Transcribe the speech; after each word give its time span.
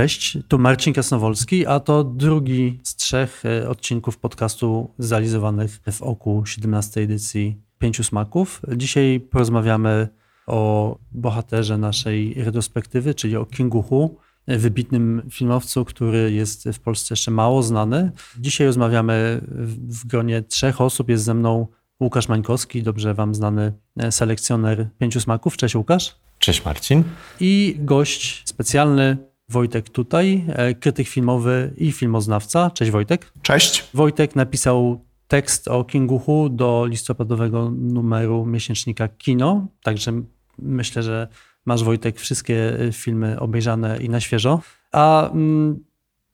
Cześć, 0.00 0.38
tu 0.48 0.58
Marcin 0.58 0.92
Kasnowolski, 0.92 1.66
a 1.66 1.80
to 1.80 2.04
drugi 2.04 2.80
z 2.82 2.96
trzech 2.96 3.42
e, 3.44 3.68
odcinków 3.68 4.18
podcastu 4.18 4.90
zrealizowanych 4.98 5.80
w 5.92 6.02
oku 6.02 6.46
17 6.46 7.00
edycji 7.00 7.56
Pięciu 7.78 8.04
Smaków. 8.04 8.62
Dzisiaj 8.76 9.20
porozmawiamy 9.20 10.08
o 10.46 10.98
bohaterze 11.12 11.78
naszej 11.78 12.34
retrospektywy, 12.34 13.14
czyli 13.14 13.36
o 13.36 13.46
Kingu 13.46 13.82
Hu, 13.82 14.16
wybitnym 14.48 15.22
filmowcu, 15.30 15.84
który 15.84 16.32
jest 16.32 16.68
w 16.72 16.78
Polsce 16.78 17.12
jeszcze 17.12 17.30
mało 17.30 17.62
znany. 17.62 18.12
Dzisiaj 18.38 18.66
rozmawiamy 18.66 19.40
w 19.88 20.06
gronie 20.06 20.42
trzech 20.42 20.80
osób. 20.80 21.08
Jest 21.08 21.24
ze 21.24 21.34
mną 21.34 21.66
Łukasz 22.00 22.28
Mańkowski, 22.28 22.82
dobrze 22.82 23.14
wam 23.14 23.34
znany 23.34 23.72
e, 23.96 24.12
selekcjoner 24.12 24.88
Pięciu 24.98 25.20
Smaków. 25.20 25.56
Cześć 25.56 25.74
Łukasz. 25.74 26.16
Cześć 26.38 26.64
Marcin. 26.64 27.04
I 27.40 27.76
gość 27.78 28.42
specjalny, 28.44 29.29
Wojtek 29.50 29.88
tutaj, 29.88 30.44
e, 30.48 30.74
krytyk 30.74 31.08
filmowy 31.08 31.74
i 31.76 31.92
filmoznawca. 31.92 32.70
Cześć 32.70 32.90
Wojtek. 32.90 33.32
Cześć. 33.42 33.84
Wojtek 33.94 34.36
napisał 34.36 35.04
tekst 35.28 35.68
o 35.68 35.84
Kingu 35.84 36.18
Hu 36.18 36.48
do 36.48 36.86
listopadowego 36.86 37.70
numeru 37.70 38.46
miesięcznika 38.46 39.08
Kino, 39.08 39.66
także 39.82 40.22
myślę, 40.58 41.02
że 41.02 41.28
masz 41.66 41.84
Wojtek 41.84 42.20
wszystkie 42.20 42.80
e, 42.80 42.92
filmy 42.92 43.40
obejrzane 43.40 43.98
i 43.98 44.08
na 44.08 44.20
świeżo. 44.20 44.60
A 44.92 45.30
mm, 45.30 45.84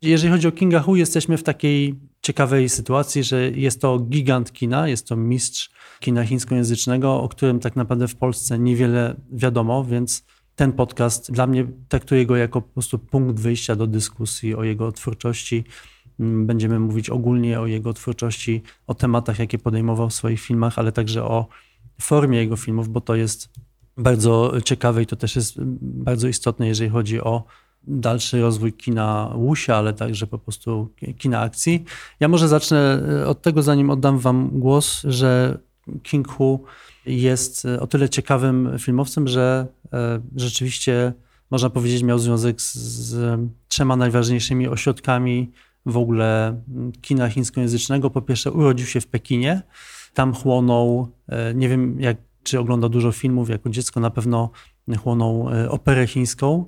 jeżeli 0.02 0.32
chodzi 0.32 0.48
o 0.48 0.52
Kinga 0.52 0.80
Hu, 0.80 0.96
jesteśmy 0.96 1.36
w 1.36 1.42
takiej 1.42 1.94
ciekawej 2.22 2.68
sytuacji, 2.68 3.24
że 3.24 3.50
jest 3.50 3.80
to 3.80 3.98
gigant 3.98 4.52
kina, 4.52 4.88
jest 4.88 5.08
to 5.08 5.16
mistrz 5.16 5.70
kina 6.00 6.24
chińskojęzycznego, 6.24 7.22
o 7.22 7.28
którym 7.28 7.60
tak 7.60 7.76
naprawdę 7.76 8.08
w 8.08 8.16
Polsce 8.16 8.58
niewiele 8.58 9.16
wiadomo, 9.32 9.84
więc 9.84 10.24
ten 10.56 10.72
podcast 10.72 11.32
dla 11.32 11.46
mnie 11.46 11.66
traktuje 11.88 12.26
go 12.26 12.36
jako 12.36 12.62
po 12.62 12.68
prostu 12.68 12.98
punkt 12.98 13.40
wyjścia 13.40 13.76
do 13.76 13.86
dyskusji 13.86 14.54
o 14.54 14.64
jego 14.64 14.92
twórczości. 14.92 15.64
Mm, 16.20 16.46
będziemy 16.46 16.80
mówić 16.80 17.10
ogólnie 17.10 17.60
o 17.60 17.66
jego 17.66 17.92
twórczości, 17.92 18.62
o 18.86 18.94
tematach, 18.94 19.38
jakie 19.38 19.58
podejmował 19.58 20.08
w 20.08 20.14
swoich 20.14 20.40
filmach, 20.40 20.78
ale 20.78 20.92
także 20.92 21.24
o 21.24 21.46
formie 22.00 22.38
jego 22.38 22.56
filmów, 22.56 22.88
bo 22.88 23.00
to 23.00 23.14
jest 23.14 23.48
bardzo 23.96 24.52
ciekawe 24.64 25.02
i 25.02 25.06
to 25.06 25.16
też 25.16 25.36
jest 25.36 25.54
bardzo 25.82 26.28
istotne, 26.28 26.68
jeżeli 26.68 26.90
chodzi 26.90 27.20
o 27.20 27.44
dalszy 27.82 28.40
rozwój 28.40 28.72
kina 28.72 29.32
łusia, 29.34 29.76
ale 29.76 29.92
także 29.92 30.26
po 30.26 30.38
prostu 30.38 30.92
kina 31.18 31.40
akcji. 31.40 31.84
Ja 32.20 32.28
może 32.28 32.48
zacznę 32.48 33.02
od 33.26 33.42
tego, 33.42 33.62
zanim 33.62 33.90
oddam 33.90 34.18
wam 34.18 34.50
głos, 34.52 35.02
że 35.04 35.58
King 36.02 36.28
Hu 36.28 36.64
jest 37.06 37.64
e, 37.64 37.80
o 37.80 37.86
tyle 37.86 38.08
ciekawym 38.08 38.70
filmowcem, 38.78 39.28
że 39.28 39.66
e, 39.92 40.20
rzeczywiście 40.36 41.12
można 41.50 41.70
powiedzieć 41.70 42.02
miał 42.02 42.18
związek 42.18 42.60
z, 42.60 42.74
z 42.74 43.40
trzema 43.68 43.96
najważniejszymi 43.96 44.68
ośrodkami 44.68 45.50
w 45.86 45.96
ogóle 45.96 46.60
kina 47.02 47.28
chińskojęzycznego. 47.28 48.10
Po 48.10 48.22
pierwsze 48.22 48.52
urodził 48.52 48.86
się 48.86 49.00
w 49.00 49.06
Pekinie, 49.06 49.62
tam 50.14 50.34
chłonął, 50.34 51.08
e, 51.28 51.54
nie 51.54 51.68
wiem 51.68 52.00
jak, 52.00 52.16
czy 52.42 52.58
oglądał 52.60 52.90
dużo 52.90 53.12
filmów, 53.12 53.48
jako 53.48 53.70
dziecko 53.70 54.00
na 54.00 54.10
pewno 54.10 54.50
chłonął 55.02 55.48
operę 55.68 56.06
chińską 56.06 56.64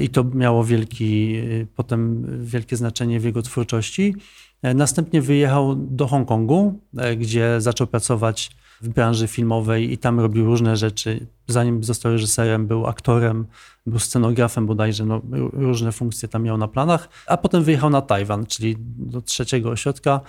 i 0.00 0.08
to 0.08 0.24
miało 0.24 0.64
wielki, 0.64 1.34
potem 1.76 2.26
wielkie 2.44 2.76
znaczenie 2.76 3.20
w 3.20 3.24
jego 3.24 3.42
twórczości. 3.42 4.14
Następnie 4.62 5.22
wyjechał 5.22 5.76
do 5.76 6.06
Hongkongu, 6.06 6.80
gdzie 7.16 7.60
zaczął 7.60 7.86
pracować 7.86 8.50
w 8.82 8.88
branży 8.88 9.28
filmowej 9.28 9.92
i 9.92 9.98
tam 9.98 10.20
robił 10.20 10.44
różne 10.44 10.76
rzeczy. 10.76 11.26
Zanim 11.46 11.84
został 11.84 12.12
reżyserem, 12.12 12.66
był 12.66 12.86
aktorem, 12.86 13.46
był 13.86 13.98
scenografem 13.98 14.66
bodajże, 14.66 15.06
no, 15.06 15.22
różne 15.52 15.92
funkcje 15.92 16.28
tam 16.28 16.42
miał 16.42 16.58
na 16.58 16.68
planach, 16.68 17.08
a 17.26 17.36
potem 17.36 17.64
wyjechał 17.64 17.90
na 17.90 18.02
Tajwan, 18.02 18.46
czyli 18.46 18.76
do 18.96 19.22
trzeciego 19.22 19.70
ośrodka. 19.70 20.20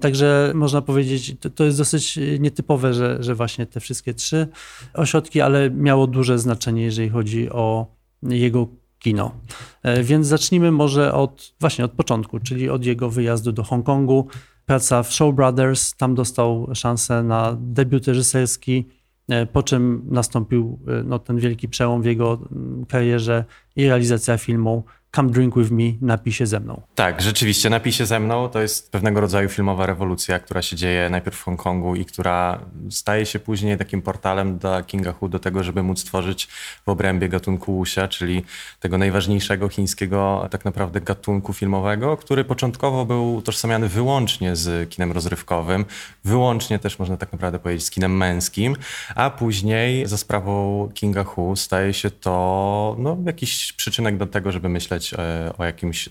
Także 0.00 0.52
można 0.54 0.82
powiedzieć, 0.82 1.36
to, 1.40 1.50
to 1.50 1.64
jest 1.64 1.78
dosyć 1.78 2.18
nietypowe, 2.38 2.94
że, 2.94 3.22
że 3.22 3.34
właśnie 3.34 3.66
te 3.66 3.80
wszystkie 3.80 4.14
trzy 4.14 4.48
ośrodki, 4.94 5.40
ale 5.40 5.70
miało 5.70 6.06
duże 6.06 6.38
znaczenie, 6.38 6.82
jeżeli 6.82 7.08
chodzi 7.08 7.50
o 7.50 7.86
jego 8.22 8.68
kino. 8.98 9.32
E, 9.82 10.02
więc 10.02 10.26
zacznijmy 10.26 10.70
może 10.70 11.14
od 11.14 11.54
właśnie 11.60 11.84
od 11.84 11.92
początku, 11.92 12.40
czyli 12.40 12.70
od 12.70 12.84
jego 12.84 13.10
wyjazdu 13.10 13.52
do 13.52 13.62
Hongkongu 13.62 14.26
praca 14.70 15.02
w 15.02 15.12
Show 15.12 15.34
Brothers, 15.34 15.94
tam 15.94 16.14
dostał 16.14 16.68
szansę 16.74 17.22
na 17.22 17.56
debiut 17.60 18.06
reżyserski, 18.06 18.88
e, 19.28 19.46
po 19.46 19.62
czym 19.62 20.02
nastąpił 20.10 20.78
e, 20.88 21.02
no, 21.02 21.18
ten 21.18 21.38
wielki 21.38 21.68
przełom 21.68 22.02
w 22.02 22.04
jego 22.04 22.38
mm, 22.52 22.86
karierze 22.86 23.44
i 23.76 23.86
realizacja 23.86 24.38
filmu 24.38 24.84
Come 25.16 25.30
Drink 25.30 25.56
With 25.56 25.70
Me, 25.70 25.84
napij 26.00 26.32
się 26.32 26.46
ze 26.46 26.60
mną. 26.60 26.82
Tak, 26.94 27.22
rzeczywiście, 27.22 27.70
napij 27.70 27.92
się 27.92 28.06
ze 28.06 28.20
mną 28.20 28.48
to 28.48 28.60
jest 28.60 28.92
pewnego 28.92 29.20
rodzaju 29.20 29.48
filmowa 29.48 29.86
rewolucja, 29.86 30.38
która 30.38 30.62
się 30.62 30.76
dzieje 30.76 31.10
najpierw 31.10 31.36
w 31.36 31.42
Hongkongu 31.42 31.94
i 31.94 32.04
która 32.04 32.60
staje 32.90 33.26
się 33.26 33.38
później 33.38 33.78
takim 33.78 34.02
portalem 34.02 34.58
dla 34.58 34.82
Kinga 34.82 35.12
Hu 35.12 35.28
do 35.28 35.38
tego, 35.38 35.62
żeby 35.62 35.82
móc 35.82 36.04
tworzyć 36.04 36.48
w 36.86 36.88
obrębie 36.88 37.28
gatunku 37.28 37.72
wuxia, 37.74 38.08
czyli 38.08 38.44
tego 38.80 38.98
najważniejszego 38.98 39.68
chińskiego 39.68 40.48
tak 40.50 40.64
naprawdę 40.64 41.00
gatunku 41.00 41.52
filmowego, 41.52 42.16
który 42.16 42.44
początkowo 42.44 43.06
był 43.06 43.34
utożsamiany 43.34 43.88
wyłącznie 43.88 44.56
z 44.56 44.90
kinem 44.90 45.12
rozrywkowym, 45.12 45.84
wyłącznie 46.24 46.78
też 46.78 46.98
można 46.98 47.16
tak 47.16 47.32
naprawdę 47.32 47.58
powiedzieć 47.58 47.86
z 47.86 47.90
kinem 47.90 48.16
męskim, 48.16 48.76
a 49.14 49.30
później 49.30 50.06
za 50.06 50.16
sprawą 50.16 50.88
Kinga 50.94 51.24
Hu 51.24 51.56
staje 51.56 51.94
się 51.94 52.10
to 52.10 52.96
no, 52.98 53.16
jakiś 53.26 53.72
przyczynek 53.72 54.16
do 54.16 54.26
tego, 54.26 54.52
żeby 54.52 54.68
myśleć 54.68 54.99
E, 55.12 55.52
o 55.58 55.64
jakimś 55.64 56.08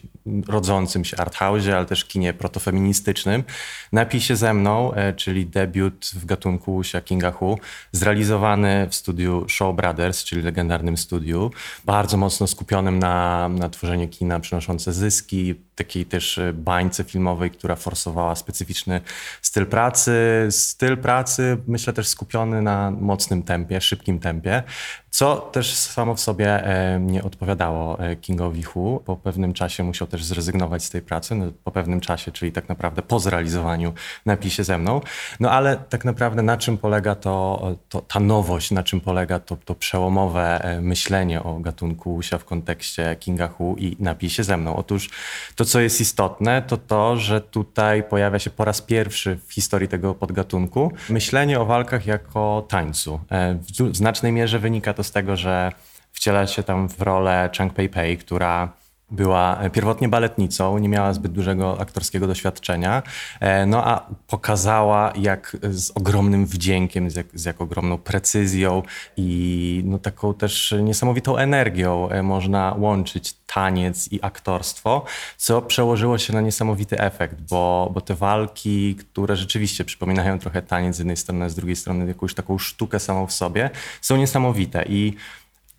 rodzącym 0.48 1.06
się 1.06 1.18
arthouse'ie, 1.18 1.72
ale 1.72 1.86
też 1.86 2.06
kinie 2.06 2.34
protofeministycznym. 2.34 3.44
Napij 3.92 4.22
się 4.22 4.36
ze 4.36 4.54
mną, 4.54 4.94
e, 4.94 5.14
czyli 5.14 5.46
debiut 5.46 6.12
w 6.14 6.26
gatunku 6.26 6.84
Sia 6.84 7.02
Kinga 7.02 7.32
Hu, 7.32 7.60
zrealizowany 7.92 8.88
w 8.90 8.96
studiu 8.96 9.46
Show 9.50 9.76
Brothers, 9.76 10.24
czyli 10.24 10.42
legendarnym 10.42 10.98
studiu, 10.98 11.52
bardzo 11.86 12.18
mocno 12.18 12.48
skupionym 12.48 13.00
na, 13.00 13.50
na 13.50 13.70
tworzeniu 13.70 14.08
kina 14.08 14.40
przynoszące 14.40 14.94
zyski, 14.94 15.56
takiej 15.80 16.06
też 16.06 16.38
e, 16.38 16.54
bańce 16.54 17.04
filmowej, 17.04 17.52
która 17.52 17.76
forsowała 17.76 18.36
specyficzny 18.36 19.02
styl 19.42 19.66
pracy. 19.66 20.14
Styl 20.50 20.98
pracy, 20.98 21.58
myślę, 21.68 21.94
też 21.94 22.08
skupiony 22.08 22.62
na 22.62 22.92
mocnym 22.92 23.44
tempie, 23.44 23.82
szybkim 23.82 24.20
tempie, 24.20 24.64
co 25.10 25.36
też 25.36 25.74
samo 25.74 26.16
w 26.16 26.20
sobie 26.20 26.66
e, 26.66 27.00
nie 27.00 27.24
odpowiadało 27.24 28.00
e, 28.00 28.16
Kingowi 28.16 28.64
Hu. 28.64 29.04
Po 29.06 29.16
pewnym 29.16 29.54
czasie 29.54 29.84
musiał 29.84 30.08
też 30.08 30.24
zrezygnować 30.24 30.84
z 30.84 30.90
tej 30.90 31.02
pracy, 31.02 31.36
no, 31.36 31.46
po 31.64 31.72
pewnym 31.72 32.00
czasie, 32.00 32.32
czyli 32.32 32.52
tak 32.52 32.70
naprawdę 32.70 33.02
po 33.02 33.20
zrealizowaniu 33.20 33.94
napisie 34.26 34.64
ze 34.64 34.78
mną. 34.78 35.02
No 35.40 35.52
ale 35.52 35.78
tak 35.78 36.06
naprawdę 36.06 36.42
na 36.42 36.58
czym 36.58 36.78
polega 36.78 37.16
to, 37.16 37.76
to 37.90 38.02
ta 38.02 38.20
nowość, 38.20 38.72
na 38.72 38.84
czym 38.84 39.02
polega 39.02 39.40
to, 39.40 39.58
to 39.66 39.76
przełomowe 39.76 40.80
myślenie 40.82 41.44
o 41.44 41.60
gatunku 41.60 42.16
Husia 42.16 42.38
w 42.38 42.46
kontekście 42.46 43.16
Kinga 43.20 43.48
Hu 43.48 43.76
i 43.78 43.96
napisie 44.00 44.44
ze 44.44 44.58
mną? 44.58 44.76
Otóż 44.76 45.10
to, 45.56 45.66
co 45.70 45.80
jest 45.80 46.02
istotne, 46.02 46.62
to 46.62 46.78
to, 46.78 47.18
że 47.18 47.42
tutaj 47.42 48.04
pojawia 48.04 48.40
się 48.40 48.50
po 48.50 48.66
raz 48.66 48.82
pierwszy 48.82 49.40
w 49.48 49.54
historii 49.54 49.88
tego 49.88 50.16
podgatunku 50.16 50.92
myślenie 51.10 51.60
o 51.60 51.66
walkach 51.66 52.06
jako 52.06 52.66
tańcu. 52.70 53.20
E, 53.32 53.60
w 53.80 53.96
znacznej 53.98 54.32
mierze 54.32 54.60
wynika 54.60 54.94
to 54.94 55.04
z 55.04 55.12
tego, 55.12 55.36
że 55.36 55.72
wciela 56.12 56.48
się 56.48 56.64
tam 56.64 56.90
w 56.90 57.02
rolę 57.02 57.50
Chang 57.58 57.74
Pei 57.74 57.90
Pei, 57.90 58.18
która 58.18 58.74
była 59.12 59.60
pierwotnie 59.74 60.10
baletnicą, 60.10 60.78
nie 60.78 60.90
miała 60.90 61.14
zbyt 61.14 61.32
dużego 61.32 61.80
aktorskiego 61.80 62.28
doświadczenia, 62.28 63.04
e, 63.40 63.66
no 63.66 63.86
a 63.88 64.08
pokazała 64.28 65.14
jak 65.16 65.58
z 65.72 65.92
ogromnym 65.92 66.46
wdziękiem, 66.46 67.10
z 67.10 67.16
jak, 67.16 67.28
z 67.34 67.46
jak 67.46 67.62
ogromną 67.62 67.98
precyzją 67.98 68.84
i 69.18 69.82
no 69.86 70.00
taką 70.00 70.34
też 70.34 70.76
niesamowitą 70.82 71.38
energią 71.38 72.10
e, 72.10 72.24
można 72.24 72.76
łączyć 72.78 73.34
taniec 73.34 74.12
i 74.12 74.20
aktorstwo, 74.22 75.06
co 75.38 75.62
przełożyło 75.62 76.18
się 76.18 76.34
na 76.34 76.42
niesamowity 76.42 77.00
efekt, 77.00 77.42
bo, 77.50 77.92
bo 77.94 78.02
te 78.02 78.16
walki, 78.16 78.96
które 78.96 79.36
rzeczywiście 79.36 79.86
przypominają 79.86 80.40
trochę 80.40 80.62
taniec 80.62 80.96
z 80.96 81.00
jednej 81.00 81.18
strony, 81.18 81.50
z 81.50 81.56
drugiej 81.56 81.76
strony 81.76 82.08
jakąś 82.08 82.34
taką 82.34 82.58
sztukę 82.58 83.00
samą 83.00 83.28
w 83.28 83.34
sobie, 83.34 83.70
są 84.02 84.18
niesamowite 84.18 84.86
i 84.90 85.14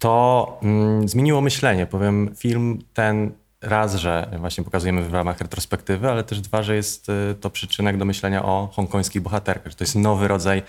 to 0.01 0.59
mm, 0.63 1.09
zmieniło 1.09 1.41
myślenie. 1.41 1.87
Powiem, 1.87 2.35
film 2.37 2.79
ten 2.95 3.33
raz, 3.61 3.95
że 3.95 4.31
właśnie 4.39 4.65
pokazujemy 4.65 5.03
w 5.03 5.15
ramach 5.15 5.41
retrospektywy, 5.41 6.11
ale 6.11 6.25
też 6.25 6.41
dwa, 6.41 6.63
że 6.63 6.77
jest 6.77 7.09
y, 7.09 7.35
to 7.41 7.51
przyczynek 7.51 7.97
do 7.97 8.05
myślenia 8.05 8.45
o 8.45 8.69
hongkońskich 8.73 9.23
bohaterkach. 9.23 9.75
To 9.75 9.85
jest 9.85 9.97
nowy 9.97 10.29
rodzaj 10.29 10.63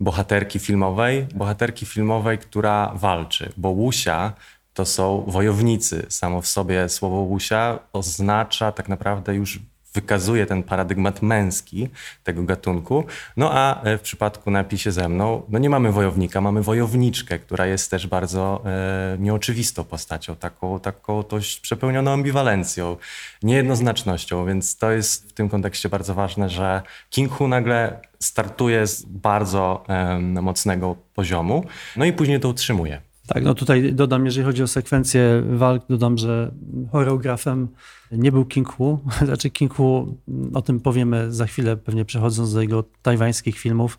bohaterki 0.00 0.58
filmowej, 0.58 1.26
bohaterki 1.34 1.86
filmowej, 1.86 2.38
która 2.38 2.92
walczy, 2.94 3.52
bo 3.56 3.68
Łusia 3.68 4.32
to 4.74 4.84
są 4.84 5.24
wojownicy. 5.26 6.06
Samo 6.08 6.42
w 6.42 6.46
sobie 6.46 6.88
słowo 6.88 7.16
Łusia 7.16 7.78
oznacza 7.92 8.72
tak 8.72 8.88
naprawdę 8.88 9.34
już 9.34 9.60
wykazuje 9.94 10.46
ten 10.46 10.62
paradygmat 10.62 11.22
męski 11.22 11.88
tego 12.24 12.42
gatunku. 12.42 13.04
No 13.36 13.50
a 13.52 13.82
e, 13.82 13.98
w 13.98 14.00
przypadku 14.00 14.50
napisie 14.50 14.92
ze 14.92 15.08
mną, 15.08 15.42
no 15.48 15.58
nie 15.58 15.70
mamy 15.70 15.92
wojownika, 15.92 16.40
mamy 16.40 16.62
wojowniczkę, 16.62 17.38
która 17.38 17.66
jest 17.66 17.90
też 17.90 18.06
bardzo 18.06 18.62
e, 18.64 19.16
nieoczywistą 19.18 19.84
postacią, 19.84 20.36
taką, 20.36 20.80
taką 20.80 21.22
dość 21.22 21.60
przepełnioną 21.60 22.10
ambiwalencją, 22.10 22.96
niejednoznacznością, 23.42 24.46
więc 24.46 24.76
to 24.76 24.90
jest 24.90 25.30
w 25.30 25.32
tym 25.32 25.48
kontekście 25.48 25.88
bardzo 25.88 26.14
ważne, 26.14 26.50
że 26.50 26.82
King 27.10 27.32
Hu 27.32 27.48
nagle 27.48 28.00
startuje 28.20 28.86
z 28.86 29.02
bardzo 29.02 29.84
e, 29.88 30.18
mocnego 30.18 30.96
poziomu, 31.14 31.64
no 31.96 32.04
i 32.04 32.12
później 32.12 32.40
to 32.40 32.48
utrzymuje. 32.48 33.13
Tak, 33.26 33.44
no 33.44 33.54
tutaj 33.54 33.94
dodam, 33.94 34.26
jeżeli 34.26 34.46
chodzi 34.46 34.62
o 34.62 34.66
sekwencję 34.66 35.42
walk, 35.46 35.82
dodam, 35.88 36.18
że 36.18 36.54
choreografem 36.92 37.68
nie 38.12 38.32
był 38.32 38.44
King 38.44 38.68
Hu. 38.68 39.00
Znaczy 39.26 39.50
King 39.50 39.74
Hu, 39.74 40.18
o 40.54 40.62
tym 40.62 40.80
powiemy 40.80 41.32
za 41.32 41.46
chwilę, 41.46 41.76
pewnie 41.76 42.04
przechodząc 42.04 42.54
do 42.54 42.60
jego 42.60 42.84
tajwańskich 43.02 43.58
filmów. 43.58 43.98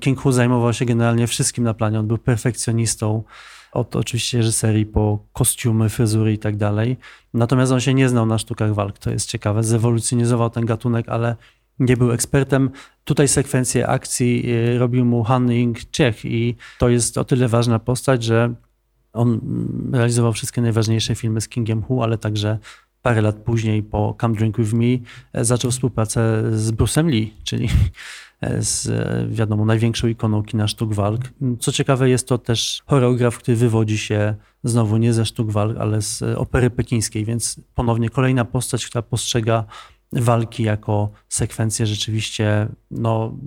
King 0.00 0.20
Hu 0.20 0.32
zajmował 0.32 0.72
się 0.72 0.84
generalnie 0.84 1.26
wszystkim 1.26 1.64
na 1.64 1.74
planie. 1.74 1.98
On 1.98 2.06
był 2.06 2.18
perfekcjonistą 2.18 3.22
od 3.72 3.96
oczywiście 3.96 4.38
reżyserii 4.38 4.86
po 4.86 5.26
kostiumy, 5.32 5.88
fryzury 5.88 6.32
i 6.32 6.38
tak 6.38 6.56
dalej. 6.56 6.96
Natomiast 7.34 7.72
on 7.72 7.80
się 7.80 7.94
nie 7.94 8.08
znał 8.08 8.26
na 8.26 8.38
sztukach 8.38 8.74
walk, 8.74 8.98
to 8.98 9.10
jest 9.10 9.28
ciekawe. 9.28 9.62
Zewolucjonizował 9.62 10.50
ten 10.50 10.66
gatunek, 10.66 11.08
ale 11.08 11.36
nie 11.80 11.96
był 11.96 12.12
ekspertem. 12.12 12.70
Tutaj 13.04 13.28
sekwencję 13.28 13.88
akcji 13.88 14.50
y, 14.50 14.78
robił 14.78 15.04
mu 15.04 15.24
Han 15.24 15.50
Ying 15.50 15.90
Czech 15.90 16.24
i 16.24 16.56
to 16.78 16.88
jest 16.88 17.18
o 17.18 17.24
tyle 17.24 17.48
ważna 17.48 17.78
postać, 17.78 18.24
że 18.24 18.54
on 19.12 19.40
realizował 19.92 20.32
wszystkie 20.32 20.62
najważniejsze 20.62 21.14
filmy 21.14 21.40
z 21.40 21.48
Kingiem 21.48 21.82
Hu, 21.82 22.02
ale 22.02 22.18
także 22.18 22.58
parę 23.02 23.22
lat 23.22 23.36
później 23.36 23.82
po 23.82 24.16
Come 24.20 24.34
Drink 24.34 24.58
With 24.58 24.72
Me 24.72 24.86
e, 25.32 25.44
zaczął 25.44 25.70
współpracę 25.70 26.42
z 26.58 26.72
Bruce'em 26.72 27.06
Lee, 27.06 27.34
czyli 27.44 27.68
e, 28.40 28.62
z, 28.62 28.86
e, 28.86 29.26
wiadomo, 29.30 29.64
największą 29.64 30.08
ikoną 30.08 30.42
kina 30.42 30.68
sztuk 30.68 30.94
walk. 30.94 31.20
Co 31.60 31.72
ciekawe, 31.72 32.10
jest 32.10 32.28
to 32.28 32.38
też 32.38 32.82
choreograf, 32.86 33.38
który 33.38 33.56
wywodzi 33.56 33.98
się 33.98 34.34
znowu 34.64 34.96
nie 34.96 35.12
ze 35.12 35.26
sztuk 35.26 35.50
walk, 35.50 35.76
ale 35.78 36.02
z 36.02 36.22
opery 36.22 36.70
pekińskiej, 36.70 37.24
więc 37.24 37.60
ponownie 37.74 38.10
kolejna 38.10 38.44
postać, 38.44 38.86
która 38.86 39.02
postrzega 39.02 39.64
walki 40.12 40.62
jako 40.62 41.10
sekwencję 41.28 41.86
rzeczywiście 41.86 42.68
no, 42.90 43.38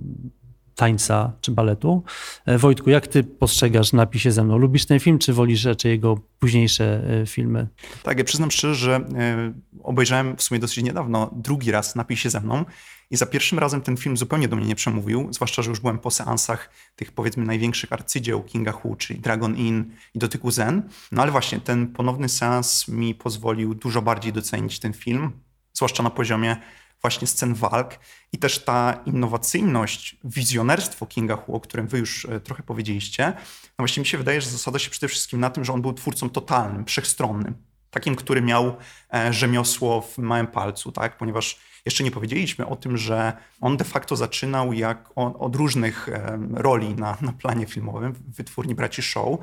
tańca 0.74 1.32
czy 1.40 1.52
baletu. 1.52 2.02
E, 2.46 2.58
Wojtku, 2.58 2.90
jak 2.90 3.06
ty 3.06 3.24
postrzegasz 3.24 3.92
napisie 3.92 4.32
ze 4.32 4.44
mną? 4.44 4.58
Lubisz 4.58 4.86
ten 4.86 5.00
film, 5.00 5.18
czy 5.18 5.32
wolisz 5.32 5.64
raczej 5.64 5.90
jego 5.90 6.20
późniejsze 6.38 7.02
e, 7.22 7.26
filmy? 7.26 7.68
Tak, 8.02 8.18
ja 8.18 8.24
przyznam 8.24 8.50
szczerze, 8.50 8.74
że 8.74 8.96
e, 8.96 9.52
obejrzałem 9.82 10.36
w 10.36 10.42
sumie 10.42 10.60
dosyć 10.60 10.84
niedawno 10.84 11.30
drugi 11.36 11.70
raz 11.70 11.96
napisie 11.96 12.30
ze 12.30 12.40
mną 12.40 12.64
i 13.10 13.16
za 13.16 13.26
pierwszym 13.26 13.58
razem 13.58 13.80
ten 13.80 13.96
film 13.96 14.16
zupełnie 14.16 14.48
do 14.48 14.56
mnie 14.56 14.66
nie 14.66 14.74
przemówił, 14.74 15.28
zwłaszcza, 15.32 15.62
że 15.62 15.70
już 15.70 15.80
byłem 15.80 15.98
po 15.98 16.10
seansach 16.10 16.70
tych 16.96 17.12
powiedzmy 17.12 17.44
największych 17.44 17.92
arcydzieł 17.92 18.42
Kinga 18.42 18.72
Hu, 18.72 18.96
czyli 18.96 19.20
Dragon 19.20 19.56
Inn 19.56 19.84
i 20.14 20.18
Dotyku 20.18 20.50
Zen. 20.50 20.82
No 21.12 21.22
ale 21.22 21.32
właśnie 21.32 21.60
ten 21.60 21.86
ponowny 21.86 22.28
seans 22.28 22.88
mi 22.88 23.14
pozwolił 23.14 23.74
dużo 23.74 24.02
bardziej 24.02 24.32
docenić 24.32 24.78
ten 24.78 24.92
film, 24.92 25.32
zwłaszcza 25.74 26.02
na 26.02 26.10
poziomie 26.10 26.56
właśnie 27.04 27.26
scen 27.26 27.54
walk 27.54 27.98
i 28.32 28.38
też 28.38 28.64
ta 28.64 29.00
innowacyjność, 29.06 30.16
wizjonerstwo 30.24 31.06
Kinga 31.06 31.36
Hu, 31.36 31.54
o 31.54 31.60
którym 31.60 31.86
wy 31.86 31.98
już 31.98 32.24
e, 32.24 32.40
trochę 32.40 32.62
powiedzieliście, 32.62 33.32
no 33.64 33.72
właśnie 33.78 34.00
mi 34.00 34.06
się 34.06 34.18
wydaje, 34.18 34.40
że 34.40 34.50
zasada 34.50 34.78
się 34.78 34.90
przede 34.90 35.08
wszystkim 35.08 35.40
na 35.40 35.50
tym, 35.50 35.64
że 35.64 35.72
on 35.72 35.82
był 35.82 35.92
twórcą 35.92 36.30
totalnym, 36.30 36.84
wszechstronnym. 36.84 37.54
Takim, 37.90 38.16
który 38.16 38.42
miał 38.42 38.76
e, 39.14 39.32
rzemiosło 39.32 40.00
w 40.00 40.18
małym 40.18 40.46
palcu, 40.46 40.92
tak? 40.92 41.16
ponieważ 41.18 41.60
jeszcze 41.86 42.04
nie 42.04 42.10
powiedzieliśmy 42.10 42.66
o 42.66 42.76
tym, 42.76 42.96
że 42.96 43.32
on 43.60 43.76
de 43.76 43.84
facto 43.84 44.16
zaczynał 44.16 44.72
jak 44.72 45.10
od 45.16 45.56
różnych 45.56 46.08
e, 46.08 46.38
roli 46.52 46.94
na, 46.94 47.18
na 47.20 47.32
planie 47.32 47.66
filmowym 47.66 48.12
w 48.12 48.36
wytwórni 48.36 48.74
Braci 48.74 49.02
Show. 49.02 49.38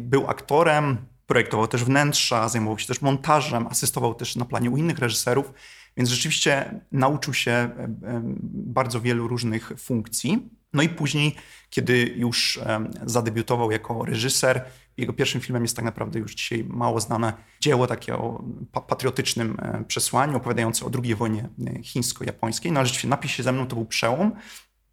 Był 0.00 0.30
aktorem, 0.30 1.06
projektował 1.26 1.68
też 1.68 1.84
wnętrza, 1.84 2.48
zajmował 2.48 2.78
się 2.78 2.86
też 2.86 3.00
montażem, 3.00 3.66
asystował 3.66 4.14
też 4.14 4.36
na 4.36 4.44
planie 4.44 4.70
u 4.70 4.76
innych 4.76 4.98
reżyserów, 4.98 5.52
więc 5.96 6.08
rzeczywiście 6.08 6.80
nauczył 6.92 7.34
się 7.34 7.50
e, 7.50 7.64
e, 7.64 8.22
bardzo 8.42 9.00
wielu 9.00 9.28
różnych 9.28 9.72
funkcji. 9.78 10.50
No 10.72 10.82
i 10.82 10.88
później, 10.88 11.34
kiedy 11.70 12.14
już 12.16 12.56
e, 12.56 12.88
zadebiutował 13.06 13.70
jako 13.70 14.04
reżyser, 14.04 14.64
jego 14.96 15.12
pierwszym 15.12 15.40
filmem 15.40 15.62
jest 15.62 15.76
tak 15.76 15.84
naprawdę 15.84 16.18
już 16.18 16.34
dzisiaj 16.34 16.64
mało 16.68 17.00
znane 17.00 17.32
dzieło 17.60 17.86
takie 17.86 18.14
o 18.14 18.44
patriotycznym 18.88 19.56
przesłaniu, 19.88 20.36
opowiadające 20.36 20.86
o 20.86 20.90
II 21.02 21.14
wojnie 21.14 21.48
chińsko-japońskiej. 21.82 22.72
No 22.72 22.80
ale 22.80 22.86
rzeczywiście 22.86 23.08
napis 23.08 23.30
się 23.30 23.42
ze 23.42 23.52
mną 23.52 23.66
to 23.66 23.76
był 23.76 23.84
przełom 23.84 24.32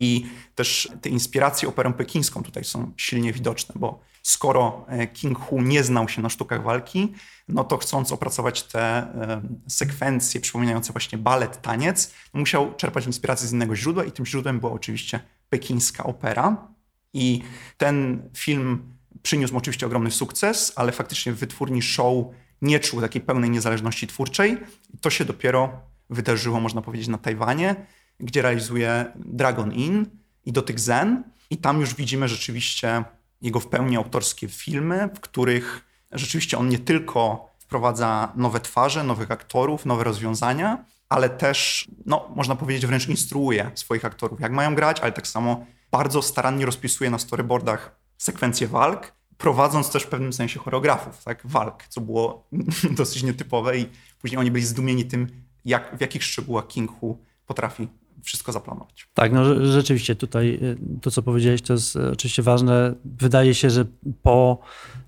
i 0.04 0.26
też 0.56 0.90
te 1.02 1.10
inspiracje 1.10 1.70
operą 1.70 1.94
pekińską 1.94 2.44
tutaj 2.44 2.64
są 2.64 2.92
silnie 2.98 3.34
widoczne, 3.34 3.76
bo 3.78 4.00
skoro 4.24 4.86
e, 4.88 5.08
King 5.08 5.40
Hu 5.40 5.62
nie 5.62 5.84
znał 5.84 6.10
się 6.10 6.22
na 6.22 6.30
sztukach 6.30 6.64
walki, 6.64 7.14
no 7.48 7.64
to 7.64 7.78
chcąc 7.78 8.12
opracować 8.12 8.64
te 8.64 8.82
e, 8.82 9.42
sekwencje 9.68 10.42
przypominające 10.42 10.94
właśnie 10.94 11.18
balet, 11.18 11.62
taniec, 11.62 12.14
musiał 12.34 12.76
czerpać 12.76 13.06
inspirację 13.06 13.48
z 13.48 13.54
innego 13.54 13.76
źródła 13.76 14.04
i 14.04 14.12
tym 14.12 14.26
źródłem 14.26 14.60
była 14.60 14.72
oczywiście 14.72 15.20
pekińska 15.50 16.04
opera. 16.04 16.68
I 17.14 17.42
ten 17.78 18.30
film 18.38 18.94
przyniósł 19.22 19.58
oczywiście 19.58 19.86
ogromny 19.86 20.12
sukces, 20.12 20.74
ale 20.76 20.92
faktycznie 20.92 21.32
w 21.32 21.38
wytwórni 21.38 21.82
show 21.82 22.26
nie 22.62 22.80
czuł 22.80 23.02
takiej 23.02 23.22
pełnej 23.22 23.50
niezależności 23.50 24.08
twórczej. 24.08 24.58
I 24.94 24.98
to 24.98 25.10
się 25.10 25.26
dopiero 25.26 25.80
wydarzyło, 26.10 26.60
można 26.60 26.82
powiedzieć, 26.82 27.08
na 27.08 27.18
Tajwanie, 27.18 27.76
gdzie 28.24 28.42
realizuje 28.42 29.06
Dragon 29.16 29.74
Inn 29.74 30.06
i 30.46 30.54
Dotyk 30.54 30.80
Zen. 30.80 31.24
I 31.50 31.58
tam 31.58 31.80
już 31.80 31.96
widzimy 31.96 32.28
rzeczywiście 32.28 33.04
jego 33.42 33.60
w 33.60 33.68
pełni 33.68 33.98
autorskie 33.98 34.48
filmy, 34.48 35.10
w 35.16 35.20
których 35.20 35.86
rzeczywiście 36.12 36.58
on 36.58 36.70
nie 36.70 36.80
tylko 36.80 37.50
wprowadza 37.60 38.32
nowe 38.36 38.60
twarze, 38.60 39.04
nowych 39.04 39.32
aktorów, 39.32 39.86
nowe 39.86 40.04
rozwiązania, 40.04 40.86
ale 41.10 41.30
też, 41.30 41.88
no, 42.06 42.32
można 42.36 42.56
powiedzieć, 42.56 42.86
wręcz 42.86 43.08
instruuje 43.08 43.72
swoich 43.76 44.06
aktorów, 44.06 44.40
jak 44.40 44.52
mają 44.52 44.76
grać, 44.76 45.00
ale 45.00 45.12
tak 45.12 45.28
samo 45.28 45.66
bardzo 45.92 46.22
starannie 46.22 46.66
rozpisuje 46.66 47.10
na 47.10 47.20
storyboardach 47.20 47.96
sekwencje 48.18 48.68
walk, 48.68 49.14
prowadząc 49.38 49.92
też 49.92 50.04
w 50.04 50.08
pewnym 50.08 50.34
sensie 50.34 50.60
choreografów 50.60 51.24
tak, 51.24 51.42
walk, 51.48 51.84
co 51.90 52.02
było 52.02 52.48
dosyć 53.00 53.24
nietypowe 53.24 53.78
i 53.78 53.90
później 54.22 54.40
oni 54.40 54.52
byli 54.52 54.66
zdumieni 54.66 55.06
tym, 55.06 55.28
jak, 55.66 55.98
w 55.98 56.02
jakich 56.02 56.24
szczegółach 56.24 56.68
King 56.68 56.92
Hu 57.00 57.24
potrafi 57.46 57.88
wszystko 58.24 58.52
zaplanować. 58.52 59.08
Tak, 59.14 59.34
no 59.34 59.66
rzeczywiście 59.66 60.16
tutaj 60.16 60.60
y, 60.62 60.78
to, 61.02 61.12
co 61.12 61.22
powiedziałeś, 61.22 61.62
to 61.62 61.74
jest 61.74 61.96
y, 61.96 62.12
oczywiście 62.12 62.44
ważne. 62.44 62.94
Wydaje 63.06 63.54
się, 63.54 63.70
że 63.70 63.86
po 64.22 64.58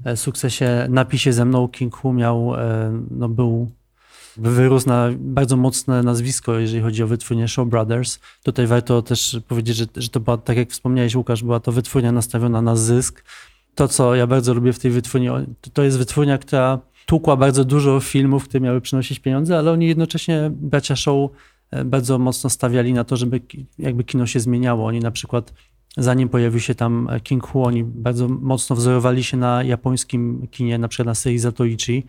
e, 0.06 0.18
sukcesie 0.18 0.88
napisie 0.90 1.34
ze 1.34 1.46
mną 1.46 1.68
King 1.68 1.96
Hu 1.96 2.14
miał, 2.14 2.56
e, 2.56 3.02
no 3.12 3.30
był 3.30 3.72
wyrósł 4.38 4.88
na 4.88 5.10
bardzo 5.18 5.58
mocne 5.58 6.04
nazwisko, 6.04 6.60
jeżeli 6.60 6.84
chodzi 6.84 7.04
o 7.04 7.08
wytwórnię 7.08 7.48
Show 7.48 7.70
Brothers. 7.70 8.20
Tutaj 8.44 8.68
warto 8.68 9.02
też 9.02 9.40
powiedzieć, 9.48 9.78
że, 9.78 9.86
że 9.96 10.10
to 10.10 10.20
była, 10.20 10.38
tak 10.38 10.58
jak 10.58 10.70
wspomniałeś 10.70 11.16
Łukasz, 11.16 11.44
była 11.44 11.60
to 11.60 11.72
wytwórnia 11.72 12.12
nastawiona 12.12 12.62
na 12.62 12.76
zysk. 12.76 13.24
To, 13.76 13.88
co 13.88 14.16
ja 14.16 14.28
bardzo 14.28 14.54
lubię 14.54 14.74
w 14.74 14.80
tej 14.80 14.92
wytwórni, 14.92 15.28
to 15.74 15.84
jest 15.84 15.98
wytwórnia, 15.98 16.38
która 16.38 16.80
tłukła 17.06 17.36
bardzo 17.36 17.66
dużo 17.66 18.00
filmów, 18.00 18.44
które 18.44 18.62
miały 18.62 18.82
przynosić 18.82 19.20
pieniądze, 19.20 19.58
ale 19.58 19.72
oni 19.72 19.88
jednocześnie, 19.88 20.52
bracia 20.54 20.96
Show, 20.96 21.32
bardzo 21.86 22.20
mocno 22.20 22.50
stawiali 22.50 22.94
na 22.94 23.04
to, 23.04 23.18
żeby 23.18 23.42
jakby 23.80 24.04
kino 24.04 24.28
się 24.28 24.40
zmieniało. 24.40 24.86
Oni 24.88 25.00
na 25.00 25.12
przykład 25.12 25.54
zanim 25.98 26.30
pojawił 26.30 26.60
się 26.60 26.76
tam 26.76 27.10
King 27.24 27.48
Hu, 27.48 27.64
oni 27.64 27.84
bardzo 27.84 28.28
mocno 28.28 28.76
wzorowali 28.76 29.24
się 29.24 29.38
na 29.38 29.64
japońskim 29.64 30.48
kinie, 30.52 30.78
na 30.78 30.88
przykład 30.88 31.06
na 31.06 31.16
serii 31.16 31.40
Zatoichi. 31.40 32.06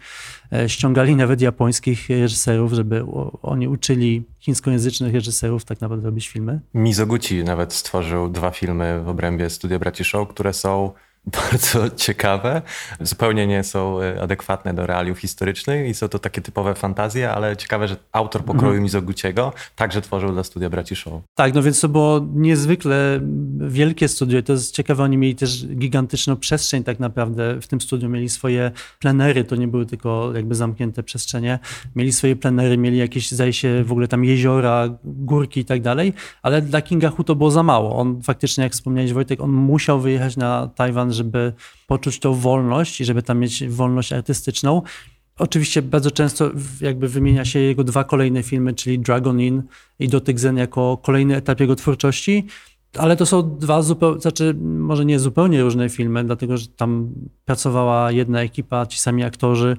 E, 0.52 0.68
ściągali 0.68 1.16
nawet 1.16 1.40
japońskich 1.40 2.08
reżyserów, 2.08 2.72
żeby 2.72 3.04
oni 3.42 3.68
uczyli 3.68 4.22
chińskojęzycznych 4.38 5.14
reżyserów 5.14 5.64
tak 5.64 5.80
naprawdę 5.80 6.06
robić 6.06 6.28
filmy. 6.28 6.60
Mizoguchi 6.74 7.44
nawet 7.44 7.72
stworzył 7.72 8.28
dwa 8.28 8.50
filmy 8.50 9.02
w 9.04 9.08
obrębie 9.08 9.50
Studia 9.50 9.78
Braci 9.78 10.04
Show, 10.04 10.28
które 10.28 10.52
są 10.52 10.92
bardzo 11.50 11.90
ciekawe. 11.90 12.62
Zupełnie 13.00 13.46
nie 13.46 13.64
są 13.64 14.02
e, 14.02 14.22
adekwatne 14.22 14.74
do 14.74 14.86
realiów 14.86 15.18
historycznych 15.18 15.88
i 15.88 15.94
są 15.94 16.08
to 16.08 16.18
takie 16.18 16.40
typowe 16.40 16.74
fantazje, 16.74 17.30
ale 17.30 17.56
ciekawe, 17.56 17.88
że 17.88 17.96
autor 18.12 18.44
pokroju 18.44 18.66
mhm. 18.66 18.82
Mizoguciego 18.82 19.52
także 19.76 20.00
tworzył 20.00 20.32
dla 20.32 20.44
studia 20.44 20.70
Braci 20.70 20.96
Show. 20.96 21.22
Tak, 21.34 21.54
no 21.54 21.62
więc 21.62 21.80
to 21.80 21.88
było 21.88 22.26
niezwykle 22.34 23.20
wielkie 23.58 24.08
studio. 24.08 24.42
To 24.42 24.52
jest 24.52 24.74
ciekawe, 24.74 25.02
oni 25.02 25.16
mieli 25.16 25.34
też 25.34 25.66
gigantyczną 25.66 26.36
przestrzeń 26.36 26.84
tak 26.84 27.00
naprawdę 27.00 27.60
w 27.60 27.66
tym 27.66 27.80
studiu. 27.80 28.08
Mieli 28.08 28.28
swoje 28.28 28.70
plenery, 28.98 29.44
to 29.44 29.56
nie 29.56 29.68
były 29.68 29.86
tylko 29.86 30.32
jakby 30.34 30.54
zamknięte 30.54 31.02
przestrzenie. 31.02 31.58
Mieli 31.96 32.12
swoje 32.12 32.36
plenery, 32.36 32.78
mieli 32.78 32.98
jakieś, 32.98 33.30
zdaje 33.30 33.52
się, 33.52 33.84
w 33.84 33.92
ogóle 33.92 34.08
tam 34.08 34.24
jeziora, 34.24 34.88
górki 35.04 35.60
i 35.60 35.64
tak 35.64 35.82
dalej, 35.82 36.12
ale 36.42 36.62
dla 36.62 36.82
Kinga 36.82 37.10
Hu 37.10 37.24
to 37.24 37.34
było 37.34 37.50
za 37.50 37.62
mało. 37.62 37.96
On 37.96 38.22
faktycznie, 38.22 38.64
jak 38.64 38.72
wspomniałeś 38.72 39.12
Wojtek, 39.12 39.40
on 39.40 39.52
musiał 39.52 40.00
wyjechać 40.00 40.36
na 40.36 40.70
Tajwan, 40.74 41.12
żeby 41.16 41.52
poczuć 41.86 42.18
tą 42.18 42.34
wolność 42.34 43.00
i 43.00 43.04
żeby 43.04 43.22
tam 43.22 43.38
mieć 43.38 43.68
wolność 43.68 44.12
artystyczną. 44.12 44.82
Oczywiście 45.38 45.82
bardzo 45.82 46.10
często 46.10 46.50
jakby 46.80 47.08
wymienia 47.08 47.44
się 47.44 47.58
jego 47.58 47.84
dwa 47.84 48.04
kolejne 48.04 48.42
filmy, 48.42 48.74
czyli 48.74 48.98
Dragon 48.98 49.40
Inn 49.40 49.62
i 49.98 50.08
Dotyk 50.08 50.40
Zen 50.40 50.56
jako 50.56 50.98
kolejny 51.02 51.36
etap 51.36 51.60
jego 51.60 51.76
twórczości, 51.76 52.46
ale 52.98 53.16
to 53.16 53.26
są 53.26 53.58
dwa 53.58 53.82
zupełnie, 53.82 54.20
znaczy 54.20 54.54
może 54.64 55.04
nie 55.04 55.18
zupełnie 55.18 55.62
różne 55.62 55.88
filmy, 55.88 56.24
dlatego 56.24 56.56
że 56.56 56.66
tam 56.68 57.12
pracowała 57.44 58.12
jedna 58.12 58.42
ekipa, 58.42 58.86
ci 58.86 58.98
sami 58.98 59.24
aktorzy, 59.24 59.76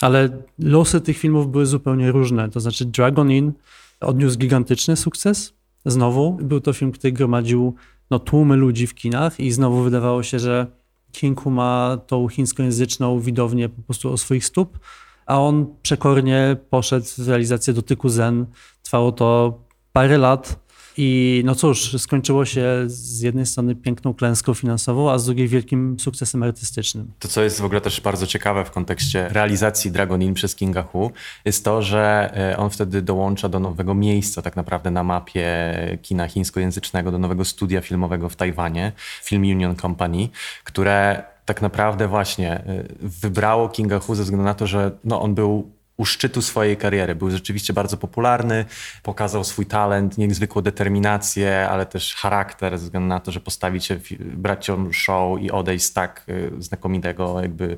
ale 0.00 0.28
losy 0.58 1.00
tych 1.00 1.18
filmów 1.18 1.50
były 1.50 1.66
zupełnie 1.66 2.12
różne. 2.12 2.48
To 2.48 2.60
znaczy 2.60 2.84
Dragon 2.84 3.30
Inn 3.30 3.52
odniósł 4.00 4.38
gigantyczny 4.38 4.96
sukces. 4.96 5.52
Znowu 5.84 6.38
był 6.42 6.60
to 6.60 6.72
film, 6.72 6.92
który 6.92 7.12
gromadził 7.12 7.74
no, 8.10 8.18
tłumy 8.18 8.56
ludzi 8.56 8.86
w 8.86 8.94
kinach 8.94 9.40
i 9.40 9.52
znowu 9.52 9.82
wydawało 9.82 10.22
się, 10.22 10.38
że 10.38 10.66
King 11.12 11.46
ma 11.46 11.98
tą 12.06 12.28
chińskojęzyczną 12.28 13.20
widownię 13.20 13.68
po 13.68 13.82
prostu 13.82 14.12
o 14.12 14.16
swoich 14.16 14.44
stóp, 14.44 14.78
a 15.26 15.40
on 15.40 15.66
przekornie 15.82 16.56
poszedł 16.70 17.06
w 17.18 17.28
realizację 17.28 17.74
dotyku 17.74 18.08
Zen. 18.08 18.46
Trwało 18.82 19.12
to 19.12 19.58
parę 19.92 20.18
lat 20.18 20.65
i 20.96 21.42
no 21.44 21.54
cóż, 21.54 22.02
skończyło 22.02 22.44
się 22.44 22.84
z 22.86 23.20
jednej 23.20 23.46
strony 23.46 23.74
piękną 23.74 24.14
klęską 24.14 24.54
finansową, 24.54 25.10
a 25.10 25.18
z 25.18 25.26
drugiej 25.26 25.48
wielkim 25.48 25.96
sukcesem 26.00 26.42
artystycznym. 26.42 27.12
To, 27.18 27.28
co 27.28 27.42
jest 27.42 27.60
w 27.60 27.64
ogóle 27.64 27.80
też 27.80 28.00
bardzo 28.00 28.26
ciekawe 28.26 28.64
w 28.64 28.70
kontekście 28.70 29.28
realizacji 29.28 29.90
Dragon 29.90 30.22
Inn 30.22 30.34
przez 30.34 30.54
Kinga 30.54 30.82
Hu, 30.82 31.12
jest 31.44 31.64
to, 31.64 31.82
że 31.82 32.32
e, 32.52 32.56
on 32.56 32.70
wtedy 32.70 33.02
dołącza 33.02 33.48
do 33.48 33.60
nowego 33.60 33.94
miejsca 33.94 34.42
tak 34.42 34.56
naprawdę 34.56 34.90
na 34.90 35.04
mapie 35.04 35.46
kina 36.02 36.28
chińskojęzycznego, 36.28 37.12
do 37.12 37.18
nowego 37.18 37.44
studia 37.44 37.80
filmowego 37.80 38.28
w 38.28 38.36
Tajwanie, 38.36 38.92
Film 39.22 39.42
Union 39.42 39.76
Company, 39.76 40.28
które 40.64 41.22
tak 41.44 41.62
naprawdę 41.62 42.08
właśnie 42.08 42.52
e, 42.52 42.84
wybrało 43.00 43.68
Kinga 43.68 43.98
Hu 43.98 44.14
ze 44.14 44.22
względu 44.22 44.44
na 44.44 44.54
to, 44.54 44.66
że 44.66 44.90
no, 45.04 45.20
on 45.20 45.34
był 45.34 45.75
u 45.96 46.04
szczytu 46.04 46.42
swojej 46.42 46.76
kariery. 46.76 47.14
Był 47.14 47.30
rzeczywiście 47.30 47.72
bardzo 47.72 47.96
popularny, 47.96 48.64
pokazał 49.02 49.44
swój 49.44 49.66
talent, 49.66 50.18
niezwykłą 50.18 50.62
determinację, 50.62 51.68
ale 51.68 51.86
też 51.86 52.14
charakter, 52.14 52.78
ze 52.78 52.84
względu 52.84 53.08
na 53.08 53.20
to, 53.20 53.32
że 53.32 53.40
postawić 53.40 53.84
się 53.84 54.00
braciom 54.20 54.92
show 54.92 55.40
i 55.40 55.50
odejść 55.50 55.84
z 55.84 55.92
tak 55.92 56.24
y, 56.28 56.52
znakomitego, 56.58 57.40
jakby 57.40 57.76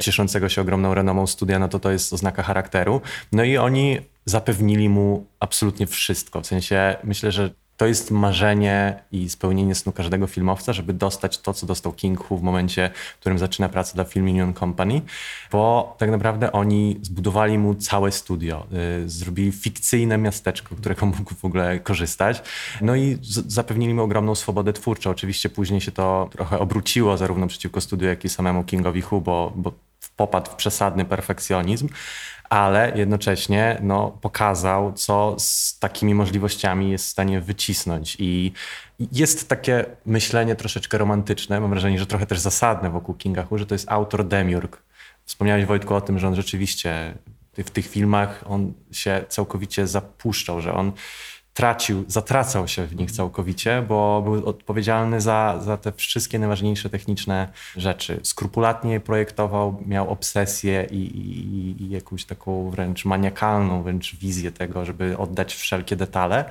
cieszącego 0.00 0.48
się 0.48 0.60
ogromną 0.60 0.94
renomą 0.94 1.26
studia, 1.26 1.58
no 1.58 1.68
to 1.68 1.78
to 1.78 1.90
jest 1.90 2.12
oznaka 2.12 2.42
charakteru. 2.42 3.00
No 3.32 3.44
i 3.44 3.56
oni 3.56 4.00
zapewnili 4.24 4.88
mu 4.88 5.26
absolutnie 5.40 5.86
wszystko. 5.86 6.40
W 6.40 6.46
sensie 6.46 6.96
myślę, 7.04 7.32
że 7.32 7.50
to 7.76 7.86
jest 7.86 8.10
marzenie 8.10 9.02
i 9.12 9.28
spełnienie 9.28 9.74
snu 9.74 9.92
każdego 9.92 10.26
filmowca, 10.26 10.72
żeby 10.72 10.92
dostać 10.92 11.38
to, 11.38 11.54
co 11.54 11.66
dostał 11.66 11.92
King 11.92 12.20
Hu 12.20 12.38
w 12.38 12.42
momencie, 12.42 12.90
w 13.16 13.20
którym 13.20 13.38
zaczyna 13.38 13.68
pracę 13.68 13.94
dla 13.94 14.04
Film 14.04 14.26
Union 14.26 14.54
Company, 14.54 15.02
bo 15.52 15.94
tak 15.98 16.10
naprawdę 16.10 16.52
oni 16.52 16.98
zbudowali 17.02 17.58
mu 17.58 17.74
całe 17.74 18.12
studio, 18.12 18.66
y, 19.04 19.08
zrobili 19.08 19.52
fikcyjne 19.52 20.18
miasteczko, 20.18 20.76
którego 20.76 21.06
mógł 21.18 21.34
w 21.34 21.44
ogóle 21.44 21.80
korzystać, 21.80 22.42
no 22.80 22.96
i 22.96 23.18
zapewnili 23.46 23.94
mu 23.94 24.02
ogromną 24.02 24.34
swobodę 24.34 24.72
twórczą. 24.72 25.10
Oczywiście 25.10 25.48
później 25.48 25.80
się 25.80 25.92
to 25.92 26.28
trochę 26.32 26.58
obróciło 26.58 27.16
zarówno 27.16 27.46
przeciwko 27.46 27.80
studiu, 27.80 28.08
jak 28.08 28.24
i 28.24 28.28
samemu 28.28 28.64
Kingowi 28.64 29.00
Hu, 29.00 29.20
bo, 29.20 29.52
bo 29.56 29.72
popadł 30.16 30.50
w 30.50 30.54
przesadny 30.54 31.04
perfekcjonizm, 31.04 31.88
ale 32.50 32.92
jednocześnie 32.94 33.78
no, 33.82 34.18
pokazał, 34.20 34.92
co 34.92 35.34
z 35.38 35.78
takimi 35.78 36.14
możliwościami 36.14 36.90
jest 36.90 37.06
w 37.06 37.08
stanie 37.08 37.40
wycisnąć. 37.40 38.16
I 38.18 38.52
jest 39.12 39.48
takie 39.48 39.84
myślenie 40.06 40.56
troszeczkę 40.56 40.98
romantyczne, 40.98 41.60
mam 41.60 41.70
wrażenie, 41.70 41.98
że 41.98 42.06
trochę 42.06 42.26
też 42.26 42.38
zasadne 42.38 42.90
wokół 42.90 43.14
Kinga 43.14 43.42
Hu, 43.42 43.58
że 43.58 43.66
to 43.66 43.74
jest 43.74 43.88
autor 43.88 44.28
demiurg. 44.28 44.82
Wspomniałeś 45.24 45.64
Wojtku 45.64 45.94
o 45.94 46.00
tym, 46.00 46.18
że 46.18 46.28
on 46.28 46.34
rzeczywiście 46.34 47.14
w 47.64 47.70
tych 47.70 47.86
filmach 47.86 48.44
on 48.46 48.72
się 48.92 49.24
całkowicie 49.28 49.86
zapuszczał, 49.86 50.60
że 50.60 50.74
on 50.74 50.92
tracił, 51.56 52.04
zatracał 52.08 52.68
się 52.68 52.86
w 52.86 52.96
nich 52.96 53.10
całkowicie, 53.10 53.84
bo 53.88 54.22
był 54.22 54.46
odpowiedzialny 54.46 55.20
za, 55.20 55.58
za 55.60 55.76
te 55.76 55.92
wszystkie 55.92 56.38
najważniejsze 56.38 56.90
techniczne 56.90 57.48
rzeczy. 57.76 58.20
Skrupulatnie 58.22 58.92
je 58.92 59.00
projektował, 59.00 59.82
miał 59.86 60.10
obsesję 60.10 60.86
i, 60.90 60.96
i, 60.96 61.82
i 61.82 61.90
jakąś 61.90 62.24
taką 62.24 62.70
wręcz 62.70 63.04
maniakalną 63.04 63.82
wręcz 63.82 64.16
wizję 64.16 64.52
tego, 64.52 64.84
żeby 64.84 65.18
oddać 65.18 65.54
wszelkie 65.54 65.96
detale. 65.96 66.44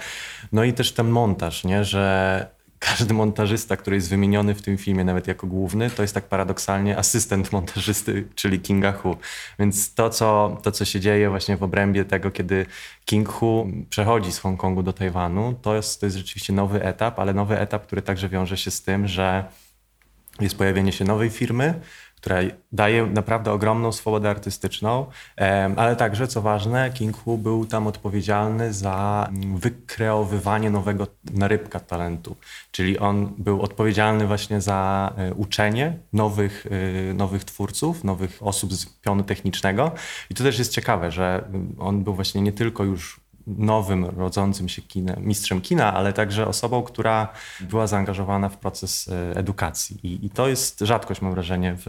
No 0.52 0.64
i 0.64 0.74
też 0.74 0.92
ten 0.92 1.10
montaż, 1.10 1.64
nie? 1.64 1.84
że 1.84 2.55
każdy 2.86 3.14
montażysta, 3.14 3.78
który 3.78 3.96
jest 3.96 4.10
wymieniony 4.10 4.56
w 4.56 4.62
tym 4.62 4.78
filmie, 4.78 5.04
nawet 5.04 5.28
jako 5.28 5.48
główny, 5.48 5.90
to 5.90 6.02
jest 6.02 6.14
tak 6.14 6.24
paradoksalnie 6.24 6.98
asystent 6.98 7.52
montażysty, 7.52 8.28
czyli 8.36 8.60
Kinga 8.60 8.92
Hu. 8.92 9.18
Więc 9.60 9.94
to 9.94 10.10
co, 10.10 10.58
to, 10.64 10.72
co 10.72 10.86
się 10.86 11.00
dzieje 11.00 11.30
właśnie 11.30 11.58
w 11.58 11.64
obrębie 11.64 12.06
tego, 12.06 12.32
kiedy 12.32 12.66
King 13.06 13.30
Hu 13.30 13.72
przechodzi 13.90 14.32
z 14.32 14.40
Hongkongu 14.40 14.84
do 14.84 14.94
Tajwanu, 14.94 15.56
to 15.62 15.76
jest, 15.76 16.00
to 16.00 16.06
jest 16.06 16.18
rzeczywiście 16.18 16.54
nowy 16.54 16.84
etap, 16.84 17.20
ale 17.20 17.34
nowy 17.34 17.60
etap, 17.60 17.86
który 17.86 18.02
także 18.02 18.30
wiąże 18.30 18.58
się 18.58 18.72
z 18.72 18.82
tym, 18.82 19.08
że 19.08 19.46
jest 20.40 20.58
pojawienie 20.58 20.92
się 20.92 21.06
nowej 21.06 21.30
firmy, 21.30 21.80
która 22.26 22.42
daje 22.72 23.06
naprawdę 23.06 23.52
ogromną 23.52 23.92
swobodę 23.92 24.30
artystyczną, 24.30 25.06
ale 25.76 25.96
także, 25.96 26.28
co 26.28 26.42
ważne, 26.42 26.92
King 26.94 27.18
Hu 27.18 27.38
był 27.38 27.66
tam 27.66 27.88
odpowiedzialny 27.88 28.74
za 28.74 29.28
mm, 29.30 29.58
wykreowywanie 29.58 30.70
nowego 30.70 31.08
narybka 31.34 31.80
talentu, 31.80 32.36
czyli 32.72 33.00
on 33.00 33.34
był 33.38 33.62
odpowiedzialny 33.62 34.28
właśnie 34.28 34.62
za 34.62 35.14
e, 35.18 35.34
uczenie 35.34 35.98
nowych, 36.14 36.68
e, 37.10 37.14
nowych 37.14 37.44
twórców, 37.44 38.04
nowych 38.04 38.38
osób 38.42 38.74
z 38.74 38.86
pionu 38.86 39.24
technicznego. 39.24 39.92
I 40.30 40.36
to 40.36 40.44
też 40.44 40.60
jest 40.60 40.72
ciekawe, 40.72 41.12
że 41.12 41.44
mm, 41.48 41.76
on 41.80 42.04
był 42.04 42.14
właśnie 42.16 42.42
nie 42.42 42.52
tylko 42.52 42.84
już 42.84 43.25
nowym, 43.48 44.06
rodzącym 44.06 44.70
się 44.70 44.82
mistrzem 45.18 45.62
kina, 45.62 45.94
ale 45.94 46.14
także 46.14 46.48
osobą, 46.48 46.84
która 46.84 47.28
była 47.62 47.88
zaangażowana 47.88 48.50
w 48.50 48.58
proces 48.58 49.08
e, 49.08 49.36
edukacji. 49.36 49.98
I, 50.04 50.26
I, 50.26 50.30
to 50.30 50.48
jest 50.48 50.80
rzadkość, 50.80 51.22
mam 51.22 51.32
wrażenie, 51.32 51.76
w, 51.78 51.86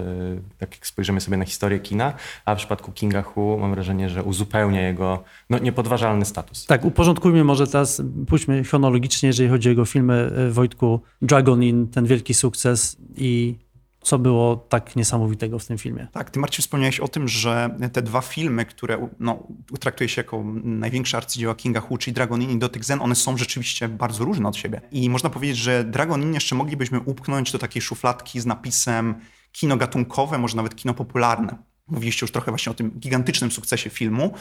jak 0.60 0.86
spojrzymy 0.86 1.20
sobie 1.20 1.36
na 1.36 1.44
historię 1.44 1.78
kina, 1.78 2.12
a 2.44 2.54
w 2.54 2.58
przypadku 2.58 2.92
Kinga 2.92 3.22
Hu 3.22 3.58
mam 3.60 3.70
wrażenie, 3.70 4.10
że 4.10 4.22
uzupełnia 4.22 4.80
jego 4.80 5.24
no, 5.50 5.58
niepodważalny 5.58 6.24
status. 6.24 6.66
Tak, 6.66 6.84
uporządkujmy 6.84 7.44
może 7.44 7.66
teraz, 7.66 8.02
pójdźmy 8.28 8.64
chronologicznie, 8.64 9.26
jeżeli 9.26 9.48
chodzi 9.48 9.68
o 9.68 9.70
jego 9.70 9.84
filmy 9.84 10.32
e, 10.36 10.50
Wojtku, 10.50 11.00
Dragon 11.22 11.62
Inn, 11.62 11.88
ten 11.88 12.06
wielki 12.06 12.34
sukces 12.34 12.96
i 13.16 13.65
co 14.06 14.18
było 14.18 14.56
tak 14.56 14.96
niesamowitego 14.96 15.58
w 15.58 15.66
tym 15.66 15.78
filmie. 15.78 16.06
Tak, 16.12 16.30
ty 16.30 16.40
Marcin 16.40 16.62
wspomniałeś 16.62 17.00
o 17.00 17.08
tym, 17.08 17.28
że 17.28 17.76
te 17.92 18.02
dwa 18.02 18.20
filmy, 18.20 18.64
które 18.64 19.08
no, 19.20 19.46
traktuje 19.80 20.08
się 20.08 20.20
jako 20.20 20.44
największe 20.64 21.16
arcydzieła 21.16 21.54
Kinga 21.54 21.80
Hu, 21.80 21.98
czyli 21.98 22.14
Dragon 22.14 22.42
Inn 22.42 22.50
i 22.50 22.58
Dotyk 22.58 22.84
Zen, 22.84 23.02
one 23.02 23.14
są 23.14 23.36
rzeczywiście 23.36 23.88
bardzo 23.88 24.24
różne 24.24 24.48
od 24.48 24.56
siebie. 24.56 24.80
I 24.92 25.10
można 25.10 25.30
powiedzieć, 25.30 25.56
że 25.56 25.84
Dragon 25.84 26.22
Inn 26.22 26.34
jeszcze 26.34 26.54
moglibyśmy 26.54 27.00
upchnąć 27.00 27.52
do 27.52 27.58
takiej 27.58 27.82
szufladki 27.82 28.40
z 28.40 28.46
napisem 28.46 29.14
kino 29.52 29.76
gatunkowe, 29.76 30.38
może 30.38 30.56
nawet 30.56 30.76
kino 30.76 30.94
popularne. 30.94 31.56
Mówiliście 31.86 32.24
już 32.24 32.30
trochę 32.30 32.50
właśnie 32.50 32.72
o 32.72 32.74
tym 32.74 32.90
gigantycznym 32.90 33.50
sukcesie 33.50 33.90
filmu, 33.90 34.34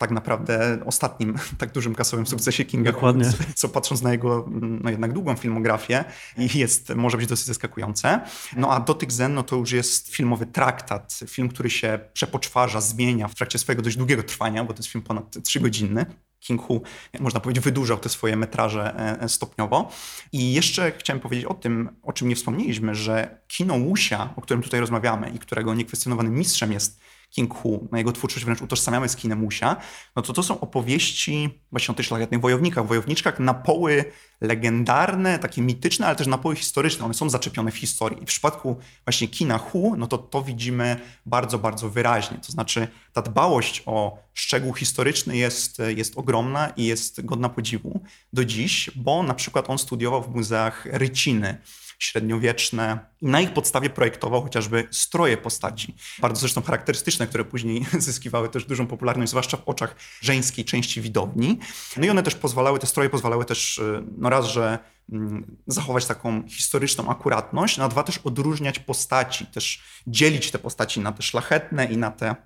tak 0.00 0.10
naprawdę 0.10 0.78
ostatnim 0.84 1.34
tak 1.58 1.72
dużym 1.72 1.94
kasowym 1.94 2.26
sukcesie 2.26 2.64
Kinga, 2.64 2.92
Dokładnie. 2.92 3.24
Co, 3.24 3.36
co 3.54 3.68
patrząc 3.68 4.02
na 4.02 4.12
jego 4.12 4.46
no 4.50 4.90
jednak 4.90 5.12
długą 5.12 5.36
filmografię 5.36 6.04
jest, 6.36 6.94
może 6.94 7.16
być 7.16 7.26
dosyć 7.26 7.46
zaskakujące. 7.46 8.20
No 8.56 8.72
a 8.72 8.80
Dotyk 8.80 9.12
Zen 9.12 9.34
no 9.34 9.42
to 9.42 9.56
już 9.56 9.72
jest 9.72 10.08
filmowy 10.08 10.46
traktat, 10.46 11.20
film, 11.26 11.48
który 11.48 11.70
się 11.70 11.98
przepoczwarza, 12.12 12.80
zmienia 12.80 13.28
w 13.28 13.34
trakcie 13.34 13.58
swojego 13.58 13.82
dość 13.82 13.96
długiego 13.96 14.22
trwania, 14.22 14.64
bo 14.64 14.72
to 14.72 14.78
jest 14.78 14.88
film 14.88 15.04
ponad 15.04 15.36
trzygodzinny. 15.44 16.06
King 16.40 16.62
Hu, 16.62 16.82
można 17.20 17.40
powiedzieć, 17.40 17.64
wydłużał 17.64 17.98
te 17.98 18.08
swoje 18.08 18.36
metraże 18.36 18.94
e, 18.94 19.20
e, 19.22 19.28
stopniowo. 19.28 19.90
I 20.32 20.52
jeszcze 20.52 20.92
chciałem 20.98 21.20
powiedzieć 21.20 21.46
o 21.46 21.54
tym, 21.54 21.88
o 22.02 22.12
czym 22.12 22.28
nie 22.28 22.36
wspomnieliśmy, 22.36 22.94
że 22.94 23.40
kino 23.48 23.74
Łusia, 23.74 24.34
o 24.36 24.40
którym 24.40 24.62
tutaj 24.62 24.80
rozmawiamy 24.80 25.30
i 25.30 25.38
którego 25.38 25.74
niekwestionowanym 25.74 26.34
mistrzem 26.34 26.72
jest 26.72 27.00
King 27.30 27.54
Hu, 27.54 27.88
na 27.92 27.98
jego 27.98 28.12
twórczość 28.12 28.44
wręcz 28.44 28.62
utożsamiamy 28.62 29.08
z 29.08 29.16
kinem 29.16 29.38
Musia, 29.38 29.76
no 30.16 30.22
to 30.22 30.32
to 30.32 30.42
są 30.42 30.60
opowieści 30.60 31.60
właśnie 31.72 31.92
o 31.92 31.94
tych 31.94 32.06
szlachetnych 32.06 32.40
wojownikach, 32.40 32.86
wojowniczkach 32.86 33.40
na 33.40 33.54
poły 33.54 34.04
legendarne, 34.40 35.38
takie 35.38 35.62
mityczne, 35.62 36.06
ale 36.06 36.16
też 36.16 36.26
na 36.26 36.38
poły 36.38 36.56
historyczne. 36.56 37.04
One 37.04 37.14
są 37.14 37.30
zaczepione 37.30 37.70
w 37.70 37.76
historii. 37.76 38.22
I 38.22 38.26
w 38.26 38.28
przypadku 38.28 38.76
właśnie 39.04 39.28
kina 39.28 39.58
Hu, 39.58 39.94
no 39.96 40.06
to 40.06 40.18
to 40.18 40.42
widzimy 40.42 40.96
bardzo, 41.26 41.58
bardzo 41.58 41.90
wyraźnie. 41.90 42.38
To 42.46 42.52
znaczy 42.52 42.88
ta 43.12 43.22
dbałość 43.22 43.82
o 43.86 44.18
szczegół 44.34 44.74
historyczny 44.74 45.36
jest, 45.36 45.78
jest 45.96 46.18
ogromna 46.18 46.68
i 46.76 46.84
jest 46.84 47.26
godna 47.26 47.48
podziwu 47.48 48.00
do 48.32 48.44
dziś, 48.44 48.90
bo 48.96 49.22
na 49.22 49.34
przykład 49.34 49.70
on 49.70 49.78
studiował 49.78 50.22
w 50.22 50.34
muzeach 50.34 50.86
Ryciny, 50.92 51.58
średniowieczne 52.00 52.98
i 53.20 53.26
na 53.26 53.40
ich 53.40 53.52
podstawie 53.52 53.90
projektował 53.90 54.42
chociażby 54.42 54.88
stroje 54.90 55.36
postaci. 55.36 55.94
Bardzo 56.18 56.40
zresztą 56.40 56.62
charakterystyczne, 56.62 57.26
które 57.26 57.44
później 57.44 57.86
zyskiwały 57.98 58.48
też 58.48 58.64
dużą 58.64 58.86
popularność, 58.86 59.30
zwłaszcza 59.30 59.56
w 59.56 59.62
oczach 59.66 59.96
żeńskiej 60.20 60.64
części 60.64 61.00
widowni. 61.00 61.58
No 61.96 62.06
i 62.06 62.10
one 62.10 62.22
też 62.22 62.34
pozwalały, 62.34 62.78
te 62.78 62.86
stroje 62.86 63.10
pozwalały 63.10 63.44
też, 63.44 63.78
y, 63.78 64.02
no 64.18 64.30
raz, 64.30 64.46
że 64.46 64.78
mm, 65.12 65.56
zachować 65.66 66.06
taką 66.06 66.48
historyczną 66.48 67.08
akuratność, 67.08 67.76
no 67.76 67.84
a 67.84 67.88
dwa 67.88 68.02
też 68.02 68.18
odróżniać 68.18 68.78
postaci, 68.78 69.46
też 69.46 69.82
dzielić 70.06 70.50
te 70.50 70.58
postaci 70.58 71.00
na 71.00 71.12
te 71.12 71.22
szlachetne 71.22 71.84
i 71.84 71.96
na 71.96 72.10
te 72.10 72.36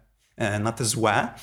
na 0.61 0.73
te 0.73 0.84
złe. 0.84 1.34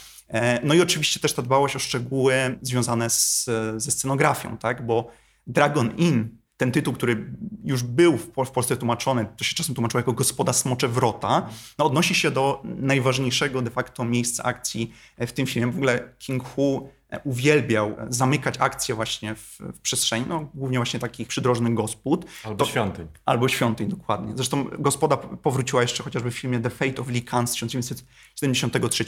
No 0.64 0.74
i 0.74 0.82
oczywiście 0.82 1.20
też 1.20 1.34
ta 1.34 1.42
dbałość 1.42 1.76
o 1.76 1.80
szczegóły 1.80 2.60
związane 2.62 3.10
z, 3.10 3.50
ze 3.78 3.92
scenografią, 3.92 4.58
tak? 4.58 4.86
bo 4.86 5.12
Dragon 5.48 5.96
Inn 5.98 6.41
ten 6.62 6.72
tytuł, 6.72 6.94
który 6.94 7.26
już 7.64 7.84
był 7.84 8.18
w, 8.18 8.52
Polsce 8.52 8.78
tłumaczony, 8.78 9.26
to 9.38 9.44
się 9.44 9.56
czasem 9.56 9.76
tłumaczyło 9.76 10.00
jako 10.00 10.14
Gospoda 10.14 10.54
Smocze 10.54 10.88
Wrota, 10.88 11.50
no 11.78 11.86
odnosi 11.86 12.16
się 12.16 12.32
do 12.32 12.62
najważniejszego 12.64 13.62
de 13.62 13.70
facto 13.70 14.06
miejsca 14.06 14.44
akcji 14.44 14.94
w 15.18 15.32
tym 15.32 15.48
filmie. 15.48 15.72
W 15.72 15.76
ogóle 15.76 16.14
King 16.20 16.44
Hu 16.44 16.90
uwielbiał 17.24 17.96
zamykać 18.10 18.56
akcje 18.60 18.96
właśnie 18.96 19.36
w, 19.36 19.58
w 19.60 19.80
przestrzeni, 19.80 20.26
no, 20.30 20.50
głównie 20.54 20.80
właśnie 20.80 21.00
takich 21.00 21.28
przydrożnych 21.28 21.74
gospod. 21.74 22.26
Albo 22.44 22.66
to, 22.66 22.72
świątyń. 22.72 23.08
Albo 23.26 23.48
świątyń, 23.48 23.88
dokładnie. 23.88 24.34
Zresztą 24.36 24.64
gospoda 24.80 25.18
powróciła 25.18 25.82
jeszcze 25.82 26.04
chociażby 26.04 26.32
w 26.32 26.38
filmie 26.38 26.60
The 26.60 26.70
Fate 26.70 27.02
of 27.02 27.08
Lee 27.08 27.22
Khan 27.22 27.48
z 27.48 27.54
1973 27.54 29.06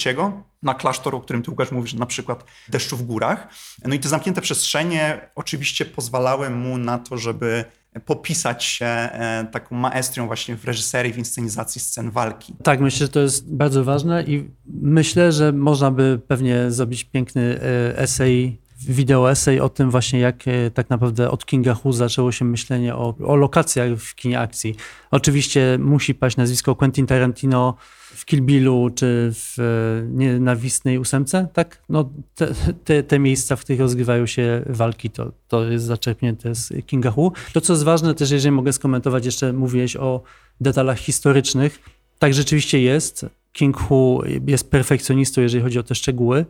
na 0.63 0.73
klasztor, 0.73 1.15
o 1.15 1.21
którym 1.21 1.43
ty 1.43 1.51
Łukasz 1.51 1.71
mówisz, 1.71 1.93
na 1.93 2.05
przykład 2.05 2.43
Deszczu 2.69 2.97
w 2.97 3.03
górach. 3.03 3.47
No 3.85 3.95
i 3.95 3.99
te 3.99 4.09
zamknięte 4.09 4.41
przestrzenie 4.41 5.29
oczywiście 5.35 5.85
pozwalały 5.85 6.49
mu 6.49 6.77
na 6.77 6.99
to, 6.99 7.17
żeby 7.17 7.65
popisać 8.05 8.63
się 8.63 8.85
e, 8.85 9.47
taką 9.51 9.75
maestrią 9.75 10.27
właśnie 10.27 10.55
w 10.55 10.65
reżyserii, 10.65 11.13
w 11.13 11.17
inscenizacji 11.17 11.81
scen 11.81 12.11
walki. 12.11 12.55
Tak, 12.63 12.79
myślę, 12.79 13.07
że 13.07 13.11
to 13.11 13.19
jest 13.19 13.53
bardzo 13.53 13.83
ważne 13.83 14.23
i 14.23 14.49
myślę, 14.65 15.31
że 15.31 15.51
można 15.51 15.91
by 15.91 16.19
pewnie 16.27 16.71
zrobić 16.71 17.03
piękny 17.03 17.59
e, 17.61 17.97
esej 17.97 18.62
wideo 18.87 19.31
esej 19.31 19.59
o 19.59 19.69
tym 19.69 19.91
właśnie, 19.91 20.19
jak 20.19 20.47
e, 20.47 20.71
tak 20.71 20.89
naprawdę 20.89 21.31
od 21.31 21.45
Kinga 21.45 21.73
Hu 21.73 21.91
zaczęło 21.91 22.31
się 22.31 22.45
myślenie 22.45 22.95
o, 22.95 23.15
o 23.25 23.35
lokacjach 23.35 23.99
w 23.99 24.15
kinie 24.15 24.39
akcji. 24.39 24.75
Oczywiście 25.11 25.77
musi 25.81 26.15
paść 26.15 26.37
nazwisko 26.37 26.75
Quentin 26.75 27.05
Tarantino 27.05 27.75
w 28.15 28.25
Kill 28.25 28.41
Billu 28.41 28.89
czy 28.95 29.31
w 29.33 29.59
e, 29.59 30.07
Nienawistnej 30.07 30.97
ósemce, 30.97 31.47
tak? 31.53 31.83
No, 31.89 32.09
te, 32.35 32.47
te, 32.83 33.03
te, 33.03 33.19
miejsca, 33.19 33.55
w 33.55 33.61
których 33.61 33.79
rozgrywają 33.79 34.25
się 34.25 34.63
walki, 34.65 35.09
to, 35.09 35.31
to 35.47 35.65
jest 35.65 35.85
zaczerpnięte 35.85 36.55
z 36.55 36.85
Kinga 36.85 37.11
Hu. 37.11 37.31
To, 37.53 37.61
co 37.61 37.73
jest 37.73 37.83
ważne 37.83 38.15
też, 38.15 38.31
jeżeli 38.31 38.51
mogę 38.51 38.73
skomentować, 38.73 39.25
jeszcze 39.25 39.53
mówiłeś 39.53 39.95
o 39.95 40.21
detalach 40.61 40.99
historycznych. 40.99 41.79
Tak 42.19 42.33
rzeczywiście 42.33 42.81
jest. 42.81 43.25
King 43.53 43.77
Hu 43.77 44.21
jest 44.47 44.71
perfekcjonistą, 44.71 45.41
jeżeli 45.41 45.63
chodzi 45.63 45.79
o 45.79 45.83
te 45.83 45.95
szczegóły, 45.95 46.45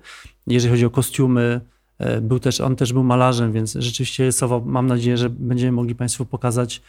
jeżeli 0.48 0.72
chodzi 0.72 0.86
o 0.86 0.90
kostiumy, 0.90 1.62
był 2.22 2.40
też, 2.40 2.62
on 2.62 2.76
też 2.76 2.94
był 2.94 3.04
malarzem, 3.04 3.52
więc 3.52 3.74
rzeczywiście 3.74 4.24
rysował. 4.26 4.64
Mam 4.66 4.88
nadzieję, 4.88 5.18
że 5.18 5.30
będziemy 5.30 5.72
mogli 5.72 5.96
Państwu 5.96 6.26
pokazać 6.26 6.82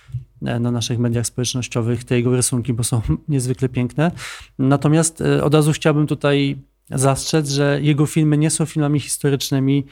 e, 0.43 0.61
na 0.61 0.71
naszych 0.71 0.99
mediach 0.99 1.27
społecznościowych 1.27 2.05
te 2.05 2.17
jego 2.17 2.37
rysunki, 2.37 2.73
bo 2.73 2.85
są 2.85 3.03
niezwykle 3.29 3.69
piękne. 3.69 4.11
Natomiast 4.59 5.21
e, 5.21 5.45
od 5.45 5.55
razu 5.55 5.73
chciałbym 5.73 6.07
tutaj 6.07 6.57
zastrzec, 6.91 7.49
że 7.49 7.79
jego 7.83 8.07
filmy 8.07 8.39
nie 8.39 8.51
są 8.51 8.67
filmami 8.67 9.01
historycznymi. 9.01 9.87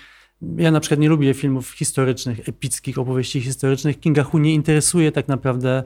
Ja 0.57 0.71
na 0.71 0.81
przykład 0.81 1.01
nie 1.01 1.09
lubię 1.09 1.35
filmów 1.35 1.71
historycznych, 1.71 2.49
epickich, 2.49 2.99
opowieści 2.99 3.41
historycznych. 3.41 4.01
Kinga 4.01 4.23
Hu 4.23 4.39
nie 4.39 4.55
interesuje 4.55 5.13
tak 5.13 5.29
naprawdę 5.29 5.85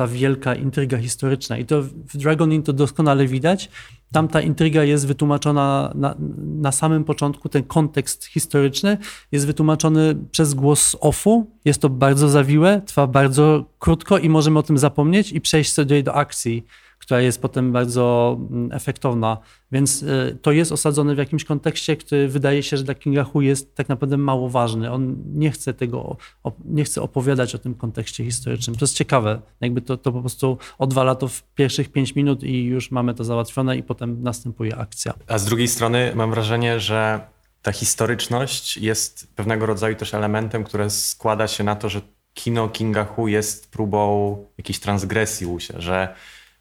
ta 0.00 0.06
wielka 0.06 0.54
intryga 0.54 0.98
historyczna. 0.98 1.58
I 1.58 1.64
to 1.64 1.82
w 1.82 2.16
Dragon 2.16 2.52
Inn 2.52 2.62
to 2.62 2.72
doskonale 2.72 3.26
widać. 3.26 3.70
Tam 4.12 4.28
ta 4.28 4.40
intryga 4.40 4.84
jest 4.84 5.06
wytłumaczona 5.06 5.92
na, 5.94 6.14
na 6.38 6.72
samym 6.72 7.04
początku, 7.04 7.48
ten 7.48 7.62
kontekst 7.62 8.24
historyczny 8.24 8.98
jest 9.32 9.46
wytłumaczony 9.46 10.16
przez 10.30 10.54
głos 10.54 10.96
offu. 11.00 11.50
Jest 11.64 11.82
to 11.82 11.88
bardzo 11.88 12.28
zawiłe, 12.28 12.82
trwa 12.86 13.06
bardzo 13.06 13.64
krótko 13.78 14.18
i 14.18 14.28
możemy 14.28 14.58
o 14.58 14.62
tym 14.62 14.78
zapomnieć 14.78 15.32
i 15.32 15.40
przejść 15.40 15.72
sobie 15.72 16.02
do 16.02 16.14
akcji 16.14 16.66
która 17.00 17.20
jest 17.20 17.42
potem 17.42 17.72
bardzo 17.72 18.36
mm, 18.50 18.72
efektowna. 18.72 19.38
Więc 19.72 20.02
y, 20.02 20.38
to 20.42 20.52
jest 20.52 20.72
osadzone 20.72 21.14
w 21.14 21.18
jakimś 21.18 21.44
kontekście, 21.44 21.96
który 21.96 22.28
wydaje 22.28 22.62
się, 22.62 22.76
że 22.76 22.84
dla 22.84 22.94
Kinga 22.94 23.24
Hu 23.24 23.40
jest 23.40 23.74
tak 23.74 23.88
naprawdę 23.88 24.16
mało 24.16 24.48
ważny. 24.48 24.92
On 24.92 25.16
nie 25.34 25.50
chce 25.50 25.74
tego, 25.74 26.16
nie 26.64 26.84
chce 26.84 27.02
opowiadać 27.02 27.54
o 27.54 27.58
tym 27.58 27.74
kontekście 27.74 28.24
historycznym. 28.24 28.76
To 28.76 28.84
jest 28.84 28.94
ciekawe. 28.94 29.40
Jakby 29.60 29.82
to, 29.82 29.96
to 29.96 30.12
po 30.12 30.20
prostu 30.20 30.58
odwala 30.78 31.14
to 31.14 31.28
w 31.28 31.42
pierwszych 31.42 31.92
pięć 31.92 32.14
minut 32.14 32.42
i 32.42 32.64
już 32.64 32.90
mamy 32.90 33.14
to 33.14 33.24
załatwione 33.24 33.76
i 33.76 33.82
potem 33.82 34.22
następuje 34.22 34.76
akcja. 34.76 35.14
A 35.26 35.38
z 35.38 35.44
drugiej 35.44 35.68
strony 35.68 36.12
mam 36.14 36.30
wrażenie, 36.30 36.80
że 36.80 37.20
ta 37.62 37.72
historyczność 37.72 38.76
jest 38.76 39.34
pewnego 39.36 39.66
rodzaju 39.66 39.94
też 39.94 40.14
elementem, 40.14 40.64
które 40.64 40.90
składa 40.90 41.48
się 41.48 41.64
na 41.64 41.76
to, 41.76 41.88
że 41.88 42.00
kino 42.34 42.68
Kinga 42.68 43.04
Hu 43.04 43.28
jest 43.28 43.70
próbą 43.70 44.36
jakiejś 44.58 44.78
transgresji 44.78 45.46
Łusia, 45.46 45.80
że 45.80 46.14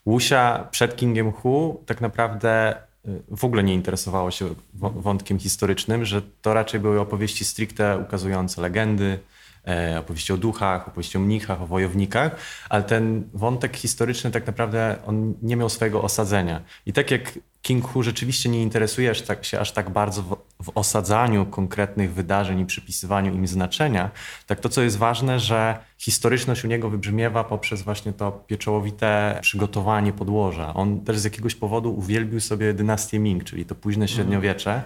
Łusia 0.10 0.68
przed 0.72 0.96
Kingiem 0.96 1.32
Hu 1.32 1.84
tak 1.86 2.02
naprawdę 2.02 2.76
y, 3.08 3.22
w 3.30 3.44
ogóle 3.46 3.64
nie 3.64 3.74
interesowało 3.74 4.32
się 4.32 4.56
wątkiem 4.74 5.40
historycznym, 5.40 6.06
że 6.06 6.22
to 6.42 6.54
raczej 6.54 6.80
były 6.80 7.00
opowieści 7.00 7.46
stricte 7.46 7.98
ukazujące 7.98 8.62
legendy, 8.62 9.20
e, 9.68 10.00
opowieści 10.00 10.34
o 10.34 10.38
duchach, 10.38 10.88
opowieści 10.88 11.18
o 11.18 11.22
mnichach, 11.22 11.62
o 11.62 11.68
wojownikach, 11.68 12.36
ale 12.70 12.84
ten 12.84 13.30
wątek 13.34 13.78
historyczny 13.78 14.32
tak 14.32 14.48
naprawdę 14.48 14.96
on 15.08 15.34
nie 15.42 15.56
miał 15.56 15.70
swojego 15.70 16.02
osadzenia. 16.02 16.62
I 16.86 16.94
tak 16.94 17.12
jak 17.12 17.40
King 17.62 17.86
Hu 17.86 18.04
rzeczywiście 18.04 18.50
nie 18.50 18.64
interesuje 18.64 19.16
tak, 19.16 19.46
się 19.46 19.60
aż 19.60 19.72
tak 19.72 19.90
bardzo 19.90 20.24
w, 20.24 20.38
w, 20.64 20.72
osadzaniu 20.76 21.46
konkretnych 21.46 22.14
wydarzeń 22.14 22.60
i 22.60 22.66
przypisywaniu 22.66 23.34
im 23.34 23.48
znaczenia, 23.48 24.12
tak 24.48 24.60
to, 24.60 24.70
co 24.70 24.82
jest 24.82 24.98
ważne, 24.98 25.40
że 25.40 25.78
historyczność 25.98 26.64
u 26.64 26.68
niego 26.68 26.90
wybrzmiewa 26.90 27.44
poprzez 27.44 27.82
właśnie 27.82 28.14
to 28.14 28.32
pieczołowite 28.32 29.40
przygotowanie 29.42 30.14
podłoża. 30.14 30.74
On 30.74 31.04
też 31.04 31.20
z 31.20 31.24
jakiegoś 31.24 31.56
powodu 31.56 31.94
uwielbił 31.94 32.40
sobie 32.40 32.74
dynastię 32.74 33.20
Ming, 33.20 33.44
czyli 33.44 33.66
to 33.66 33.76
późne 33.76 34.04
mhm. 34.04 34.16
średniowiecze. 34.16 34.84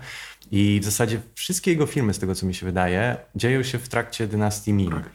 I 0.52 0.80
w 0.82 0.86
zasadzie 0.86 1.22
wszystkie 1.36 1.72
jego 1.72 1.86
filmy, 1.86 2.14
z 2.14 2.20
tego 2.20 2.36
co 2.36 2.46
mi 2.46 2.54
się 2.54 2.66
wydaje, 2.66 3.18
dzieją 3.36 3.64
się 3.64 3.80
w 3.80 3.90
trakcie 3.90 4.28
dynastii 4.28 4.74
Ming. 4.74 5.10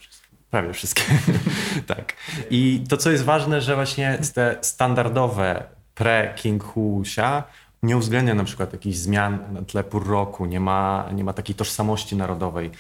Prawie 0.51 0.73
wszystkie. 0.73 1.03
tak. 1.87 2.13
I 2.51 2.85
to, 2.89 2.97
co 2.97 3.11
jest 3.11 3.25
ważne, 3.25 3.61
że 3.61 3.75
właśnie 3.75 4.19
te 4.35 4.59
standardowe 4.61 5.78
pre-King 5.99 6.63
Husia 6.63 7.45
nie 7.83 7.97
uwzględnia 7.97 8.35
na 8.35 8.45
przykład 8.45 8.73
jakichś 8.73 8.97
zmian 8.97 9.39
na 9.53 9.63
tle 9.63 9.85
pór 9.85 10.07
roku, 10.07 10.47
nie 10.47 10.61
ma, 10.61 11.09
nie 11.15 11.25
ma 11.25 11.33
takiej 11.33 11.55
tożsamości 11.55 12.17
narodowej, 12.17 12.71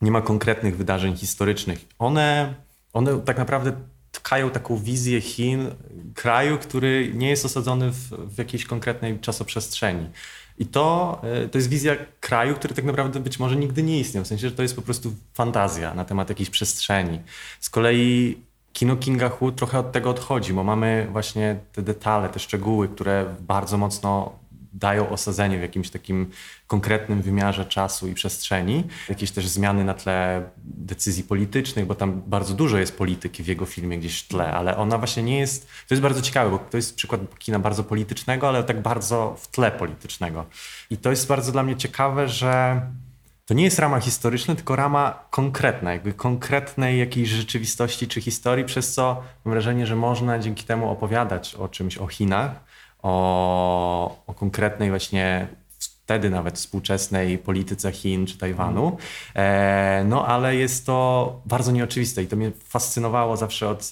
nie 0.00 0.10
ma 0.10 0.20
konkretnych 0.22 0.76
wydarzeń 0.76 1.16
historycznych. 1.16 1.84
One, 1.98 2.54
one 2.92 3.20
tak 3.20 3.38
naprawdę 3.38 3.72
tkają 4.12 4.50
taką 4.50 4.76
wizję 4.76 5.20
Chin, 5.20 5.70
kraju, 6.14 6.58
który 6.58 7.12
nie 7.14 7.28
jest 7.28 7.44
osadzony 7.44 7.90
w, 7.90 8.10
w 8.34 8.38
jakiejś 8.38 8.64
konkretnej 8.64 9.18
czasoprzestrzeni. 9.18 10.10
I 10.58 10.66
to, 10.66 11.20
e, 11.22 11.48
to 11.48 11.58
jest 11.58 11.68
wizja 11.68 11.96
kraju, 12.20 12.54
który 12.54 12.74
tak 12.74 12.84
naprawdę 12.84 13.20
być 13.20 13.38
może 13.38 13.56
nigdy 13.56 13.82
nie 13.82 14.00
istniał. 14.00 14.24
W 14.24 14.26
sensie, 14.26 14.48
że 14.48 14.54
to 14.54 14.62
jest 14.62 14.76
po 14.76 14.82
prostu 14.82 15.14
fantazja 15.32 15.94
na 15.94 16.04
temat 16.04 16.28
jakiejś 16.28 16.50
przestrzeni. 16.50 17.20
Z 17.60 17.70
kolei 17.70 18.38
kino 18.74 18.96
Kinga 18.96 19.28
Hu 19.28 19.52
trochę 19.52 19.78
od 19.78 19.92
tego 19.92 20.10
odchodzi, 20.10 20.52
bo 20.52 20.64
mamy 20.64 21.08
właśnie 21.12 21.56
te 21.72 21.82
detale, 21.82 22.28
te 22.28 22.38
szczegóły, 22.38 22.88
które 22.88 23.34
bardzo 23.40 23.78
mocno 23.78 24.38
dają 24.72 25.08
osadzenie 25.08 25.58
w 25.58 25.60
jakimś 25.60 25.90
takim 25.90 26.30
konkretnym 26.66 27.22
wymiarze 27.22 27.64
czasu 27.64 28.08
i 28.08 28.14
przestrzeni. 28.14 28.84
Jakieś 29.08 29.30
też 29.30 29.48
zmiany 29.48 29.84
na 29.84 29.94
tle 29.94 30.50
decyzji 30.64 31.24
politycznych, 31.24 31.86
bo 31.86 31.94
tam 31.94 32.22
bardzo 32.26 32.54
dużo 32.54 32.78
jest 32.78 32.98
polityki 32.98 33.42
w 33.42 33.46
jego 33.46 33.66
filmie 33.66 33.98
gdzieś 33.98 34.20
w 34.22 34.28
tle, 34.28 34.52
ale 34.52 34.76
ona 34.76 34.98
właśnie 34.98 35.22
nie 35.22 35.38
jest... 35.38 35.66
To 35.88 35.94
jest 35.94 36.02
bardzo 36.02 36.22
ciekawe, 36.22 36.50
bo 36.50 36.58
to 36.58 36.76
jest 36.76 36.96
przykład 36.96 37.38
kina 37.38 37.58
bardzo 37.58 37.84
politycznego, 37.84 38.48
ale 38.48 38.64
tak 38.64 38.82
bardzo 38.82 39.36
w 39.38 39.48
tle 39.48 39.70
politycznego. 39.72 40.44
I 40.90 40.96
to 40.96 41.10
jest 41.10 41.28
bardzo 41.28 41.52
dla 41.52 41.62
mnie 41.62 41.76
ciekawe, 41.76 42.28
że 42.28 42.80
to 43.44 43.54
nie 43.54 43.64
jest 43.64 43.78
rama 43.78 44.00
historyczna, 44.00 44.54
tylko 44.54 44.76
rama 44.76 45.24
konkretna, 45.30 45.92
jakby 45.92 46.12
konkretnej 46.12 46.98
jakiejś 46.98 47.28
rzeczywistości 47.28 48.08
czy 48.08 48.20
historii, 48.20 48.64
przez 48.64 48.94
co 48.94 49.22
mam 49.44 49.52
wrażenie, 49.52 49.86
że 49.86 49.96
można 49.96 50.38
dzięki 50.38 50.64
temu 50.64 50.90
opowiadać 50.90 51.54
o 51.54 51.68
czymś, 51.68 51.98
o 51.98 52.06
Chinach, 52.06 52.64
o, 53.02 54.22
o 54.26 54.34
konkretnej 54.34 54.90
właśnie 54.90 55.48
wtedy 56.04 56.30
nawet 56.30 56.54
współczesnej 56.54 57.38
polityce 57.38 57.92
Chin 57.92 58.26
czy 58.26 58.38
Tajwanu. 58.38 58.96
E, 59.34 60.04
no 60.08 60.26
ale 60.26 60.56
jest 60.56 60.86
to 60.86 61.40
bardzo 61.46 61.72
nieoczywiste 61.72 62.22
i 62.22 62.26
to 62.26 62.36
mnie 62.36 62.52
fascynowało 62.64 63.36
zawsze 63.36 63.68
od, 63.68 63.90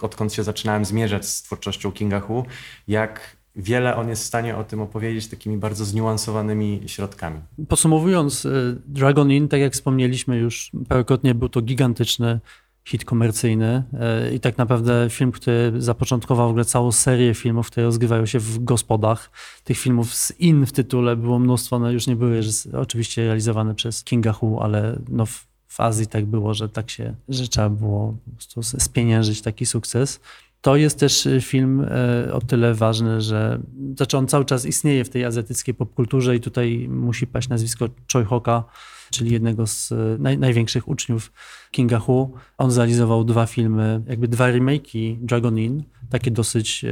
odkąd 0.00 0.32
się 0.34 0.42
zaczynałem 0.42 0.84
zmierzać 0.84 1.26
z 1.26 1.42
twórczością 1.42 1.92
Kinga 1.92 2.20
Hu, 2.20 2.44
jak 2.88 3.36
wiele 3.56 3.96
on 3.96 4.08
jest 4.08 4.22
w 4.22 4.26
stanie 4.26 4.56
o 4.56 4.64
tym 4.64 4.80
opowiedzieć 4.80 5.28
takimi 5.28 5.56
bardzo 5.56 5.84
zniuansowanymi 5.84 6.80
środkami. 6.86 7.40
Podsumowując, 7.68 8.44
y, 8.44 8.76
Dragon 8.86 9.30
Inn, 9.32 9.48
tak 9.48 9.60
jak 9.60 9.72
wspomnieliśmy 9.72 10.36
już 10.36 10.70
parokrotnie, 10.88 11.34
był 11.34 11.48
to 11.48 11.62
gigantyczny 11.62 12.40
hit 12.84 13.04
komercyjny 13.04 13.82
y, 14.28 14.34
i 14.34 14.40
tak 14.40 14.58
naprawdę 14.58 15.06
film, 15.10 15.32
który 15.32 15.72
zapoczątkował 15.78 16.46
w 16.46 16.50
ogóle 16.50 16.64
całą 16.64 16.92
serię 16.92 17.34
filmów, 17.34 17.66
które 17.66 17.86
rozgrywają 17.86 18.26
się 18.26 18.38
w 18.38 18.64
gospodach. 18.64 19.30
Tych 19.64 19.78
filmów 19.78 20.14
z 20.14 20.40
in 20.40 20.66
w 20.66 20.72
tytule 20.72 21.16
było 21.16 21.38
mnóstwo, 21.38 21.76
one 21.76 21.92
już 21.92 22.06
nie 22.06 22.16
były 22.16 22.40
oczywiście 22.72 23.24
realizowane 23.24 23.74
przez 23.74 24.04
Kinga 24.04 24.32
Hu, 24.32 24.60
ale 24.60 24.98
no 25.08 25.26
w, 25.26 25.46
w 25.68 25.80
Azji 25.80 26.06
tak 26.06 26.24
było, 26.24 26.54
że 26.54 26.68
tak 26.68 26.90
się, 26.90 27.14
że 27.28 27.48
trzeba 27.48 27.68
było 27.68 28.16
po 28.24 28.30
prostu 28.30 28.62
spieniężyć 28.80 29.42
taki 29.42 29.66
sukces. 29.66 30.20
To 30.62 30.76
jest 30.76 30.98
też 30.98 31.28
film 31.40 31.86
o 32.32 32.40
tyle 32.40 32.74
ważny, 32.74 33.20
że 33.20 33.60
znaczy 33.96 34.18
on 34.18 34.26
cały 34.26 34.44
czas 34.44 34.66
istnieje 34.66 35.04
w 35.04 35.08
tej 35.08 35.24
azjatyckiej 35.24 35.74
popkulturze 35.74 36.36
i 36.36 36.40
tutaj 36.40 36.88
musi 36.88 37.26
paść 37.26 37.48
nazwisko 37.48 37.88
Choi 38.12 38.24
Hoka, 38.24 38.64
czyli 39.10 39.32
jednego 39.32 39.66
z 39.66 39.92
naj, 40.18 40.38
największych 40.38 40.88
uczniów 40.88 41.32
Kinga 41.70 41.98
Hu. 41.98 42.34
On 42.58 42.70
zrealizował 42.70 43.24
dwa 43.24 43.46
filmy, 43.46 44.02
jakby 44.06 44.28
dwa 44.28 44.48
remake'i 44.48 45.16
Dragon 45.20 45.58
Inn, 45.58 45.82
takie 46.10 46.30
dosyć 46.30 46.84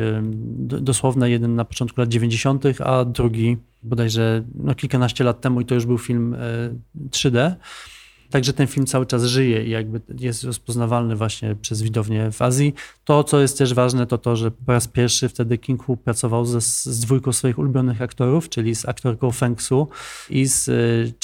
dosłowne, 0.63 1.31
jeden 1.31 1.55
na 1.55 1.65
początku 1.65 2.01
lat 2.01 2.09
90., 2.09 2.65
a 2.81 3.05
drugi 3.05 3.57
bodajże 3.83 4.45
no, 4.55 4.75
kilkanaście 4.75 5.25
lat 5.25 5.41
temu 5.41 5.61
i 5.61 5.65
to 5.65 5.75
już 5.75 5.87
był 5.87 5.99
film 5.99 6.37
3D. 7.11 7.55
Także 8.31 8.53
ten 8.53 8.67
film 8.67 8.87
cały 8.87 9.07
czas 9.07 9.25
żyje 9.25 9.65
i 9.65 9.71
jakby 9.71 10.01
jest 10.19 10.45
rozpoznawalny 10.45 11.17
właśnie 11.17 11.55
przez 11.55 11.83
widownię 11.83 12.31
w 12.33 12.43
Azji. 12.43 12.75
To, 13.05 13.25
co 13.25 13.41
jest 13.41 13.59
też 13.59 13.75
ważne, 13.75 14.07
to 14.07 14.19
to, 14.19 14.37
że 14.37 14.51
po 14.51 14.73
raz 14.73 14.89
pierwszy 14.89 15.29
wtedy 15.29 15.59
King 15.59 15.85
Hu 15.85 15.97
pracował 15.97 16.45
ze, 16.45 16.61
z 16.61 17.01
dwójką 17.01 17.33
swoich 17.33 17.59
ulubionych 17.59 18.03
aktorów, 18.03 18.49
czyli 18.49 18.75
z 18.75 18.89
aktorką 18.89 19.31
Feng 19.31 19.63
Su 19.63 19.89
i 20.31 20.47
z 20.47 20.69
e, 20.69 20.73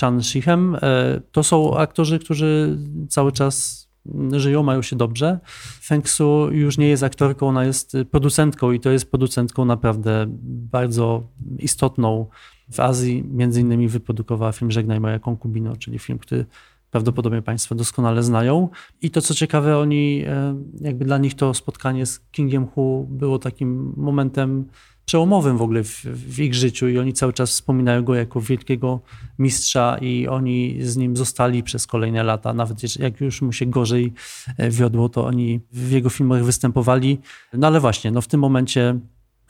Chan 0.01 0.23
Shichem. 0.23 0.77
E, 0.83 1.21
to 1.33 1.43
są 1.43 1.77
aktorzy, 1.77 2.19
którzy 2.19 2.79
cały 3.09 3.33
czas 3.33 3.87
żyją, 4.33 4.63
mają 4.63 4.83
się 4.83 4.97
dobrze. 4.97 5.39
Feng 5.83 6.09
Su 6.09 6.49
już 6.53 6.79
nie 6.79 6.89
jest 6.89 7.03
aktorką, 7.03 7.49
ona 7.49 7.65
jest 7.65 7.97
producentką 8.11 8.73
i 8.73 8.81
to 8.81 8.91
jest 8.91 9.11
producentką 9.11 9.65
naprawdę 9.65 10.27
bardzo 10.73 11.23
istotną 11.59 12.27
w 12.73 12.81
Azji. 12.81 13.25
Między 13.31 13.61
innymi 13.61 13.89
wyprodukowała 13.89 14.53
film 14.53 14.71
Żegnaj 14.71 15.01
moja 15.01 15.19
konkubino, 15.19 15.77
czyli 15.77 15.99
film, 15.99 16.19
który 16.19 16.47
prawdopodobnie 16.91 17.43
Państwo 17.43 17.75
doskonale 17.75 18.23
znają. 18.23 18.69
I 19.03 19.11
to, 19.11 19.23
co 19.23 19.35
ciekawe, 19.35 19.79
oni, 19.79 20.25
e, 20.27 20.57
jakby 20.81 21.05
dla 21.05 21.19
nich 21.19 21.35
to 21.35 21.55
spotkanie 21.55 22.07
z 22.07 22.21
Kingiem 22.21 22.67
Hu 22.67 23.07
było 23.11 23.39
takim 23.39 23.93
momentem 23.97 24.65
przełomowym 25.07 25.57
w 25.57 25.63
ogóle 25.63 25.85
w, 25.85 26.05
w, 26.05 26.41
ich 26.41 26.55
życiu 26.55 26.89
i 26.89 26.99
oni 26.99 27.13
cały 27.13 27.33
czas 27.33 27.51
wspominają 27.51 28.03
go 28.03 28.15
jako 28.15 28.41
wielkiego 28.41 29.01
mistrza 29.39 29.99
i 30.01 30.29
oni 30.29 30.77
z 30.83 30.97
nim 30.97 31.17
zostali 31.17 31.63
przez 31.63 31.87
kolejne 31.87 32.23
lata. 32.23 32.55
Nawet 32.55 32.99
jak 32.99 33.21
już 33.21 33.43
mu 33.43 33.53
się 33.53 33.67
gorzej 33.67 34.13
e, 34.59 34.71
wiodło, 34.71 35.09
to 35.09 35.27
oni 35.27 35.61
w 35.73 35.91
jego 35.91 36.11
filmach 36.11 36.45
występowali. 36.45 37.19
No 37.53 37.67
ale 37.67 37.81
właśnie, 37.81 38.11
no 38.11 38.21
w 38.21 38.27
tym 38.27 38.41
momencie 38.41 38.99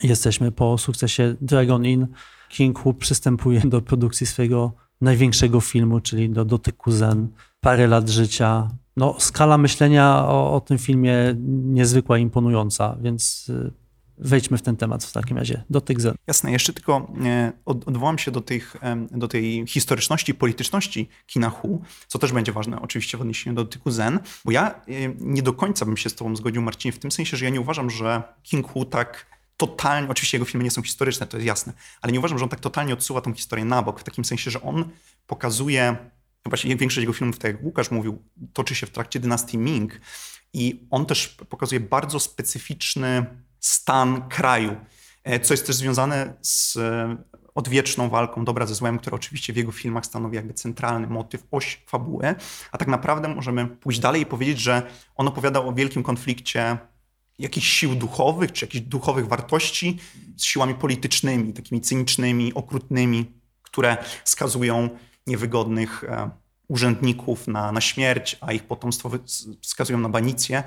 jesteśmy 0.03 0.51
po 0.51 0.77
sukcesie 0.77 1.35
Dragon 1.41 1.85
Inn. 1.85 2.07
King 2.49 2.79
Hu 2.79 2.93
przystępuje 2.93 3.59
do 3.59 3.81
produkcji 3.81 4.27
swojego 4.27 4.86
największego 5.01 5.61
filmu, 5.61 5.99
czyli 5.99 6.29
do 6.29 6.45
Dotyku 6.45 6.91
Zen. 6.91 7.27
Parę 7.59 7.87
lat 7.87 8.09
życia. 8.09 8.67
No, 8.97 9.15
skala 9.19 9.57
myślenia 9.57 10.25
o, 10.27 10.53
o 10.53 10.61
tym 10.61 10.77
filmie 10.77 11.13
niezwykła, 11.47 12.17
imponująca, 12.17 12.97
więc 13.01 13.49
y, 13.49 13.71
wejdźmy 14.17 14.57
w 14.57 14.61
ten 14.61 14.77
temat 14.77 15.03
w 15.03 15.13
takim 15.13 15.37
razie. 15.37 15.63
Dotyk 15.69 16.01
Zen. 16.01 16.15
Jasne, 16.27 16.51
jeszcze 16.51 16.73
tylko 16.73 17.11
e, 17.25 17.51
odwołam 17.65 18.17
się 18.17 18.31
do, 18.31 18.41
tych, 18.41 18.75
do 19.11 19.27
tej 19.27 19.67
historyczności, 19.67 20.33
polityczności 20.33 21.09
kina 21.25 21.49
Hu, 21.49 21.81
co 22.07 22.19
też 22.19 22.31
będzie 22.31 22.51
ważne 22.51 22.81
oczywiście 22.81 23.17
w 23.17 23.21
odniesieniu 23.21 23.55
do 23.55 23.63
dotyku 23.63 23.91
Zen, 23.91 24.19
bo 24.45 24.51
ja 24.51 24.71
e, 24.71 24.81
nie 25.19 25.41
do 25.41 25.53
końca 25.53 25.85
bym 25.85 25.97
się 25.97 26.09
z 26.09 26.15
tobą 26.15 26.35
zgodził, 26.35 26.61
Marcinie, 26.61 26.91
w 26.91 26.99
tym 26.99 27.11
sensie, 27.11 27.37
że 27.37 27.45
ja 27.45 27.51
nie 27.51 27.61
uważam, 27.61 27.89
że 27.89 28.23
King 28.43 28.71
Hu 28.71 28.85
tak 28.85 29.36
totalnie, 29.57 30.09
oczywiście 30.09 30.37
jego 30.37 30.45
filmy 30.45 30.63
nie 30.63 30.71
są 30.71 30.81
historyczne, 30.81 31.27
to 31.27 31.37
jest 31.37 31.47
jasne, 31.47 31.73
ale 32.01 32.13
nie 32.13 32.19
uważam, 32.19 32.37
że 32.37 32.43
on 32.43 32.49
tak 32.49 32.59
totalnie 32.59 32.93
odsuwa 32.93 33.21
tą 33.21 33.33
historię 33.33 33.65
na 33.65 33.81
bok, 33.81 33.99
w 33.99 34.03
takim 34.03 34.25
sensie, 34.25 34.51
że 34.51 34.61
on 34.61 34.89
pokazuje, 35.27 35.95
no 36.45 36.49
właśnie 36.49 36.75
większość 36.75 37.01
jego 37.01 37.13
filmów, 37.13 37.39
tak 37.39 37.51
jak 37.51 37.63
Łukasz 37.63 37.91
mówił, 37.91 38.23
toczy 38.53 38.75
się 38.75 38.87
w 38.87 38.89
trakcie 38.89 39.19
dynastii 39.19 39.57
Ming 39.57 39.99
i 40.53 40.87
on 40.89 41.05
też 41.05 41.27
pokazuje 41.27 41.79
bardzo 41.79 42.19
specyficzny 42.19 43.25
stan 43.59 44.29
kraju, 44.29 44.75
e, 45.23 45.39
co 45.39 45.53
jest 45.53 45.67
też 45.67 45.75
związane 45.75 46.33
z 46.41 46.77
e, 46.77 47.17
odwieczną 47.55 48.09
walką 48.09 48.45
dobra 48.45 48.65
ze 48.65 48.75
złem, 48.75 48.99
która 48.99 49.15
oczywiście 49.15 49.53
w 49.53 49.57
jego 49.57 49.71
filmach 49.71 50.05
stanowi 50.05 50.35
jakby 50.35 50.53
centralny 50.53 51.07
motyw, 51.07 51.43
oś 51.51 51.83
fabuły, 51.87 52.35
a 52.71 52.77
tak 52.77 52.87
naprawdę 52.87 53.27
możemy 53.27 53.67
pójść 53.67 53.99
dalej 53.99 54.21
i 54.21 54.25
powiedzieć, 54.25 54.59
że 54.59 54.91
on 55.15 55.27
opowiada 55.27 55.59
o 55.59 55.73
wielkim 55.73 56.03
konflikcie 56.03 56.77
jakichś 57.39 57.67
sił 57.67 57.95
duchowych, 57.95 58.51
czy 58.51 58.65
jakichś 58.65 58.85
duchowych 58.85 59.27
wartości 59.27 59.97
z 60.37 60.43
siłami 60.43 60.75
politycznymi, 60.75 61.53
takimi 61.53 61.81
cynicznymi, 61.81 62.53
okrutnymi, 62.53 63.25
które 63.61 63.97
skazują 64.23 64.89
niewygodnych 65.27 66.03
e, 66.03 66.29
urzędników 66.67 67.47
na, 67.47 67.71
na 67.71 67.81
śmierć, 67.81 68.37
a 68.41 68.53
ich 68.53 68.63
potomstwo 68.63 69.11
wskazują 69.61 69.99
na 69.99 70.09
banicję. 70.09 70.63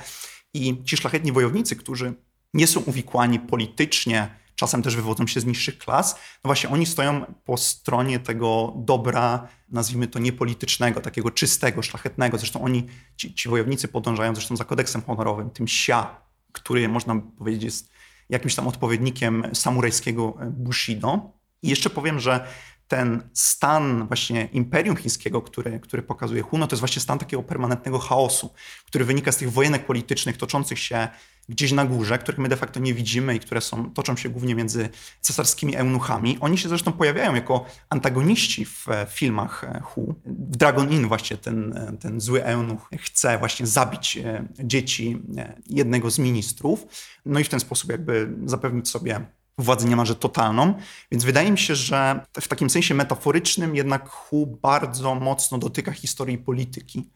I 0.54 0.84
ci 0.84 0.96
szlachetni 0.96 1.32
wojownicy, 1.32 1.76
którzy 1.76 2.14
nie 2.54 2.66
są 2.66 2.80
uwikłani 2.80 3.40
politycznie, 3.40 4.40
czasem 4.54 4.82
też 4.82 4.96
wywodzą 4.96 5.26
się 5.26 5.40
z 5.40 5.44
niższych 5.46 5.78
klas, 5.78 6.14
no 6.14 6.48
właśnie 6.48 6.70
oni 6.70 6.86
stoją 6.86 7.34
po 7.44 7.56
stronie 7.56 8.18
tego 8.18 8.74
dobra, 8.76 9.48
nazwijmy 9.68 10.06
to 10.06 10.18
niepolitycznego, 10.18 11.00
takiego 11.00 11.30
czystego, 11.30 11.82
szlachetnego. 11.82 12.38
Zresztą 12.38 12.62
oni, 12.62 12.86
ci, 13.16 13.34
ci 13.34 13.48
wojownicy 13.48 13.88
podążają 13.88 14.34
zresztą 14.34 14.56
za 14.56 14.64
kodeksem 14.64 15.02
honorowym, 15.02 15.50
tym 15.50 15.68
sia, 15.68 16.20
który 16.52 16.88
można 16.88 17.16
powiedzieć 17.38 17.62
jest 17.62 17.90
jakimś 18.28 18.54
tam 18.54 18.68
odpowiednikiem 18.68 19.44
samurajskiego 19.52 20.38
Bushido. 20.50 21.32
I 21.62 21.68
jeszcze 21.68 21.90
powiem, 21.90 22.20
że 22.20 22.46
ten 22.90 23.22
stan 23.32 24.06
właśnie 24.06 24.48
imperium 24.52 24.96
chińskiego, 24.96 25.42
który, 25.42 25.80
który 25.80 26.02
pokazuje 26.02 26.42
Huno, 26.42 26.66
to 26.66 26.74
jest 26.74 26.80
właśnie 26.80 27.02
stan 27.02 27.18
takiego 27.18 27.42
permanentnego 27.42 27.98
chaosu, 27.98 28.50
który 28.86 29.04
wynika 29.04 29.32
z 29.32 29.36
tych 29.36 29.52
wojenek 29.52 29.86
politycznych 29.86 30.36
toczących 30.36 30.78
się 30.78 31.08
gdzieś 31.48 31.72
na 31.72 31.84
górze, 31.84 32.18
których 32.18 32.38
my 32.38 32.48
de 32.48 32.56
facto 32.56 32.80
nie 32.80 32.94
widzimy 32.94 33.34
i 33.34 33.40
które 33.40 33.60
są, 33.60 33.90
toczą 33.90 34.16
się 34.16 34.28
głównie 34.28 34.54
między 34.54 34.88
cesarskimi 35.20 35.76
eunuchami. 35.76 36.38
Oni 36.40 36.58
się 36.58 36.68
zresztą 36.68 36.92
pojawiają 36.92 37.34
jako 37.34 37.66
antagoniści 37.90 38.64
w 38.64 38.86
filmach 39.08 39.64
Hu. 39.82 40.14
W 40.24 40.56
Dragon 40.56 40.92
Inn 40.92 41.08
właśnie 41.08 41.36
ten, 41.36 41.74
ten 42.00 42.20
zły 42.20 42.44
eunuch 42.44 42.90
chce 42.98 43.38
właśnie 43.38 43.66
zabić 43.66 44.16
e, 44.16 44.48
dzieci 44.58 45.22
e, 45.36 45.54
jednego 45.66 46.10
z 46.10 46.18
ministrów, 46.18 46.86
no 47.26 47.40
i 47.40 47.44
w 47.44 47.48
ten 47.48 47.60
sposób 47.60 47.90
jakby 47.90 48.32
zapewnić 48.44 48.88
sobie 48.88 49.20
władzę 49.60 49.88
niemalże 49.88 50.14
totalną. 50.14 50.74
Więc 51.10 51.24
wydaje 51.24 51.50
mi 51.50 51.58
się, 51.58 51.74
że 51.74 52.20
w 52.40 52.48
takim 52.48 52.70
sensie 52.70 52.94
metaforycznym 52.94 53.76
jednak 53.76 54.08
Hu 54.08 54.58
bardzo 54.62 55.14
mocno 55.14 55.58
dotyka 55.58 55.92
historii 55.92 56.38
polityki. 56.38 57.10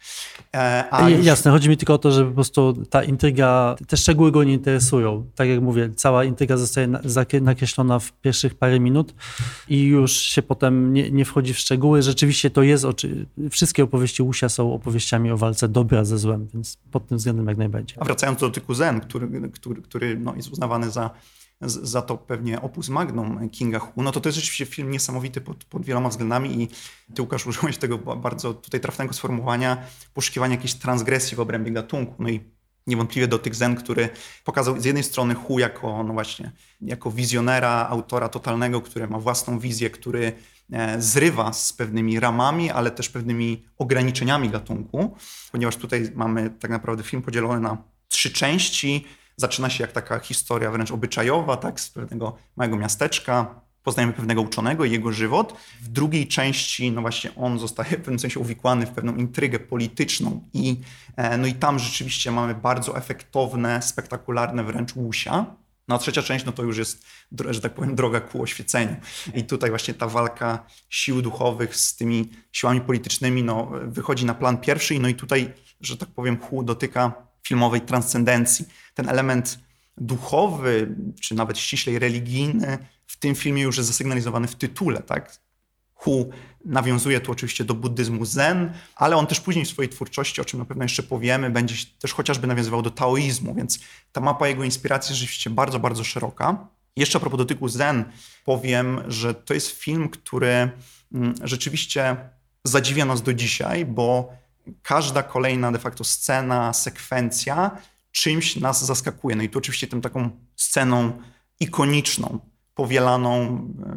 E, 0.54 0.84
a 0.90 1.10
już... 1.10 1.26
Jasne, 1.26 1.50
chodzi 1.50 1.68
mi 1.68 1.76
tylko 1.76 1.94
o 1.94 1.98
to, 1.98 2.10
że 2.10 2.24
po 2.24 2.32
prostu 2.32 2.84
ta 2.90 3.02
intryga, 3.02 3.76
te 3.88 3.96
szczegóły 3.96 4.32
go 4.32 4.44
nie 4.44 4.52
interesują. 4.52 5.26
Tak 5.34 5.48
jak 5.48 5.60
mówię, 5.60 5.90
cała 5.96 6.24
intryga 6.24 6.56
zostaje 6.56 6.88
nakreślona 7.40 7.98
w 7.98 8.12
pierwszych 8.12 8.54
parę 8.54 8.80
minut 8.80 9.14
i 9.68 9.82
już 9.82 10.12
się 10.12 10.42
potem 10.42 10.92
nie, 10.92 11.10
nie 11.10 11.24
wchodzi 11.24 11.54
w 11.54 11.58
szczegóły. 11.58 12.02
Rzeczywiście 12.02 12.50
to 12.50 12.62
jest, 12.62 12.84
oczy... 12.84 13.26
wszystkie 13.50 13.84
opowieści 13.84 14.22
Łusia 14.22 14.48
są 14.48 14.74
opowieściami 14.74 15.30
o 15.30 15.36
walce 15.36 15.68
dobra 15.68 16.04
ze 16.04 16.18
złem, 16.18 16.48
więc 16.54 16.78
pod 16.90 17.06
tym 17.06 17.18
względem 17.18 17.46
jak 17.46 17.56
najbardziej. 17.56 17.98
A 18.00 18.04
wracając 18.04 18.40
do 18.40 18.46
dotyku 18.46 18.74
Zen, 18.74 19.00
który, 19.00 19.50
który, 19.50 19.82
który 19.82 20.18
no, 20.18 20.34
jest 20.36 20.52
uznawany 20.52 20.90
za 20.90 21.10
za 21.60 22.02
to 22.02 22.16
pewnie 22.16 22.62
opus 22.62 22.88
magnum 22.88 23.50
Kinga 23.50 23.78
Hu, 23.78 24.02
no 24.02 24.12
to 24.12 24.20
to 24.20 24.28
jest 24.28 24.36
rzeczywiście 24.36 24.66
film 24.66 24.90
niesamowity 24.90 25.40
pod, 25.40 25.64
pod 25.64 25.84
wieloma 25.84 26.08
względami 26.08 26.62
i 26.62 26.68
ty 27.14 27.22
Łukasz 27.22 27.46
użyłeś 27.46 27.78
tego 27.78 27.98
bardzo 27.98 28.54
tutaj 28.54 28.80
trafnego 28.80 29.12
sformułowania 29.12 29.86
poszukiwania 30.14 30.54
jakiejś 30.54 30.74
transgresji 30.74 31.36
w 31.36 31.40
obrębie 31.40 31.70
gatunku. 31.70 32.14
No 32.18 32.28
i 32.28 32.40
niewątpliwie 32.86 33.28
do 33.28 33.38
tych 33.38 33.54
Zen, 33.54 33.76
który 33.76 34.08
pokazał 34.44 34.80
z 34.80 34.84
jednej 34.84 35.04
strony 35.04 35.34
Hu 35.34 35.58
jako, 35.58 36.02
no 36.02 36.12
właśnie, 36.12 36.52
jako 36.80 37.10
wizjonera, 37.10 37.86
autora 37.90 38.28
totalnego, 38.28 38.80
który 38.80 39.08
ma 39.08 39.18
własną 39.18 39.58
wizję, 39.58 39.90
który 39.90 40.32
e, 40.72 41.02
zrywa 41.02 41.52
z 41.52 41.72
pewnymi 41.72 42.20
ramami, 42.20 42.70
ale 42.70 42.90
też 42.90 43.08
pewnymi 43.08 43.66
ograniczeniami 43.78 44.50
gatunku, 44.50 45.16
ponieważ 45.52 45.76
tutaj 45.76 46.10
mamy 46.14 46.50
tak 46.50 46.70
naprawdę 46.70 47.02
film 47.02 47.22
podzielony 47.22 47.60
na 47.60 47.76
trzy 48.08 48.32
części, 48.32 49.04
Zaczyna 49.36 49.70
się 49.70 49.84
jak 49.84 49.92
taka 49.92 50.18
historia 50.18 50.70
wręcz 50.70 50.90
obyczajowa, 50.90 51.56
tak, 51.56 51.80
z 51.80 51.90
pewnego 51.90 52.36
małego 52.56 52.76
miasteczka. 52.76 53.60
Poznajemy 53.82 54.12
pewnego 54.12 54.42
uczonego 54.42 54.84
i 54.84 54.90
jego 54.90 55.12
żywot. 55.12 55.54
W 55.80 55.88
drugiej 55.88 56.28
części, 56.28 56.92
no 56.92 57.00
właśnie, 57.00 57.34
on 57.34 57.58
zostaje 57.58 57.90
w 57.90 57.96
pewnym 57.96 58.18
sensie 58.18 58.40
uwikłany 58.40 58.86
w 58.86 58.90
pewną 58.90 59.16
intrygę 59.16 59.58
polityczną 59.58 60.48
i, 60.52 60.80
e, 61.16 61.38
no 61.38 61.46
i 61.46 61.54
tam 61.54 61.78
rzeczywiście 61.78 62.30
mamy 62.30 62.54
bardzo 62.54 62.96
efektowne, 62.96 63.82
spektakularne 63.82 64.64
wręcz 64.64 64.96
łusia. 64.96 65.46
No 65.88 65.94
a 65.94 65.98
trzecia 65.98 66.22
część, 66.22 66.44
no 66.44 66.52
to 66.52 66.62
już 66.62 66.78
jest, 66.78 67.06
że 67.50 67.60
tak 67.60 67.74
powiem, 67.74 67.94
droga 67.94 68.20
ku 68.20 68.42
oświeceniu. 68.42 68.96
I 69.34 69.44
tutaj 69.44 69.70
właśnie 69.70 69.94
ta 69.94 70.06
walka 70.08 70.66
sił 70.88 71.22
duchowych 71.22 71.76
z 71.76 71.96
tymi 71.96 72.30
siłami 72.52 72.80
politycznymi, 72.80 73.42
no, 73.42 73.70
wychodzi 73.82 74.24
na 74.24 74.34
plan 74.34 74.58
pierwszy. 74.58 74.98
No 74.98 75.08
i 75.08 75.14
tutaj, 75.14 75.52
że 75.80 75.96
tak 75.96 76.08
powiem, 76.08 76.36
Hu 76.40 76.62
dotyka 76.62 77.12
filmowej 77.46 77.80
transcendencji. 77.80 78.66
Ten 78.94 79.08
element 79.08 79.58
duchowy, 79.96 80.94
czy 81.20 81.34
nawet 81.34 81.58
ściślej 81.58 81.98
religijny 81.98 82.78
w 83.06 83.16
tym 83.16 83.34
filmie 83.34 83.62
już 83.62 83.76
jest 83.76 83.88
zasygnalizowany 83.88 84.46
w 84.46 84.54
tytule, 84.54 85.02
tak? 85.02 85.38
Hu 85.94 86.30
nawiązuje 86.64 87.20
tu 87.20 87.32
oczywiście 87.32 87.64
do 87.64 87.74
buddyzmu 87.74 88.24
zen, 88.24 88.72
ale 88.96 89.16
on 89.16 89.26
też 89.26 89.40
później 89.40 89.64
w 89.64 89.68
swojej 89.68 89.88
twórczości, 89.88 90.40
o 90.40 90.44
czym 90.44 90.58
na 90.58 90.64
pewno 90.64 90.84
jeszcze 90.84 91.02
powiemy, 91.02 91.50
będzie 91.50 91.74
też 91.98 92.12
chociażby 92.12 92.46
nawiązywał 92.46 92.82
do 92.82 92.90
taoizmu, 92.90 93.54
więc 93.54 93.78
ta 94.12 94.20
mapa 94.20 94.48
jego 94.48 94.64
inspiracji 94.64 95.12
jest 95.12 95.20
rzeczywiście 95.20 95.50
bardzo, 95.50 95.78
bardzo 95.78 96.04
szeroka. 96.04 96.68
Jeszcze 96.96 97.18
a 97.18 97.20
propos 97.20 97.38
dotyku 97.38 97.68
zen, 97.68 98.04
powiem, 98.44 99.00
że 99.08 99.34
to 99.34 99.54
jest 99.54 99.70
film, 99.70 100.08
który 100.08 100.70
mm, 101.14 101.34
rzeczywiście 101.42 102.16
zadziwia 102.64 103.04
nas 103.04 103.22
do 103.22 103.34
dzisiaj, 103.34 103.86
bo 103.86 104.32
każda 104.82 105.22
kolejna 105.22 105.72
de 105.72 105.78
facto 105.78 106.04
scena, 106.04 106.72
sekwencja 106.72 107.70
czymś 108.14 108.56
nas 108.56 108.84
zaskakuje. 108.84 109.36
No 109.36 109.42
i 109.42 109.48
tu 109.48 109.58
oczywiście 109.58 109.86
tym 109.86 110.00
taką 110.00 110.30
sceną 110.56 111.22
ikoniczną, 111.60 112.38
powielaną 112.74 113.32
e, 113.32 113.96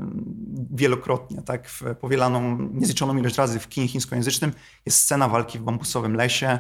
wielokrotnie, 0.72 1.42
tak, 1.42 1.70
powielaną 2.02 2.70
niezliczoną 2.74 3.18
ilość 3.18 3.38
razy 3.38 3.60
w 3.60 3.70
kinie 3.70 3.88
chińskojęzycznym 3.88 4.54
jest 4.86 5.00
scena 5.00 5.28
walki 5.28 5.60
w 5.60 5.62
bambusowym 5.62 6.16
lesie, 6.16 6.60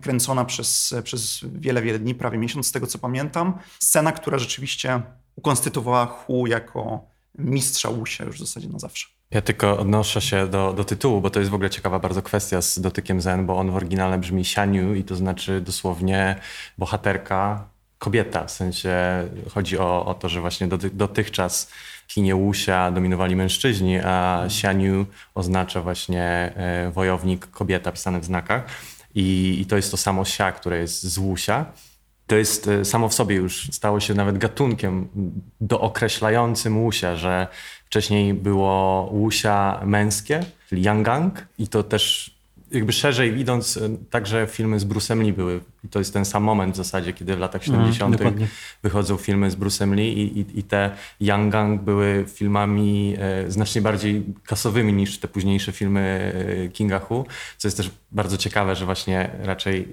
kręcona 0.00 0.44
przez, 0.44 0.94
przez 1.04 1.40
wiele, 1.52 1.82
wiele 1.82 1.98
dni, 1.98 2.14
prawie 2.14 2.38
miesiąc 2.38 2.66
z 2.66 2.72
tego 2.72 2.86
co 2.86 2.98
pamiętam. 2.98 3.58
Scena, 3.78 4.12
która 4.12 4.38
rzeczywiście 4.38 5.02
ukonstytuowała 5.36 6.06
Hu 6.06 6.46
jako 6.46 7.06
mistrza 7.38 7.88
Łusia 7.90 8.24
już 8.24 8.36
w 8.36 8.40
zasadzie 8.40 8.68
na 8.68 8.78
zawsze. 8.78 9.17
Ja 9.30 9.42
tylko 9.42 9.78
odnoszę 9.78 10.20
się 10.20 10.46
do, 10.46 10.72
do 10.72 10.84
tytułu, 10.84 11.20
bo 11.20 11.30
to 11.30 11.38
jest 11.38 11.50
w 11.50 11.54
ogóle 11.54 11.70
ciekawa 11.70 11.98
bardzo 11.98 12.22
kwestia 12.22 12.62
z 12.62 12.78
dotykiem 12.78 13.20
Zen, 13.20 13.46
bo 13.46 13.56
on 13.56 13.70
w 13.70 13.76
oryginale 13.76 14.18
brzmi 14.18 14.40
Xianyu 14.40 14.94
i 14.94 15.04
to 15.04 15.16
znaczy 15.16 15.60
dosłownie 15.60 16.36
bohaterka, 16.78 17.68
kobieta. 17.98 18.44
W 18.44 18.50
sensie 18.50 18.94
chodzi 19.50 19.78
o, 19.78 20.06
o 20.06 20.14
to, 20.14 20.28
że 20.28 20.40
właśnie 20.40 20.68
doty, 20.68 20.90
dotychczas 20.90 21.70
w 22.08 22.34
Łusia 22.34 22.90
dominowali 22.90 23.36
mężczyźni, 23.36 23.98
a 23.98 24.42
Xianyu 24.44 25.06
oznacza 25.34 25.82
właśnie 25.82 26.22
e, 26.56 26.90
wojownik, 26.90 27.46
kobieta 27.50 27.92
pisane 27.92 28.20
w 28.20 28.24
znakach. 28.24 28.64
I, 29.14 29.58
I, 29.60 29.66
to 29.66 29.76
jest 29.76 29.90
to 29.90 29.96
samo 29.96 30.22
Xia, 30.22 30.52
które 30.52 30.78
jest 30.78 31.02
z 31.02 31.18
Łusia 31.18 31.66
to 32.28 32.36
jest 32.36 32.68
e, 32.68 32.84
samo 32.84 33.08
w 33.08 33.14
sobie 33.14 33.36
już 33.36 33.68
stało 33.72 34.00
się 34.00 34.14
nawet 34.14 34.38
gatunkiem 34.38 35.08
dookreślającym 35.60 36.78
łusia, 36.78 37.16
że 37.16 37.46
wcześniej 37.88 38.34
było 38.34 39.08
łusia 39.12 39.80
męskie, 39.84 40.40
czyli 40.68 40.82
Yangang 40.82 41.46
i 41.58 41.68
to 41.68 41.82
też 41.82 42.34
jakby 42.70 42.92
szerzej 42.92 43.38
idąc, 43.38 43.76
e, 43.76 43.80
także 44.10 44.46
filmy 44.46 44.80
z 44.80 44.84
Bruce'em 44.84 45.22
Lee 45.22 45.32
były. 45.32 45.60
I 45.84 45.88
to 45.88 45.98
jest 45.98 46.12
ten 46.12 46.24
sam 46.24 46.42
moment 46.42 46.74
w 46.74 46.76
zasadzie, 46.76 47.12
kiedy 47.12 47.36
w 47.36 47.38
latach 47.38 47.64
70. 47.64 48.20
Mm, 48.20 48.34
wychodzą 48.82 49.16
filmy 49.16 49.50
z 49.50 49.56
Bruce'em 49.56 49.94
Lee 49.94 50.18
i, 50.18 50.38
i, 50.38 50.58
i 50.58 50.62
te 50.62 50.90
Young 51.20 51.52
Gang 51.52 51.82
były 51.82 52.24
filmami 52.28 53.16
e, 53.18 53.50
znacznie 53.50 53.82
bardziej 53.82 54.24
kasowymi 54.46 54.92
niż 54.92 55.18
te 55.18 55.28
późniejsze 55.28 55.72
filmy 55.72 56.32
e, 56.64 56.68
Kinga 56.68 56.98
Hu, 56.98 57.26
co 57.56 57.68
jest 57.68 57.76
też 57.76 57.90
bardzo 58.12 58.36
ciekawe, 58.36 58.76
że 58.76 58.84
właśnie 58.84 59.30
raczej 59.42 59.88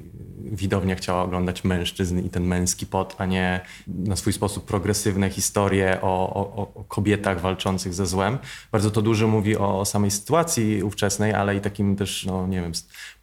widownia 0.52 0.96
chciała 0.96 1.24
oglądać 1.24 1.64
mężczyzn 1.64 2.20
i 2.20 2.30
ten 2.30 2.44
męski 2.44 2.86
pot, 2.86 3.16
a 3.18 3.26
nie 3.26 3.62
na 3.88 4.16
swój 4.16 4.34
sposób 4.34 4.66
progresywne 4.66 5.30
historie 5.30 6.02
o, 6.02 6.34
o, 6.34 6.74
o 6.76 6.84
kobietach 6.84 7.42
walczących 7.42 7.94
ze 7.94 8.06
złem. 8.06 8.38
Bardzo 8.72 8.92
to 8.92 9.02
dużo 9.02 9.28
mówi 9.28 9.58
o 9.58 9.86
samej 9.86 10.12
sytuacji 10.12 10.84
ówczesnej, 10.84 11.34
ale 11.34 11.56
i 11.56 11.62
takim 11.62 11.96
też, 11.96 12.26
no 12.26 12.48
nie 12.48 12.62
wiem, 12.62 12.72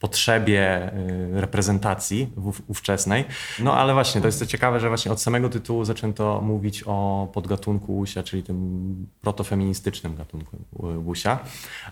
potrzebie 0.00 0.92
y, 1.36 1.40
ówczesnej. 2.66 3.24
No 3.58 3.74
ale 3.74 3.94
właśnie, 3.94 4.20
to 4.20 4.26
jest 4.26 4.38
to 4.38 4.46
ciekawe, 4.46 4.80
że 4.80 4.88
właśnie 4.88 5.12
od 5.12 5.20
samego 5.20 5.48
tytułu 5.48 5.84
zaczęto 5.84 6.40
mówić 6.40 6.82
o 6.86 7.28
podgatunku 7.32 7.96
łusia, 7.96 8.22
czyli 8.22 8.42
tym 8.42 9.06
protofeministycznym 9.20 10.16
gatunku 10.16 10.56
łusia. 11.04 11.38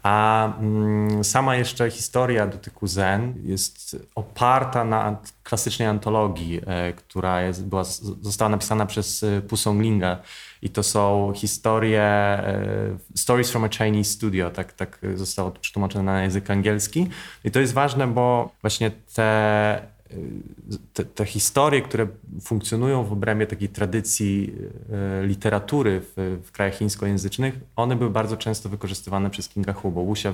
A 0.02 0.44
mm, 0.58 1.24
sama 1.24 1.56
jeszcze 1.56 1.90
historia 1.90 2.46
dotyku 2.46 2.86
zen 2.86 3.34
jest 3.44 3.96
oparta 4.14 4.84
na 4.84 5.16
klasycznej 5.50 5.88
antologii, 5.88 6.60
e, 6.66 6.92
która 6.92 7.42
jest, 7.42 7.66
była, 7.66 7.84
została 8.20 8.48
napisana 8.48 8.86
przez 8.86 9.22
e, 9.22 9.42
Pusong 9.42 9.82
Linga 9.82 10.18
i 10.62 10.70
to 10.70 10.82
są 10.82 11.32
historie 11.36 12.02
e, 12.02 12.98
Stories 13.14 13.50
from 13.50 13.64
a 13.64 13.68
Chinese 13.68 14.10
Studio, 14.10 14.50
tak, 14.50 14.72
tak 14.72 14.98
zostało 15.14 15.50
przetłumaczone 15.50 16.04
na 16.04 16.22
język 16.22 16.50
angielski. 16.50 17.08
I 17.44 17.50
to 17.50 17.60
jest 17.60 17.72
ważne, 17.72 18.06
bo 18.06 18.50
właśnie 18.62 18.90
te 19.14 19.99
te, 20.92 21.04
te, 21.04 21.24
historie, 21.24 21.82
które 21.82 22.06
funkcjonują 22.42 23.04
w 23.04 23.12
obrębie 23.12 23.46
takiej 23.46 23.68
tradycji 23.68 24.54
literatury 25.22 26.00
w, 26.00 26.40
w 26.44 26.52
krajach 26.52 26.74
chińskojęzycznych, 26.74 27.54
one 27.76 27.96
były 27.96 28.10
bardzo 28.10 28.36
często 28.36 28.68
wykorzystywane 28.68 29.30
przez 29.30 29.48
Kinga 29.48 29.72
Hu, 29.72 29.90
bo 29.90 30.04
Wuxia 30.04 30.32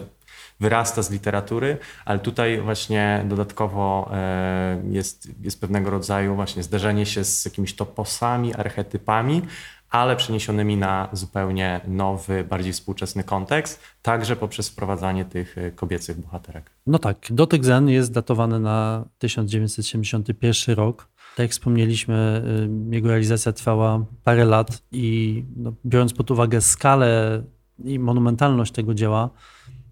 wyrasta 0.60 1.02
z 1.02 1.10
literatury, 1.10 1.78
ale 2.04 2.18
tutaj 2.18 2.60
właśnie 2.60 3.24
dodatkowo 3.28 4.10
e, 4.12 4.82
jest, 4.90 5.28
jest 5.42 5.60
pewnego 5.60 5.90
rodzaju 5.90 6.34
właśnie 6.34 6.62
zderzenie 6.62 7.06
się 7.06 7.24
z 7.24 7.44
jakimiś 7.44 7.74
toposami, 7.74 8.54
archetypami, 8.54 9.42
ale 9.90 10.16
przeniesionymi 10.16 10.76
na 10.76 11.08
zupełnie 11.12 11.80
nowy, 11.88 12.44
bardziej 12.44 12.72
współczesny 12.72 13.24
kontekst, 13.24 13.80
także 14.02 14.36
poprzez 14.36 14.68
wprowadzanie 14.68 15.24
tych 15.24 15.58
e, 15.58 15.70
kobiecych 15.72 16.20
bohaterek. 16.20 16.70
No 16.86 16.98
tak, 16.98 17.26
Dotyk 17.30 17.64
Zen 17.64 17.88
jest 17.88 18.12
datowany 18.12 18.60
na 18.60 19.04
1971 19.18 20.74
rok. 20.76 21.08
Tak 21.36 21.44
jak 21.44 21.50
wspomnieliśmy, 21.50 22.42
e, 22.90 22.94
jego 22.94 23.08
realizacja 23.08 23.52
trwała 23.52 24.04
parę 24.24 24.44
lat 24.44 24.82
i 24.92 25.44
no, 25.56 25.72
biorąc 25.86 26.12
pod 26.12 26.30
uwagę 26.30 26.60
skalę 26.60 27.42
i 27.84 27.98
monumentalność 27.98 28.72
tego 28.72 28.94
dzieła, 28.94 29.30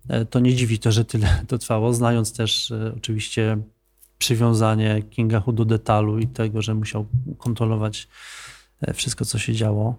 E, 0.09 0.25
to 0.25 0.41
nie 0.41 0.55
dziwi 0.55 0.79
to, 0.79 0.93
że 0.93 1.05
tyle 1.05 1.29
to 1.49 1.59
trwało, 1.59 1.95
znając 1.95 2.33
też 2.33 2.73
oczywiście 2.97 3.59
przywiązanie 4.19 5.03
Kinga 5.03 5.41
Hu 5.41 5.53
do 5.53 5.65
detalu 5.65 6.19
i 6.19 6.27
tego, 6.27 6.63
że 6.63 6.75
musiał 6.75 7.07
kontrolować 7.39 8.09
wszystko, 8.95 9.25
co 9.25 9.39
się 9.39 9.53
działo 9.53 9.97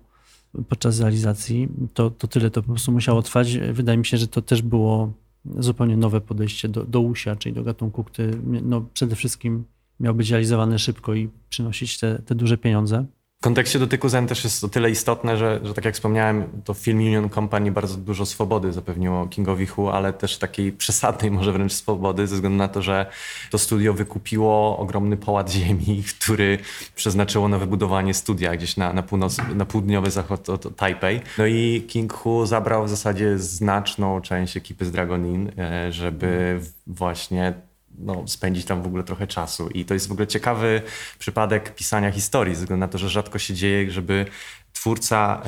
podczas 0.69 0.99
realizacji, 0.99 1.67
to, 1.93 2.09
to 2.09 2.27
tyle 2.27 2.49
to 2.49 2.61
po 2.61 2.67
prostu 2.67 2.91
musiało 2.91 3.21
trwać. 3.21 3.57
Wydaje 3.57 3.97
mi 3.97 4.05
się, 4.05 4.17
że 4.17 4.27
to 4.27 4.41
też 4.41 4.61
było 4.61 5.13
zupełnie 5.59 5.97
nowe 5.97 6.21
podejście 6.21 6.69
do, 6.69 6.83
do 6.83 7.01
usia, 7.01 7.35
czyli 7.35 7.55
do 7.55 7.63
gatunku, 7.63 8.03
który 8.03 8.39
no, 8.43 8.81
przede 8.93 9.15
wszystkim 9.15 9.63
miał 9.99 10.15
być 10.15 10.29
realizowany 10.29 10.79
szybko 10.79 11.13
i 11.13 11.29
przynosić 11.49 11.99
te, 11.99 12.21
te 12.25 12.35
duże 12.35 12.57
pieniądze. 12.57 13.05
Kontekście 13.45 13.79
dotyku 13.79 14.09
Zen 14.09 14.27
też 14.27 14.43
jest 14.43 14.63
o 14.63 14.67
tyle 14.67 14.89
istotne, 14.91 15.37
że, 15.37 15.59
że 15.63 15.73
tak 15.73 15.85
jak 15.85 15.93
wspomniałem, 15.93 16.43
to 16.63 16.73
Film 16.73 16.97
Union 16.97 17.29
Company 17.29 17.71
bardzo 17.71 17.97
dużo 17.97 18.25
swobody 18.25 18.73
zapewniło 18.73 19.27
Kingowi 19.27 19.67
Hu, 19.67 19.89
ale 19.89 20.13
też 20.13 20.37
takiej 20.37 20.71
przesadnej 20.71 21.31
może 21.31 21.51
wręcz 21.51 21.73
swobody, 21.73 22.27
ze 22.27 22.35
względu 22.35 22.57
na 22.57 22.67
to, 22.67 22.81
że 22.81 23.05
to 23.51 23.57
studio 23.57 23.93
wykupiło 23.93 24.77
ogromny 24.77 25.17
połat 25.17 25.51
ziemi, 25.51 26.03
który 26.19 26.57
przeznaczyło 26.95 27.47
na 27.47 27.57
wybudowanie 27.57 28.13
studia 28.13 28.55
gdzieś 28.55 28.77
na, 28.77 28.93
na, 28.93 29.03
północ, 29.03 29.37
na 29.55 29.65
południowy 29.65 30.11
zachód 30.11 30.49
od 30.49 30.75
Taipei. 30.75 31.19
No 31.37 31.45
i 31.45 31.85
King 31.87 32.13
Hu 32.13 32.45
zabrał 32.45 32.85
w 32.85 32.89
zasadzie 32.89 33.39
znaczną 33.39 34.21
część 34.21 34.57
ekipy 34.57 34.85
z 34.85 34.91
Dragon 34.91 35.27
Inn, 35.27 35.51
e, 35.57 35.91
żeby 35.91 36.59
właśnie 36.87 37.53
no, 37.99 38.27
spędzić 38.27 38.65
tam 38.65 38.83
w 38.83 38.87
ogóle 38.87 39.03
trochę 39.03 39.27
czasu. 39.27 39.69
I 39.69 39.85
to 39.85 39.93
jest 39.93 40.07
w 40.07 40.11
ogóle 40.11 40.27
ciekawy 40.27 40.81
przypadek 41.19 41.75
pisania 41.75 42.11
historii, 42.11 42.55
ze 42.55 42.61
względu 42.61 42.79
na 42.79 42.87
to, 42.87 42.97
że 42.97 43.09
rzadko 43.09 43.39
się 43.39 43.53
dzieje, 43.53 43.91
żeby 43.91 44.25
twórca 44.73 45.41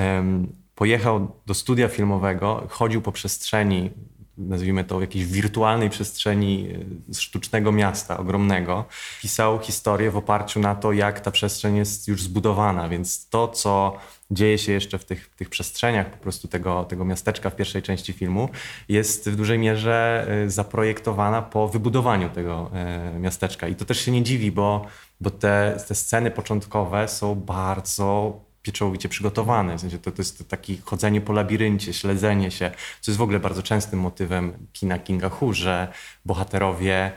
pojechał 0.76 1.42
do 1.46 1.54
studia 1.54 1.88
filmowego, 1.88 2.68
chodził 2.70 3.02
po 3.02 3.12
przestrzeni 3.12 3.92
nazwijmy 4.38 4.84
to, 4.84 5.02
jakiejś 5.02 5.26
wirtualnej 5.26 5.90
przestrzeni 5.90 6.70
e, 7.10 7.14
sztucznego 7.14 7.72
miasta 7.72 8.18
ogromnego, 8.18 8.86
pisał 9.22 9.60
historię 9.60 10.12
w 10.12 10.18
oparciu 10.18 10.60
na 10.60 10.76
to, 10.76 10.92
jak 10.92 11.20
ta 11.20 11.32
przestrzeń 11.32 11.76
jest 11.76 12.08
już 12.08 12.24
zbudowana. 12.24 12.90
Więc 12.90 13.30
to, 13.30 13.48
co 13.48 13.98
dzieje 14.32 14.58
się 14.58 14.72
jeszcze 14.72 14.98
w 14.98 15.06
tych, 15.06 15.30
tych 15.30 15.50
przestrzeniach 15.50 16.12
po 16.12 16.18
prostu 16.18 16.48
tego, 16.48 16.84
tego 16.84 17.06
miasteczka 17.06 17.50
w 17.50 17.56
pierwszej 17.56 17.82
części 17.82 18.14
filmu, 18.14 18.50
jest 18.90 19.30
w 19.30 19.36
dużej 19.36 19.60
mierze 19.60 20.28
e, 20.30 20.50
zaprojektowana 20.50 21.42
po 21.42 21.68
wybudowaniu 21.68 22.30
tego 22.30 22.72
e, 22.74 23.20
miasteczka. 23.20 23.68
I 23.68 23.76
to 23.76 23.86
też 23.86 24.00
się 24.00 24.12
nie 24.12 24.24
dziwi, 24.24 24.52
bo, 24.52 24.86
bo 25.22 25.30
te, 25.30 25.78
te 25.88 25.96
sceny 25.96 26.32
początkowe 26.32 27.08
są 27.08 27.36
bardzo 27.36 28.40
pieczołowicie 28.62 29.10
przygotowane. 29.10 29.78
W 29.78 29.82
sensie 29.82 30.00
to, 30.00 30.12
to 30.12 30.22
jest 30.22 30.50
takie 30.50 30.78
chodzenie 30.78 31.22
po 31.22 31.34
labiryncie, 31.34 31.94
śledzenie 31.94 32.52
się, 32.52 32.72
co 33.02 33.12
jest 33.12 33.20
w 33.20 33.22
ogóle 33.22 33.40
bardzo 33.40 33.64
częstym 33.64 34.00
motywem 34.00 34.68
kina 34.74 35.00
Kinga 35.00 35.30
Hu, 35.30 35.54
że 35.54 35.88
bohaterowie 36.26 37.12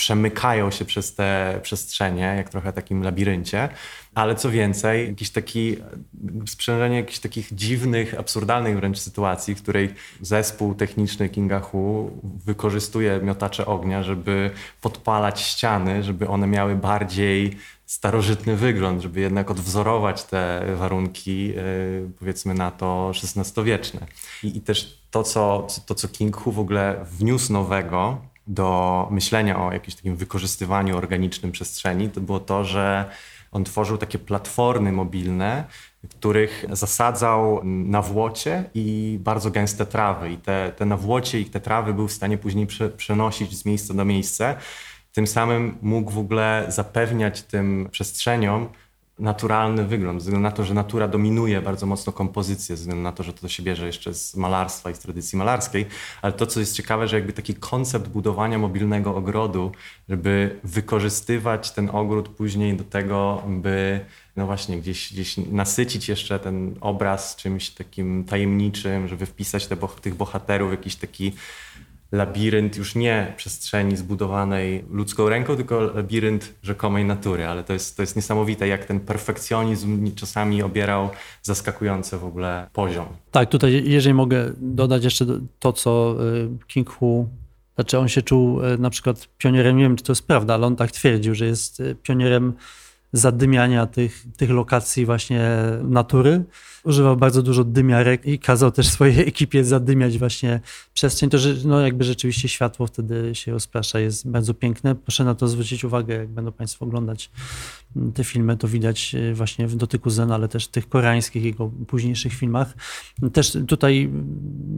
przemykają 0.00 0.70
się 0.70 0.84
przez 0.84 1.14
te 1.14 1.60
przestrzenie, 1.62 2.34
jak 2.36 2.48
trochę 2.48 2.72
takim 2.72 3.02
labiryncie, 3.02 3.68
ale 4.14 4.34
co 4.34 4.50
więcej, 4.50 5.08
jakiś 5.08 5.30
taki 5.30 5.76
sprzężenie 6.46 6.96
jakichś 6.96 7.18
takich 7.18 7.54
dziwnych, 7.54 8.14
absurdalnych 8.18 8.76
wręcz 8.76 8.98
sytuacji, 8.98 9.54
w 9.54 9.62
której 9.62 9.94
zespół 10.20 10.74
techniczny 10.74 11.28
Kinga 11.28 11.60
Hu 11.60 12.10
wykorzystuje 12.46 13.20
miotacze 13.22 13.66
ognia, 13.66 14.02
żeby 14.02 14.50
podpalać 14.80 15.40
ściany, 15.40 16.02
żeby 16.02 16.28
one 16.28 16.46
miały 16.46 16.76
bardziej 16.76 17.56
starożytny 17.86 18.56
wygląd, 18.56 19.02
żeby 19.02 19.20
jednak 19.20 19.50
odwzorować 19.50 20.24
te 20.24 20.62
warunki, 20.76 21.52
e, 21.56 21.62
powiedzmy 22.18 22.54
na 22.54 22.70
to 22.70 23.12
XVI-wieczne. 23.24 24.06
I, 24.42 24.56
I, 24.56 24.60
też 24.60 25.02
to 25.10 25.22
co, 25.22 25.66
to, 25.86 25.94
co 25.94 26.08
King 26.08 26.36
Hu 26.36 26.52
w 26.52 26.58
ogóle 26.58 27.04
wniósł 27.10 27.52
nowego 27.52 28.29
do 28.50 29.08
myślenia 29.10 29.60
o 29.60 29.72
jakimś 29.72 29.94
takim 29.94 30.16
wykorzystywaniu 30.16 30.96
organicznym 30.96 31.52
przestrzeni, 31.52 32.08
to 32.08 32.20
było 32.20 32.40
to, 32.40 32.64
że 32.64 33.10
on 33.52 33.64
tworzył 33.64 33.98
takie 33.98 34.18
platformy 34.18 34.92
mobilne, 34.92 35.64
których 36.10 36.64
zasadzał 36.72 37.60
na 37.64 38.02
włocie 38.02 38.64
i 38.74 39.18
bardzo 39.20 39.50
gęste 39.50 39.86
trawy. 39.86 40.32
I 40.32 40.36
te, 40.36 40.72
te 40.76 40.84
nawłocie 40.84 41.40
i 41.40 41.44
te 41.44 41.60
trawy 41.60 41.94
był 41.94 42.08
w 42.08 42.12
stanie 42.12 42.38
później 42.38 42.66
prze, 42.66 42.88
przenosić 42.88 43.58
z 43.58 43.64
miejsca 43.64 43.94
do 43.94 44.04
miejsca. 44.04 44.56
Tym 45.12 45.26
samym 45.26 45.78
mógł 45.82 46.10
w 46.10 46.18
ogóle 46.18 46.64
zapewniać 46.68 47.42
tym 47.42 47.88
przestrzeniom 47.90 48.68
naturalny 49.20 49.86
wygląd, 49.86 50.20
ze 50.20 50.24
względu 50.24 50.42
na 50.42 50.52
to, 50.52 50.64
że 50.64 50.74
natura 50.74 51.08
dominuje 51.08 51.62
bardzo 51.62 51.86
mocno 51.86 52.12
kompozycję, 52.12 52.76
ze 52.76 52.80
względu 52.80 53.02
na 53.02 53.12
to, 53.12 53.22
że 53.22 53.32
to 53.32 53.48
się 53.48 53.62
bierze 53.62 53.86
jeszcze 53.86 54.14
z 54.14 54.36
malarstwa 54.36 54.90
i 54.90 54.94
z 54.94 54.98
tradycji 54.98 55.38
malarskiej, 55.38 55.86
ale 56.22 56.32
to, 56.32 56.46
co 56.46 56.60
jest 56.60 56.76
ciekawe, 56.76 57.08
że 57.08 57.16
jakby 57.16 57.32
taki 57.32 57.54
koncept 57.54 58.08
budowania 58.08 58.58
mobilnego 58.58 59.16
ogrodu, 59.16 59.72
żeby 60.08 60.60
wykorzystywać 60.64 61.70
ten 61.70 61.90
ogród 61.92 62.28
później 62.28 62.76
do 62.76 62.84
tego, 62.84 63.42
by 63.46 64.00
no 64.36 64.46
właśnie 64.46 64.78
gdzieś, 64.78 65.12
gdzieś 65.12 65.36
nasycić 65.36 66.08
jeszcze 66.08 66.38
ten 66.38 66.74
obraz 66.80 67.36
czymś 67.36 67.70
takim 67.70 68.24
tajemniczym, 68.24 69.08
żeby 69.08 69.26
wpisać 69.26 69.66
te, 69.66 69.76
tych 70.00 70.14
bohaterów 70.14 70.68
w 70.68 70.72
jakiś 70.72 70.96
taki 70.96 71.32
labirynt 72.12 72.76
już 72.76 72.94
nie 72.94 73.34
przestrzeni 73.36 73.96
zbudowanej 73.96 74.84
ludzką 74.90 75.28
ręką, 75.28 75.56
tylko 75.56 75.80
labirynt 75.80 76.54
rzekomej 76.62 77.04
natury. 77.04 77.46
Ale 77.46 77.64
to 77.64 77.72
jest, 77.72 77.96
to 77.96 78.02
jest 78.02 78.16
niesamowite, 78.16 78.68
jak 78.68 78.84
ten 78.84 79.00
perfekcjonizm 79.00 80.14
czasami 80.14 80.62
obierał 80.62 81.10
zaskakujący 81.42 82.18
w 82.18 82.24
ogóle 82.24 82.66
poziom. 82.72 83.06
Tak, 83.30 83.50
tutaj 83.50 83.82
jeżeli 83.86 84.14
mogę 84.14 84.52
dodać 84.56 85.04
jeszcze 85.04 85.26
to, 85.58 85.72
co 85.72 86.16
y, 86.34 86.48
King 86.66 86.90
Hu 86.90 87.28
znaczy 87.74 87.98
on 87.98 88.08
się 88.08 88.22
czuł 88.22 88.64
y, 88.64 88.78
na 88.78 88.90
przykład 88.90 89.28
pionierem, 89.38 89.76
nie 89.76 89.82
wiem 89.82 89.96
czy 89.96 90.04
to 90.04 90.12
jest 90.12 90.26
prawda, 90.26 90.54
ale 90.54 90.66
on 90.66 90.76
tak 90.76 90.90
twierdził, 90.90 91.34
że 91.34 91.46
jest 91.46 91.80
y, 91.80 91.96
pionierem 92.02 92.52
zadymiania 93.12 93.86
tych, 93.86 94.24
tych 94.36 94.50
lokacji 94.50 95.06
właśnie 95.06 95.50
natury. 95.82 96.44
Używał 96.84 97.16
bardzo 97.16 97.42
dużo 97.42 97.64
dymiarek 97.64 98.26
i 98.26 98.38
kazał 98.38 98.70
też 98.70 98.88
swojej 98.88 99.20
ekipie 99.28 99.64
zadymiać 99.64 100.18
właśnie 100.18 100.60
przestrzeń. 100.94 101.30
To, 101.30 101.38
że 101.38 101.54
no 101.64 101.80
jakby 101.80 102.04
rzeczywiście 102.04 102.48
światło 102.48 102.86
wtedy 102.86 103.34
się 103.34 103.52
rozprasza, 103.52 104.00
jest 104.00 104.28
bardzo 104.28 104.54
piękne. 104.54 104.94
Proszę 104.94 105.24
na 105.24 105.34
to 105.34 105.48
zwrócić 105.48 105.84
uwagę, 105.84 106.14
jak 106.14 106.28
będą 106.28 106.52
Państwo 106.52 106.84
oglądać 106.84 107.30
te 108.14 108.24
filmy, 108.24 108.56
to 108.56 108.68
widać 108.68 109.14
e, 109.14 109.34
właśnie 109.34 109.66
w 109.66 109.76
Dotyku 109.76 110.10
Zen, 110.10 110.32
ale 110.32 110.48
też 110.48 110.64
w 110.64 110.68
tych 110.68 110.88
koreańskich 110.88 111.44
jego 111.44 111.70
późniejszych 111.86 112.32
filmach. 112.32 112.74
Też 113.32 113.58
tutaj, 113.68 114.10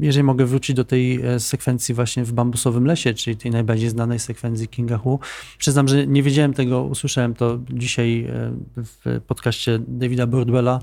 jeżeli 0.01 0.25
mogę 0.25 0.47
wrócić 0.47 0.77
do 0.77 0.85
tej 0.85 1.23
e, 1.23 1.41
sekwencji 1.41 1.95
właśnie 1.95 2.25
w 2.25 2.33
Bambusowym 2.33 2.87
Lesie, 2.87 3.15
czyli 3.15 3.37
tej 3.37 3.51
najbardziej 3.51 3.89
znanej 3.91 4.19
sekwencji 4.19 4.69
Kinga 4.69 4.99
Hu, 4.99 5.21
przyznam, 5.59 5.89
że 5.89 6.07
nie 6.07 6.23
wiedziałem 6.23 6.55
tego, 6.55 6.83
usłyszałem 6.83 7.35
to 7.35 7.59
dzisiaj 7.71 8.25
e, 8.25 8.53
w 8.77 9.21
podcaście 9.27 9.79
Davida 9.89 10.27
Bordwella. 10.27 10.81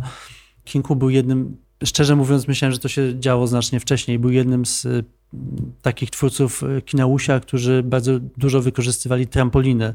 King 0.70 0.88
Hu 0.88 0.96
był 0.96 1.10
jednym, 1.10 1.58
szczerze 1.84 2.16
mówiąc, 2.16 2.48
myślałem, 2.48 2.74
że 2.74 2.80
to 2.80 2.88
się 2.88 3.20
działo 3.20 3.48
znacznie 3.48 3.80
wcześniej. 3.80 4.20
Był 4.20 4.32
jednym 4.32 4.66
z 4.66 4.88
takich 5.82 6.10
twórców 6.10 6.64
e, 6.64 6.82
kina 6.82 7.06
Łusia, 7.06 7.40
którzy 7.40 7.84
bardzo 7.84 8.20
dużo 8.20 8.62
wykorzystywali 8.62 9.28
trampoliny, 9.28 9.94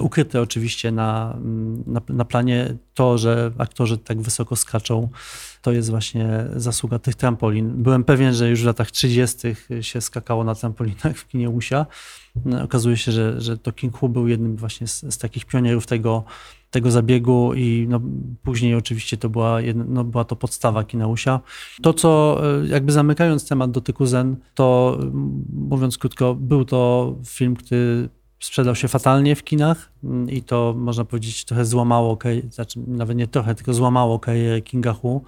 ukryte 0.00 0.40
oczywiście 0.42 0.92
na, 0.92 1.34
mm, 1.36 1.82
na, 1.86 2.00
na, 2.08 2.24
planie. 2.24 2.74
To, 2.94 3.18
że 3.18 3.50
aktorzy 3.58 3.98
tak 3.98 4.20
wysoko 4.20 4.56
skaczą, 4.56 5.08
to 5.62 5.72
jest 5.72 5.90
właśnie 5.90 6.46
zasługa 6.56 6.98
tych 6.98 7.14
trampolin. 7.14 7.82
Byłem 7.82 8.04
pewien, 8.04 8.34
że 8.34 8.50
już 8.50 8.62
w 8.62 8.66
latach 8.66 8.90
30. 8.90 9.38
się 9.80 10.00
skakało 10.00 10.44
na 10.44 10.54
trampolinach 10.54 11.16
w 11.16 11.28
kinie 11.28 11.50
Łusia. 11.50 11.86
No, 12.44 12.62
okazuje 12.62 12.96
się, 12.96 13.12
że, 13.12 13.40
że 13.40 13.58
to 13.58 13.72
King 13.72 13.96
Hu 13.96 14.08
był 14.08 14.28
jednym 14.28 14.56
właśnie 14.56 14.86
z, 14.86 15.00
z 15.14 15.18
takich 15.18 15.44
pionierów 15.44 15.86
tego, 15.86 16.24
tego 16.70 16.90
zabiegu 16.90 17.54
i 17.54 17.86
no, 17.88 18.00
później 18.42 18.74
oczywiście 18.74 19.16
to 19.16 19.28
była, 19.28 19.60
jedna, 19.60 19.84
no, 19.88 20.04
była 20.04 20.24
to 20.24 20.36
podstawa 20.36 20.84
Kinausia. 20.84 21.40
To, 21.82 21.94
co 21.94 22.40
e, 22.62 22.66
jakby 22.66 22.92
zamykając 22.92 23.48
temat 23.48 23.70
dotyku 23.70 24.06
Zen, 24.06 24.36
to 24.54 24.98
mówiąc 25.52 25.98
krótko, 25.98 26.34
był 26.34 26.64
to 26.64 27.14
film, 27.24 27.56
który 27.56 28.08
sprzedał 28.40 28.74
się 28.74 28.88
fatalnie 28.88 29.36
w 29.36 29.44
kinach 29.44 29.92
mm, 30.04 30.30
i 30.30 30.42
to 30.42 30.74
można 30.76 31.04
powiedzieć 31.04 31.44
trochę 31.44 31.64
złamało, 31.64 32.18
znaczy 32.50 32.80
nawet 32.86 33.16
nie 33.16 33.26
trochę, 33.26 33.54
tylko 33.54 33.74
złamało 33.74 34.18
karierę 34.18 34.60
Kinga 34.60 34.92
Hu. 34.92 35.24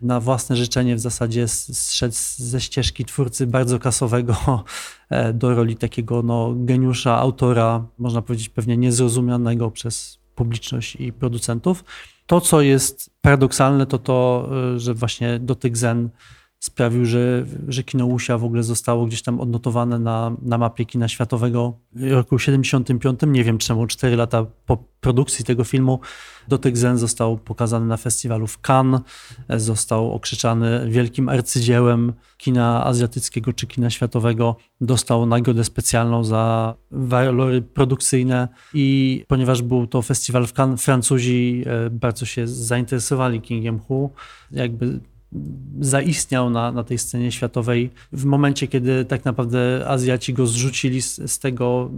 Na 0.00 0.20
własne 0.20 0.56
życzenie 0.56 0.96
w 0.96 1.00
zasadzie 1.00 1.48
zszedł 1.48 2.14
ze 2.36 2.60
ścieżki 2.60 3.04
twórcy 3.04 3.46
bardzo 3.46 3.78
kasowego 3.78 4.64
e, 5.10 5.32
do 5.32 5.54
roli 5.54 5.76
takiego 5.76 6.22
no, 6.22 6.54
geniusza, 6.56 7.18
autora, 7.18 7.86
można 7.98 8.22
powiedzieć 8.22 8.48
pewnie 8.48 8.76
niezrozumianego 8.76 9.70
przez 9.70 10.21
publiczność 10.42 10.96
i 10.96 11.12
producentów. 11.12 11.84
To, 12.26 12.40
co 12.40 12.60
jest 12.60 13.10
paradoksalne, 13.20 13.86
to 13.86 13.98
to, 13.98 14.48
y, 14.76 14.80
że 14.80 14.94
właśnie 14.94 15.38
dotyk 15.38 15.76
Zen 15.76 16.08
sprawił, 16.62 17.04
że, 17.04 17.44
że 17.68 17.82
kino 17.82 18.06
Łusia 18.06 18.38
w 18.38 18.44
ogóle 18.44 18.62
zostało 18.62 19.06
gdzieś 19.06 19.22
tam 19.22 19.40
odnotowane 19.40 19.98
na, 19.98 20.36
na 20.42 20.58
mapie 20.58 20.84
kina 20.84 21.08
światowego. 21.08 21.78
W 21.92 22.12
roku 22.12 22.38
75. 22.38 23.20
Nie 23.26 23.44
wiem 23.44 23.58
czemu, 23.58 23.86
4 23.86 24.16
lata 24.16 24.46
po 24.66 24.84
produkcji 25.00 25.44
tego 25.44 25.64
filmu. 25.64 26.00
Dotyk 26.48 26.76
Zen 26.76 26.98
został 26.98 27.38
pokazany 27.38 27.86
na 27.86 27.96
festiwalu 27.96 28.46
w 28.46 28.58
Cannes, 28.68 29.00
został 29.48 30.12
okrzyczany 30.12 30.90
wielkim 30.90 31.28
arcydziełem 31.28 32.12
kina 32.36 32.84
azjatyckiego 32.84 33.52
czy 33.52 33.66
kina 33.66 33.90
światowego, 33.90 34.56
dostał 34.80 35.26
nagrodę 35.26 35.64
specjalną 35.64 36.24
za 36.24 36.74
walory 36.90 37.62
produkcyjne 37.62 38.48
i 38.74 39.24
ponieważ 39.28 39.62
był 39.62 39.86
to 39.86 40.02
festiwal 40.02 40.46
w 40.46 40.52
Cannes, 40.52 40.82
Francuzi 40.82 41.64
e, 41.66 41.90
bardzo 41.90 42.26
się 42.26 42.48
zainteresowali 42.48 43.40
Kingiem 43.40 43.78
Hu, 43.78 44.12
jakby 44.50 45.00
zaistniał 45.80 46.50
na, 46.50 46.72
na 46.72 46.84
tej 46.84 46.98
scenie 46.98 47.32
światowej 47.32 47.90
w 48.12 48.24
momencie, 48.24 48.68
kiedy 48.68 49.04
tak 49.04 49.24
naprawdę 49.24 49.84
Azjaci 49.88 50.34
go 50.34 50.46
zrzucili 50.46 51.02
z, 51.02 51.30
z 51.30 51.38
tego, 51.38 51.90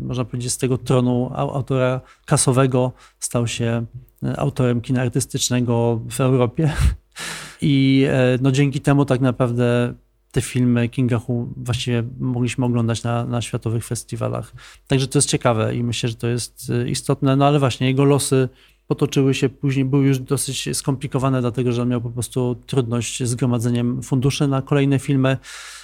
można 0.00 0.24
powiedzieć, 0.24 0.52
z 0.52 0.58
tego 0.58 0.78
tronu 0.78 1.30
autora 1.34 2.00
kasowego, 2.26 2.92
stał 3.18 3.46
się 3.46 3.84
e, 4.22 4.40
autorem 4.40 4.80
kina 4.80 5.02
artystycznego 5.02 6.00
w 6.10 6.20
Europie. 6.20 6.72
I 7.62 8.04
e, 8.08 8.38
no, 8.42 8.52
dzięki 8.52 8.80
temu 8.80 9.04
tak 9.04 9.20
naprawdę 9.20 9.94
te 10.32 10.40
filmy 10.40 10.88
Kinga 10.88 11.18
Hu 11.18 11.48
właściwie 11.56 12.02
mogliśmy 12.18 12.64
oglądać 12.64 13.02
na, 13.02 13.24
na 13.24 13.42
światowych 13.42 13.84
festiwalach. 13.86 14.52
Także 14.86 15.08
to 15.08 15.18
jest 15.18 15.28
ciekawe 15.28 15.74
i 15.74 15.82
myślę, 15.82 16.08
że 16.08 16.14
to 16.14 16.28
jest 16.28 16.70
e, 16.70 16.88
istotne, 16.88 17.36
no 17.36 17.46
ale 17.46 17.58
właśnie 17.58 17.86
jego 17.86 18.04
losy 18.04 18.48
potoczyły 18.92 19.34
się 19.34 19.48
później, 19.48 19.84
były 19.84 20.06
już 20.06 20.18
dosyć 20.18 20.76
skomplikowane, 20.76 21.40
dlatego 21.40 21.72
że 21.72 21.82
on 21.82 21.88
miał 21.88 22.00
po 22.00 22.10
prostu 22.10 22.56
trudność 22.66 23.24
z 23.24 23.34
gromadzeniem 23.34 24.02
funduszy 24.02 24.48
na 24.48 24.62
kolejne 24.62 24.98
filmy. 24.98 25.36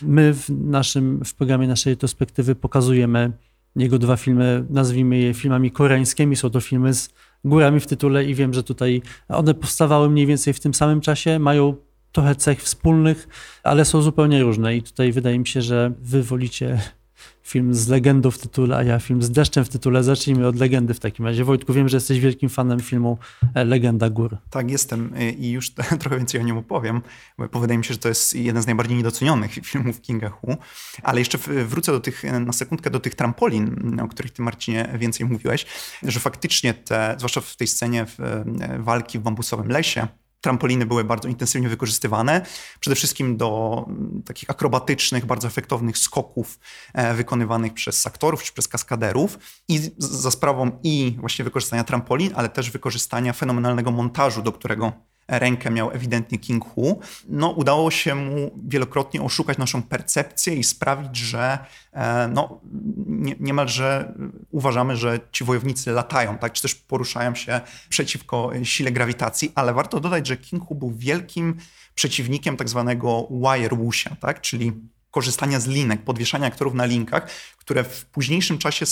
My 0.02 0.34
w 0.34 0.50
naszym, 0.50 1.24
w 1.24 1.34
programie 1.34 1.68
naszej 1.68 1.92
retrospektywy 1.92 2.54
pokazujemy 2.54 3.32
jego 3.76 3.98
dwa 3.98 4.16
filmy, 4.16 4.64
nazwijmy 4.70 5.18
je 5.18 5.34
filmami 5.34 5.70
koreańskimi. 5.70 6.36
Są 6.36 6.50
to 6.50 6.60
filmy 6.60 6.94
z 6.94 7.10
górami 7.44 7.80
w 7.80 7.86
tytule 7.86 8.24
i 8.24 8.34
wiem, 8.34 8.54
że 8.54 8.62
tutaj 8.62 9.02
one 9.28 9.54
powstawały 9.54 10.10
mniej 10.10 10.26
więcej 10.26 10.52
w 10.52 10.60
tym 10.60 10.74
samym 10.74 11.00
czasie, 11.00 11.38
mają 11.38 11.74
trochę 12.12 12.34
cech 12.34 12.62
wspólnych, 12.62 13.28
ale 13.62 13.84
są 13.84 14.02
zupełnie 14.02 14.42
różne 14.42 14.76
i 14.76 14.82
tutaj 14.82 15.12
wydaje 15.12 15.38
mi 15.38 15.46
się, 15.46 15.62
że 15.62 15.92
wy 16.00 16.22
wolicie 16.22 16.80
film 17.48 17.74
z 17.74 17.88
legendą 17.88 18.30
w 18.30 18.38
tytule, 18.38 18.76
a 18.76 18.82
ja 18.82 18.98
film 18.98 19.22
z 19.22 19.30
deszczem 19.30 19.64
w 19.64 19.68
tytule. 19.68 20.02
Zacznijmy 20.02 20.46
od 20.46 20.56
legendy 20.56 20.94
w 20.94 21.00
takim 21.00 21.24
razie. 21.24 21.44
Wojtku, 21.44 21.72
wiem, 21.72 21.88
że 21.88 21.96
jesteś 21.96 22.20
wielkim 22.20 22.48
fanem 22.48 22.80
filmu 22.80 23.18
e, 23.54 23.64
Legenda 23.64 24.10
Gór. 24.10 24.36
Tak, 24.50 24.70
jestem 24.70 25.12
e, 25.16 25.30
i 25.30 25.50
już 25.50 25.70
trochę 26.00 26.16
więcej 26.16 26.40
o 26.40 26.44
nim 26.44 26.56
opowiem, 26.56 27.02
bo 27.52 27.60
wydaje 27.60 27.78
mi 27.78 27.84
się, 27.84 27.94
że 27.94 28.00
to 28.00 28.08
jest 28.08 28.34
jeden 28.34 28.62
z 28.62 28.66
najbardziej 28.66 28.96
niedocenionych 28.96 29.52
filmów 29.70 30.00
Kinga 30.00 30.28
Hu. 30.28 30.56
Ale 31.02 31.18
jeszcze 31.20 31.38
wrócę 31.66 31.92
do 31.92 32.00
tych, 32.00 32.24
na 32.40 32.52
sekundkę 32.52 32.90
do 32.90 33.00
tych 33.00 33.14
trampolin, 33.14 34.00
o 34.00 34.08
których 34.08 34.32
ty 34.32 34.42
Marcinie 34.42 34.88
więcej 34.98 35.26
mówiłeś, 35.26 35.66
że 36.02 36.20
faktycznie 36.20 36.74
te, 36.74 37.14
zwłaszcza 37.18 37.40
w 37.40 37.56
tej 37.56 37.66
scenie 37.66 38.06
w, 38.06 38.20
e, 38.20 38.44
walki 38.78 39.18
w 39.18 39.22
bambusowym 39.22 39.68
lesie, 39.68 40.08
trampoliny 40.40 40.86
były 40.86 41.04
bardzo 41.04 41.28
intensywnie 41.28 41.68
wykorzystywane, 41.68 42.46
przede 42.80 42.94
wszystkim 42.96 43.36
do 43.36 43.84
mm, 43.88 44.22
takich 44.22 44.50
akrobatycznych, 44.50 45.26
bardzo 45.26 45.48
efektownych 45.48 45.98
skoków 45.98 46.58
e, 46.94 47.14
wykonywanych 47.14 47.74
przez 47.74 48.06
aktorów 48.06 48.42
czy 48.42 48.52
przez 48.52 48.68
kaskaderów 48.68 49.38
i 49.68 49.80
za 49.98 50.30
sprawą 50.30 50.70
i 50.82 51.16
właśnie 51.20 51.44
wykorzystania 51.44 51.84
trampolin, 51.84 52.32
ale 52.34 52.48
też 52.48 52.70
wykorzystania 52.70 53.32
fenomenalnego 53.32 53.90
montażu, 53.90 54.42
do 54.42 54.52
którego 54.52 54.92
rękę 55.28 55.70
miał 55.70 55.90
ewidentnie 55.90 56.38
King 56.38 56.64
Hu, 56.64 57.00
no 57.28 57.50
udało 57.50 57.90
się 57.90 58.14
mu 58.14 58.50
wielokrotnie 58.68 59.22
oszukać 59.22 59.58
naszą 59.58 59.82
percepcję 59.82 60.54
i 60.54 60.64
sprawić, 60.64 61.16
że 61.16 61.58
e, 61.92 62.28
no, 62.28 62.60
nie, 63.06 63.34
niemalże 63.40 64.14
uważamy, 64.50 64.96
że 64.96 65.20
ci 65.32 65.44
wojownicy 65.44 65.92
latają, 65.92 66.38
tak, 66.38 66.52
czy 66.52 66.62
też 66.62 66.74
poruszają 66.74 67.34
się 67.34 67.60
przeciwko 67.88 68.50
sile 68.62 68.92
grawitacji, 68.92 69.52
ale 69.54 69.74
warto 69.74 70.00
dodać, 70.00 70.26
że 70.26 70.36
King 70.36 70.64
Hu 70.64 70.74
był 70.74 70.90
wielkim 70.90 71.56
przeciwnikiem 71.94 72.56
tak 72.56 72.68
zwanego 72.68 73.28
wire 73.30 73.76
wuxia, 73.76 74.16
tak, 74.20 74.40
czyli 74.40 74.72
korzystania 75.10 75.60
z 75.60 75.66
linek, 75.66 76.04
podwieszania 76.04 76.46
aktorów 76.46 76.74
na 76.74 76.84
linkach, 76.84 77.30
które 77.58 77.84
w 77.84 78.04
późniejszym 78.04 78.58
czasie 78.58 78.86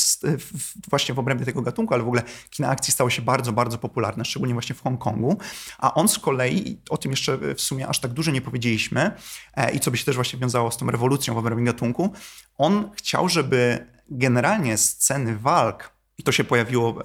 właśnie 0.90 1.14
w 1.14 1.18
obrębie 1.18 1.44
tego 1.44 1.62
gatunku, 1.62 1.94
ale 1.94 2.02
w 2.02 2.06
ogóle 2.06 2.22
kina 2.50 2.68
akcji 2.68 2.92
stało 2.92 3.10
się 3.10 3.22
bardzo, 3.22 3.52
bardzo 3.52 3.78
popularne, 3.78 4.24
szczególnie 4.24 4.54
właśnie 4.54 4.74
w 4.74 4.82
Hongkongu. 4.82 5.38
A 5.78 5.94
on 5.94 6.08
z 6.08 6.18
kolei, 6.18 6.80
o 6.90 6.98
tym 6.98 7.10
jeszcze 7.10 7.54
w 7.54 7.60
sumie 7.60 7.88
aż 7.88 8.00
tak 8.00 8.12
dużo 8.12 8.30
nie 8.30 8.40
powiedzieliśmy 8.40 9.10
e, 9.54 9.72
i 9.72 9.80
co 9.80 9.90
by 9.90 9.96
się 9.96 10.04
też 10.04 10.14
właśnie 10.14 10.38
wiązało 10.38 10.70
z 10.70 10.76
tą 10.76 10.90
rewolucją 10.90 11.34
w 11.34 11.38
obrębie 11.38 11.64
gatunku, 11.64 12.12
on 12.58 12.90
chciał, 12.96 13.28
żeby 13.28 13.86
generalnie 14.10 14.76
sceny 14.78 15.38
walk, 15.38 15.96
i 16.18 16.22
to 16.22 16.32
się 16.32 16.44
pojawiło 16.44 17.02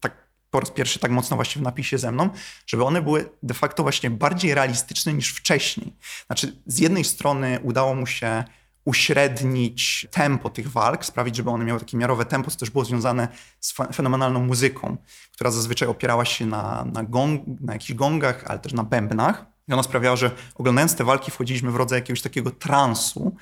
tak 0.00 0.25
po 0.50 0.60
raz 0.60 0.70
pierwszy 0.70 0.98
tak 0.98 1.10
mocno 1.10 1.36
właśnie 1.36 1.60
w 1.60 1.62
napisie 1.62 1.98
ze 1.98 2.12
mną, 2.12 2.30
żeby 2.66 2.84
one 2.84 3.02
były 3.02 3.30
de 3.42 3.54
facto 3.54 3.82
właśnie 3.82 4.10
bardziej 4.10 4.54
realistyczne 4.54 5.12
niż 5.12 5.28
wcześniej. 5.28 5.92
Znaczy, 6.26 6.56
z 6.66 6.78
jednej 6.78 7.04
strony 7.04 7.60
udało 7.62 7.94
mu 7.94 8.06
się 8.06 8.44
uśrednić 8.84 10.06
tempo 10.10 10.50
tych 10.50 10.70
walk, 10.70 11.04
sprawić, 11.04 11.36
żeby 11.36 11.50
one 11.50 11.64
miały 11.64 11.80
takie 11.80 11.96
miarowe 11.96 12.24
tempo, 12.24 12.50
co 12.50 12.58
też 12.58 12.70
było 12.70 12.84
związane 12.84 13.28
z 13.60 13.74
fenomenalną 13.94 14.40
muzyką, 14.40 14.96
która 15.32 15.50
zazwyczaj 15.50 15.88
opierała 15.88 16.24
się 16.24 16.46
na, 16.46 16.84
na, 16.92 17.04
gong, 17.04 17.42
na 17.60 17.72
jakichś 17.72 17.94
gongach, 17.94 18.44
ale 18.46 18.58
też 18.58 18.72
na 18.72 18.84
bębnach. 18.84 19.55
I 19.68 19.72
ona 19.72 19.82
sprawiała, 19.82 20.16
że 20.16 20.30
oglądając 20.54 20.94
te 20.96 21.04
walki 21.04 21.30
wchodziliśmy 21.30 21.70
w 21.70 21.76
rodzaj 21.76 21.98
jakiegoś 21.98 22.22
takiego 22.22 22.50
transu. 22.50 23.36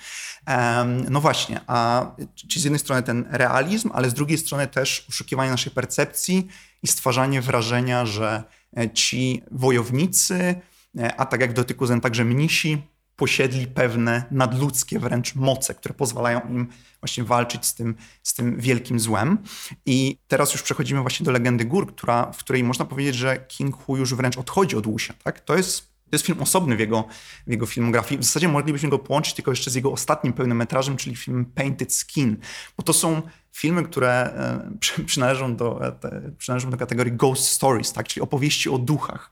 No 1.09 1.21
właśnie, 1.21 1.61
a 1.67 2.11
czyli 2.35 2.61
z 2.61 2.63
jednej 2.63 2.79
strony 2.79 3.03
ten 3.03 3.25
realizm, 3.29 3.89
ale 3.93 4.09
z 4.09 4.13
drugiej 4.13 4.37
strony 4.37 4.67
też 4.67 5.05
oszukiwanie 5.09 5.51
naszej 5.51 5.73
percepcji 5.73 6.47
i 6.83 6.87
stwarzanie 6.87 7.41
wrażenia, 7.41 8.05
że 8.05 8.43
e, 8.77 8.89
ci 8.89 9.43
wojownicy, 9.51 10.55
e, 10.99 11.15
a 11.15 11.25
tak 11.25 11.41
jak 11.41 11.51
w 11.51 11.53
dotyku 11.53 11.85
Zen 11.85 12.01
także 12.01 12.25
mnisi, 12.25 12.81
posiedli 13.15 13.67
pewne 13.67 14.23
nadludzkie 14.31 14.99
wręcz 14.99 15.35
moce, 15.35 15.75
które 15.75 15.93
pozwalają 15.93 16.41
im 16.49 16.67
właśnie 16.99 17.23
walczyć 17.23 17.65
z 17.65 17.75
tym, 17.75 17.95
z 18.23 18.33
tym 18.33 18.59
wielkim 18.59 18.99
złem. 18.99 19.37
I 19.85 20.17
teraz 20.27 20.53
już 20.53 20.61
przechodzimy 20.61 21.01
właśnie 21.01 21.23
do 21.23 21.31
legendy 21.31 21.65
gór, 21.65 21.95
która, 21.95 22.31
w 22.31 22.37
której 22.37 22.63
można 22.63 22.85
powiedzieć, 22.85 23.15
że 23.15 23.37
King 23.37 23.75
Hu 23.75 23.97
już 23.97 24.13
wręcz 24.13 24.37
odchodzi 24.37 24.75
od 24.75 24.87
Wuxia. 24.87 25.13
Tak? 25.23 25.39
To 25.39 25.57
jest 25.57 25.94
to 26.09 26.15
jest 26.15 26.25
film 26.25 26.41
osobny 26.41 26.75
w 26.75 26.79
jego, 26.79 27.07
w 27.47 27.51
jego 27.51 27.65
filmografii. 27.65 28.21
W 28.21 28.23
zasadzie 28.23 28.47
moglibyśmy 28.47 28.89
go 28.89 28.99
połączyć 28.99 29.33
tylko 29.33 29.51
jeszcze 29.51 29.71
z 29.71 29.75
jego 29.75 29.91
ostatnim 29.91 30.33
pełnometrażem, 30.33 30.97
czyli 30.97 31.15
film 31.15 31.45
Painted 31.45 31.93
Skin, 31.93 32.37
bo 32.77 32.83
to 32.83 32.93
są 32.93 33.21
filmy, 33.51 33.83
które 33.83 34.09
e, 34.99 35.03
przynależą 35.05 35.55
do, 35.55 35.87
e, 35.87 36.31
przynależą 36.37 36.69
do 36.69 36.77
kategorii 36.77 37.13
ghost 37.13 37.47
stories, 37.47 37.93
tak? 37.93 38.07
czyli 38.07 38.21
opowieści 38.21 38.69
o 38.69 38.77
duchach. 38.77 39.31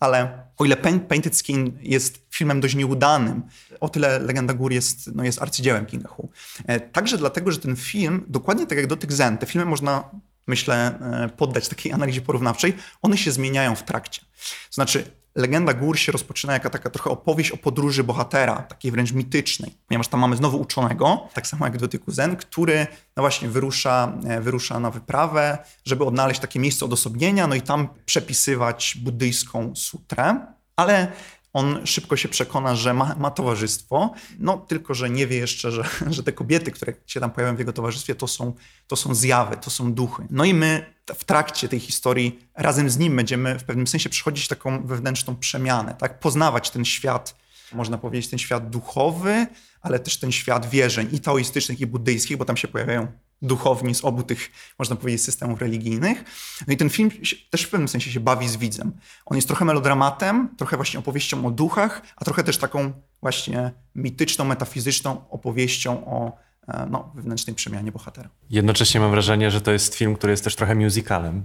Ale 0.00 0.42
o 0.56 0.64
ile 0.64 0.76
Painted 1.08 1.36
Skin 1.36 1.78
jest 1.80 2.26
filmem 2.30 2.60
dość 2.60 2.74
nieudanym, 2.74 3.42
o 3.80 3.88
tyle 3.88 4.18
Legenda 4.18 4.54
Gór 4.54 4.72
jest, 4.72 5.14
no 5.14 5.24
jest 5.24 5.42
arcydziełem 5.42 5.86
Kinga 5.86 6.08
Hu. 6.08 6.30
E, 6.66 6.80
także 6.80 7.18
dlatego, 7.18 7.52
że 7.52 7.58
ten 7.58 7.76
film, 7.76 8.24
dokładnie 8.28 8.66
tak 8.66 8.78
jak 8.78 8.86
Dotyk 8.86 9.12
Zen, 9.12 9.38
te 9.38 9.46
filmy 9.46 9.64
można 9.64 10.10
myślę, 10.46 10.98
poddać 11.36 11.68
takiej 11.68 11.92
analizie 11.92 12.20
porównawczej, 12.20 12.76
one 13.02 13.18
się 13.18 13.32
zmieniają 13.32 13.74
w 13.74 13.82
trakcie. 13.82 14.20
To 14.20 14.74
znaczy, 14.74 15.04
Legenda 15.38 15.74
Gór 15.74 15.98
się 15.98 16.12
rozpoczyna 16.12 16.52
jako 16.52 16.70
taka 16.70 16.90
trochę 16.90 17.10
opowieść 17.10 17.50
o 17.50 17.56
podróży 17.56 18.04
bohatera, 18.04 18.56
takiej 18.56 18.92
wręcz 18.92 19.12
mitycznej, 19.12 19.74
ponieważ 19.88 20.08
tam 20.08 20.20
mamy 20.20 20.36
znowu 20.36 20.60
uczonego, 20.60 21.28
tak 21.34 21.46
samo 21.46 21.66
jak 21.66 21.76
w 21.76 21.80
Dotyku 21.80 22.10
Zen, 22.12 22.36
który 22.36 22.86
no 23.16 23.22
właśnie 23.22 23.48
wyrusza, 23.48 24.12
e, 24.28 24.40
wyrusza 24.40 24.80
na 24.80 24.90
wyprawę, 24.90 25.58
żeby 25.84 26.04
odnaleźć 26.04 26.40
takie 26.40 26.60
miejsce 26.60 26.84
odosobnienia, 26.84 27.46
no 27.46 27.54
i 27.54 27.62
tam 27.62 27.88
przepisywać 28.06 28.98
buddyjską 29.02 29.76
sutrę, 29.76 30.46
ale 30.76 31.12
on 31.52 31.86
szybko 31.86 32.16
się 32.16 32.28
przekona, 32.28 32.74
że 32.74 32.94
ma, 32.94 33.14
ma, 33.18 33.30
towarzystwo, 33.30 34.12
no 34.38 34.58
tylko, 34.58 34.94
że 34.94 35.10
nie 35.10 35.26
wie 35.26 35.36
jeszcze, 35.36 35.70
że, 35.70 35.84
że 36.16 36.22
te 36.22 36.32
kobiety, 36.32 36.70
które 36.70 36.92
się 37.06 37.20
tam 37.20 37.30
pojawiają 37.30 37.56
w 37.56 37.58
jego 37.58 37.72
towarzystwie, 37.72 38.14
to 38.14 38.28
są, 38.28 38.54
to 38.86 38.96
są 38.96 39.14
zjawy, 39.14 39.56
to 39.56 39.70
są 39.70 39.92
duchy. 39.92 40.26
No 40.30 40.44
i 40.44 40.54
my 40.54 40.94
w 41.14 41.24
trakcie 41.24 41.68
tej 41.68 41.80
historii 41.80 42.48
razem 42.54 42.90
z 42.90 42.98
nim 42.98 43.16
będziemy 43.16 43.58
w 43.58 43.64
pewnym 43.64 43.86
sensie 43.86 44.08
przechodzić 44.08 44.48
taką 44.48 44.86
wewnętrzną 44.86 45.36
przemianę, 45.36 45.94
tak? 45.98 46.20
poznawać 46.20 46.70
ten 46.70 46.84
świat, 46.84 47.36
można 47.72 47.98
powiedzieć, 47.98 48.30
ten 48.30 48.38
świat 48.38 48.70
duchowy, 48.70 49.46
ale 49.80 49.98
też 49.98 50.18
ten 50.18 50.32
świat 50.32 50.70
wierzeń 50.70 51.08
i 51.12 51.20
taoistycznych, 51.20 51.80
i 51.80 51.86
buddyjskich, 51.86 52.36
bo 52.36 52.44
tam 52.44 52.56
się 52.56 52.68
pojawiają 52.68 53.12
duchowni 53.42 53.94
z 53.94 54.04
obu 54.04 54.22
tych, 54.22 54.50
można 54.78 54.96
powiedzieć, 54.96 55.22
systemów 55.22 55.60
religijnych. 55.60 56.24
No 56.66 56.74
i 56.74 56.76
ten 56.76 56.90
film 56.90 57.10
też 57.50 57.62
w 57.62 57.70
pewnym 57.70 57.88
sensie 57.88 58.10
się 58.10 58.20
bawi 58.20 58.48
z 58.48 58.56
widzem. 58.56 58.92
On 59.26 59.36
jest 59.36 59.48
trochę 59.48 59.64
melodramatem, 59.64 60.48
trochę 60.56 60.76
właśnie 60.76 61.00
opowieścią 61.00 61.46
o 61.46 61.50
duchach, 61.50 62.02
a 62.16 62.24
trochę 62.24 62.44
też 62.44 62.58
taką 62.58 62.92
właśnie 63.22 63.70
mityczną, 63.94 64.44
metafizyczną 64.44 65.28
opowieścią 65.30 66.06
o 66.06 66.48
E, 66.68 66.86
no, 66.90 67.12
wewnętrznej 67.14 67.56
przemianie 67.56 67.92
bohatera. 67.92 68.28
Jednocześnie 68.50 69.00
mam 69.00 69.10
wrażenie, 69.10 69.50
że 69.50 69.60
to 69.60 69.72
jest 69.72 69.94
film, 69.94 70.16
który 70.16 70.30
jest 70.30 70.44
też 70.44 70.56
trochę 70.56 70.74
musicalem. 70.74 71.44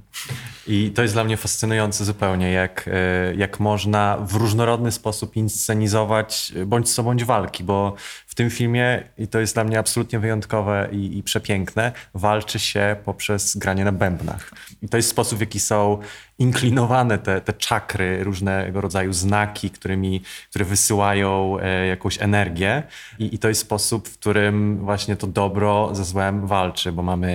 I 0.67 0.91
to 0.91 1.01
jest 1.01 1.13
dla 1.13 1.23
mnie 1.23 1.37
fascynujące 1.37 2.05
zupełnie, 2.05 2.51
jak, 2.51 2.89
e, 2.93 3.35
jak 3.35 3.59
można 3.59 4.17
w 4.17 4.35
różnorodny 4.35 4.91
sposób 4.91 5.35
inscenizować 5.35 6.53
bądź 6.65 6.93
co 6.93 7.03
bądź 7.03 7.23
walki, 7.23 7.63
bo 7.63 7.95
w 8.33 8.35
tym 8.35 8.49
filmie, 8.49 9.03
i 9.17 9.27
to 9.27 9.39
jest 9.39 9.53
dla 9.53 9.63
mnie 9.63 9.79
absolutnie 9.79 10.19
wyjątkowe 10.19 10.89
i, 10.91 11.17
i 11.17 11.23
przepiękne, 11.23 11.91
walczy 12.13 12.59
się 12.59 12.95
poprzez 13.05 13.57
granie 13.57 13.85
na 13.85 13.91
bębnach. 13.91 14.51
I 14.81 14.89
to 14.89 14.97
jest 14.97 15.09
sposób, 15.09 15.37
w 15.37 15.41
jaki 15.41 15.59
są 15.59 15.99
inklinowane 16.39 17.17
te, 17.17 17.41
te 17.41 17.53
czakry, 17.53 18.23
różnego 18.23 18.81
rodzaju 18.81 19.13
znaki, 19.13 19.69
którymi, 19.69 20.21
które 20.49 20.65
wysyłają 20.65 21.57
e, 21.59 21.87
jakąś 21.87 22.21
energię. 22.21 22.83
I, 23.19 23.35
I, 23.35 23.39
to 23.39 23.47
jest 23.47 23.61
sposób, 23.61 24.07
w 24.07 24.17
którym 24.17 24.77
właśnie 24.77 25.15
to 25.15 25.27
dobro 25.27 25.95
ze 25.95 26.05
złem 26.05 26.47
walczy, 26.47 26.91
bo 26.91 27.03
mamy 27.03 27.31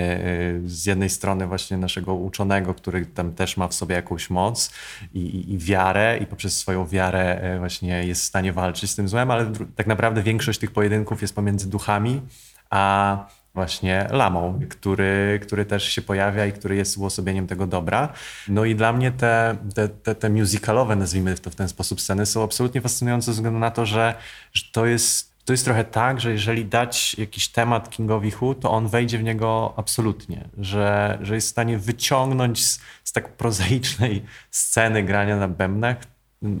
e, 0.65 0.69
z 0.69 0.85
jednej 0.85 1.09
strony 1.09 1.47
właśnie 1.47 1.77
naszego 1.77 2.13
uczonego, 2.13 2.73
który 2.73 3.05
tam 3.05 3.33
też 3.33 3.57
ma 3.57 3.67
w 3.67 3.73
sobie 3.73 3.95
jakąś 3.95 4.29
moc 4.29 4.71
i, 5.13 5.19
i, 5.19 5.53
i 5.53 5.57
wiarę, 5.57 6.17
i 6.21 6.25
poprzez 6.25 6.57
swoją 6.57 6.87
wiarę 6.87 7.41
e, 7.41 7.59
właśnie 7.59 8.05
jest 8.07 8.21
w 8.21 8.25
stanie 8.25 8.53
walczyć 8.53 8.91
z 8.91 8.95
tym 8.95 9.07
złem, 9.07 9.31
ale 9.31 9.51
tak 9.75 9.87
naprawdę 9.87 10.23
większość 10.23 10.59
tych 10.59 10.71
pojedynków 10.71 10.88
jest 11.21 11.35
pomiędzy 11.35 11.69
duchami, 11.69 12.21
a 12.69 13.25
właśnie 13.53 14.07
lamą, 14.11 14.59
który, 14.69 15.39
który 15.41 15.65
też 15.65 15.83
się 15.83 16.01
pojawia 16.01 16.45
i 16.45 16.51
który 16.51 16.75
jest 16.75 16.97
uosobieniem 16.97 17.47
tego 17.47 17.67
dobra. 17.67 18.13
No 18.47 18.65
i 18.65 18.75
dla 18.75 18.93
mnie 18.93 19.11
te, 19.11 19.57
te, 19.75 19.89
te, 19.89 20.15
te 20.15 20.29
musicalowe, 20.29 20.95
nazwijmy 20.95 21.35
to 21.35 21.49
w 21.49 21.55
ten 21.55 21.69
sposób, 21.69 22.01
sceny 22.01 22.25
są 22.25 22.43
absolutnie 22.43 22.81
fascynujące 22.81 23.25
ze 23.25 23.31
względu 23.31 23.59
na 23.59 23.71
to, 23.71 23.85
że, 23.85 24.15
że 24.53 24.63
to 24.71 24.85
jest 24.85 25.29
to 25.45 25.53
jest 25.53 25.65
trochę 25.65 25.83
tak, 25.83 26.21
że 26.21 26.31
jeżeli 26.31 26.65
dać 26.65 27.15
jakiś 27.17 27.47
temat 27.47 27.89
Kingowi 27.89 28.31
Hu, 28.31 28.55
to 28.55 28.71
on 28.71 28.87
wejdzie 28.87 29.17
w 29.17 29.23
niego 29.23 29.73
absolutnie, 29.77 30.49
że, 30.57 31.17
że 31.21 31.35
jest 31.35 31.47
w 31.47 31.51
stanie 31.51 31.77
wyciągnąć 31.77 32.65
z, 32.65 32.79
z 33.03 33.11
tak 33.11 33.33
prozaicznej 33.37 34.25
sceny 34.51 35.03
grania 35.03 35.37
na 35.37 35.47
bębnach 35.47 35.97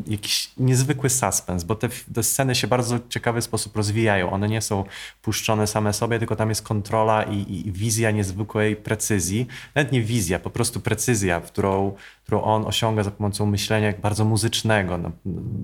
jakiś 0.07 0.51
niezwykły 0.57 1.09
suspens, 1.09 1.63
bo 1.63 1.75
te, 1.75 1.89
te, 2.13 2.23
sceny 2.23 2.55
się 2.55 2.67
bardzo 2.67 2.99
ciekawy 3.09 3.41
sposób 3.41 3.75
rozwijają. 3.75 4.31
One 4.31 4.47
nie 4.47 4.61
są 4.61 4.83
puszczone 5.21 5.67
same 5.67 5.93
sobie, 5.93 6.19
tylko 6.19 6.35
tam 6.35 6.49
jest 6.49 6.61
kontrola 6.61 7.23
i, 7.23 7.67
i 7.67 7.71
wizja 7.71 8.11
niezwykłej 8.11 8.75
precyzji. 8.75 9.47
Nawet 9.75 9.91
nie 9.91 10.01
wizja, 10.01 10.39
po 10.39 10.49
prostu 10.49 10.79
precyzja, 10.79 11.41
którą, 11.41 11.95
którą 12.23 12.41
on 12.41 12.65
osiąga 12.65 13.03
za 13.03 13.11
pomocą 13.11 13.45
myślenia 13.45 13.93
bardzo 14.01 14.25
muzycznego, 14.25 14.97
no, 14.97 15.11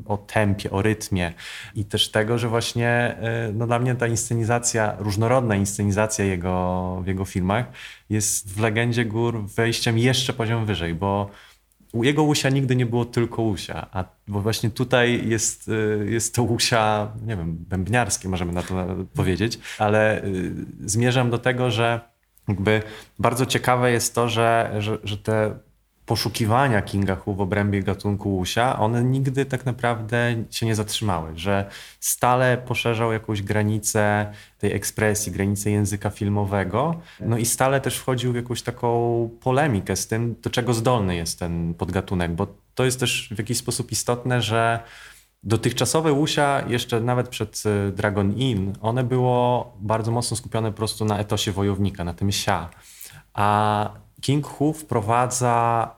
o 0.06 0.18
tempie, 0.18 0.72
o 0.72 0.82
rytmie 0.82 1.34
i 1.76 1.86
też 1.86 2.12
tego, 2.12 2.38
że 2.38 2.50
właśnie 2.50 2.90
e, 2.90 3.52
no, 3.54 3.68
dla 3.68 3.80
mnie 3.80 3.96
ta 3.96 4.08
inscenizacja, 4.08 4.96
różnorodna 5.00 5.56
inscenizacja 5.56 6.26
jego, 6.26 7.02
w 7.04 7.08
jego 7.08 7.26
filmach 7.26 7.66
jest 8.10 8.54
w 8.56 8.60
Legendzie 8.60 9.06
Gór 9.06 9.46
wejściem 9.46 9.98
jeszcze 9.98 10.34
poziom 10.34 10.66
wyżej, 10.66 10.94
bo 10.94 11.30
jego 12.04 12.24
łusia 12.24 12.50
nigdy 12.50 12.76
nie 12.76 12.86
było 12.86 13.06
tylko 13.06 13.42
łusia, 13.42 13.88
a 13.92 14.04
bo 14.28 14.42
właśnie 14.42 14.70
tutaj 14.70 15.28
jest, 15.30 15.68
y, 15.68 16.08
jest 16.10 16.36
to 16.36 16.44
łusia, 16.44 17.12
nie 17.26 17.38
wiem, 17.38 17.58
bębniarskie 17.60 18.30
możemy 18.30 18.54
na 18.54 18.64
to 18.64 18.86
powiedzieć, 19.14 19.60
ale 19.80 20.24
y, 20.24 20.54
zmierzam 20.86 21.30
do 21.30 21.38
tego, 21.38 21.72
że 21.72 22.02
jakby 22.48 22.82
bardzo 23.20 23.46
ciekawe 23.46 23.92
jest 23.92 24.16
to, 24.16 24.30
że, 24.30 24.76
że, 24.80 24.98
że 25.04 25.18
te 25.18 25.60
poszukiwania 26.06 26.82
Kinga 26.82 27.16
Hu 27.16 27.36
w 27.36 27.42
obrębie 27.42 27.84
gatunku 27.84 28.36
łusia, 28.36 28.80
one 28.80 29.04
nigdy 29.04 29.46
tak 29.46 29.66
naprawdę 29.66 30.36
się 30.52 30.66
nie 30.66 30.76
zatrzymały, 30.76 31.32
że 31.36 31.70
stale 32.00 32.58
poszerzał 32.58 33.14
jakąś 33.14 33.42
granicę 33.42 34.32
tej 34.58 34.74
ekspresji, 34.74 35.32
granicę 35.32 35.72
języka 35.72 36.10
filmowego, 36.10 37.02
no 37.20 37.38
i 37.38 37.46
stale 37.46 37.82
też 37.82 37.98
wchodził 37.98 38.32
w 38.32 38.36
jakąś 38.36 38.62
taką 38.62 39.30
polemikę 39.42 39.96
z 39.96 40.08
tym, 40.08 40.36
do 40.42 40.50
czego 40.50 40.74
zdolny 40.74 41.16
jest 41.16 41.40
ten 41.40 41.74
podgatunek, 41.74 42.32
bo 42.32 42.48
to 42.76 42.86
jest 42.86 43.00
też 43.00 43.30
w 43.36 43.38
jakiś 43.38 43.58
sposób 43.58 43.92
istotne, 43.92 44.42
że 44.42 44.80
dotychczasowe 45.44 46.14
łusia, 46.14 46.64
jeszcze 46.68 47.02
nawet 47.02 47.30
przed 47.30 47.64
y, 47.66 47.92
Dragon 47.92 48.34
Inn, 48.34 48.74
one 48.82 49.04
było 49.04 49.74
bardzo 49.80 50.12
mocno 50.12 50.38
skupione 50.38 50.72
po 50.72 50.78
prostu 50.78 51.06
na 51.06 51.20
etosie 51.20 51.52
wojownika, 51.52 52.04
na 52.04 52.14
tym 52.14 52.32
sia. 52.32 52.70
A 53.34 53.90
King 54.26 54.48
Hu 54.48 54.74
wprowadza 54.74 55.90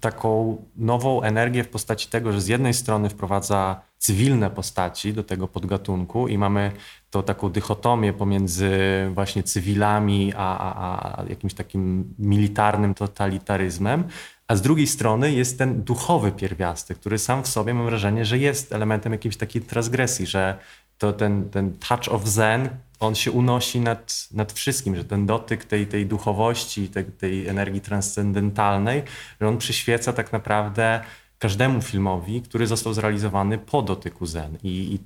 taką 0.00 0.56
nową 0.76 1.22
energię 1.22 1.64
w 1.64 1.68
postaci 1.68 2.08
tego, 2.08 2.32
że 2.32 2.40
z 2.40 2.48
jednej 2.48 2.74
strony 2.74 3.08
wprowadza 3.08 3.80
cywilne 3.98 4.50
postaci 4.50 5.12
do 5.12 5.24
tego 5.24 5.48
podgatunku 5.48 6.28
i 6.28 6.38
mamy 6.38 6.72
to 7.10 7.22
taką 7.22 7.50
dychotomię 7.50 8.12
pomiędzy 8.12 8.70
właśnie 9.14 9.42
cywilami 9.42 10.32
a, 10.36 10.58
a, 10.58 11.22
a 11.22 11.24
jakimś 11.28 11.54
takim 11.54 12.14
militarnym 12.18 12.94
totalitaryzmem, 12.94 14.04
a 14.48 14.56
z 14.56 14.62
drugiej 14.62 14.86
strony 14.86 15.32
jest 15.32 15.58
ten 15.58 15.82
duchowy 15.82 16.32
pierwiastek, 16.32 16.98
który 16.98 17.18
sam 17.18 17.42
w 17.42 17.48
sobie 17.48 17.74
mam 17.74 17.86
wrażenie, 17.86 18.24
że 18.24 18.38
jest 18.38 18.72
elementem 18.72 19.12
jakiejś 19.12 19.36
takiej 19.36 19.62
transgresji, 19.62 20.26
że 20.26 20.58
to 21.02 21.12
ten, 21.12 21.50
ten 21.50 21.72
touch 21.78 22.08
of 22.10 22.28
zen, 22.28 22.68
on 23.00 23.14
się 23.14 23.30
unosi 23.30 23.80
nad, 23.80 24.28
nad 24.32 24.52
wszystkim, 24.52 24.96
że 24.96 25.04
ten 25.04 25.26
dotyk 25.26 25.64
tej, 25.64 25.86
tej 25.86 26.06
duchowości, 26.06 26.88
tej, 26.88 27.04
tej 27.04 27.48
energii 27.48 27.80
transcendentalnej, 27.80 29.02
że 29.40 29.48
on 29.48 29.58
przyświeca 29.58 30.12
tak 30.12 30.32
naprawdę 30.32 31.00
każdemu 31.38 31.82
filmowi, 31.82 32.42
który 32.42 32.66
został 32.66 32.94
zrealizowany 32.94 33.58
po 33.58 33.82
dotyku 33.82 34.26
zen 34.26 34.58
i, 34.62 34.68
i 34.68 34.98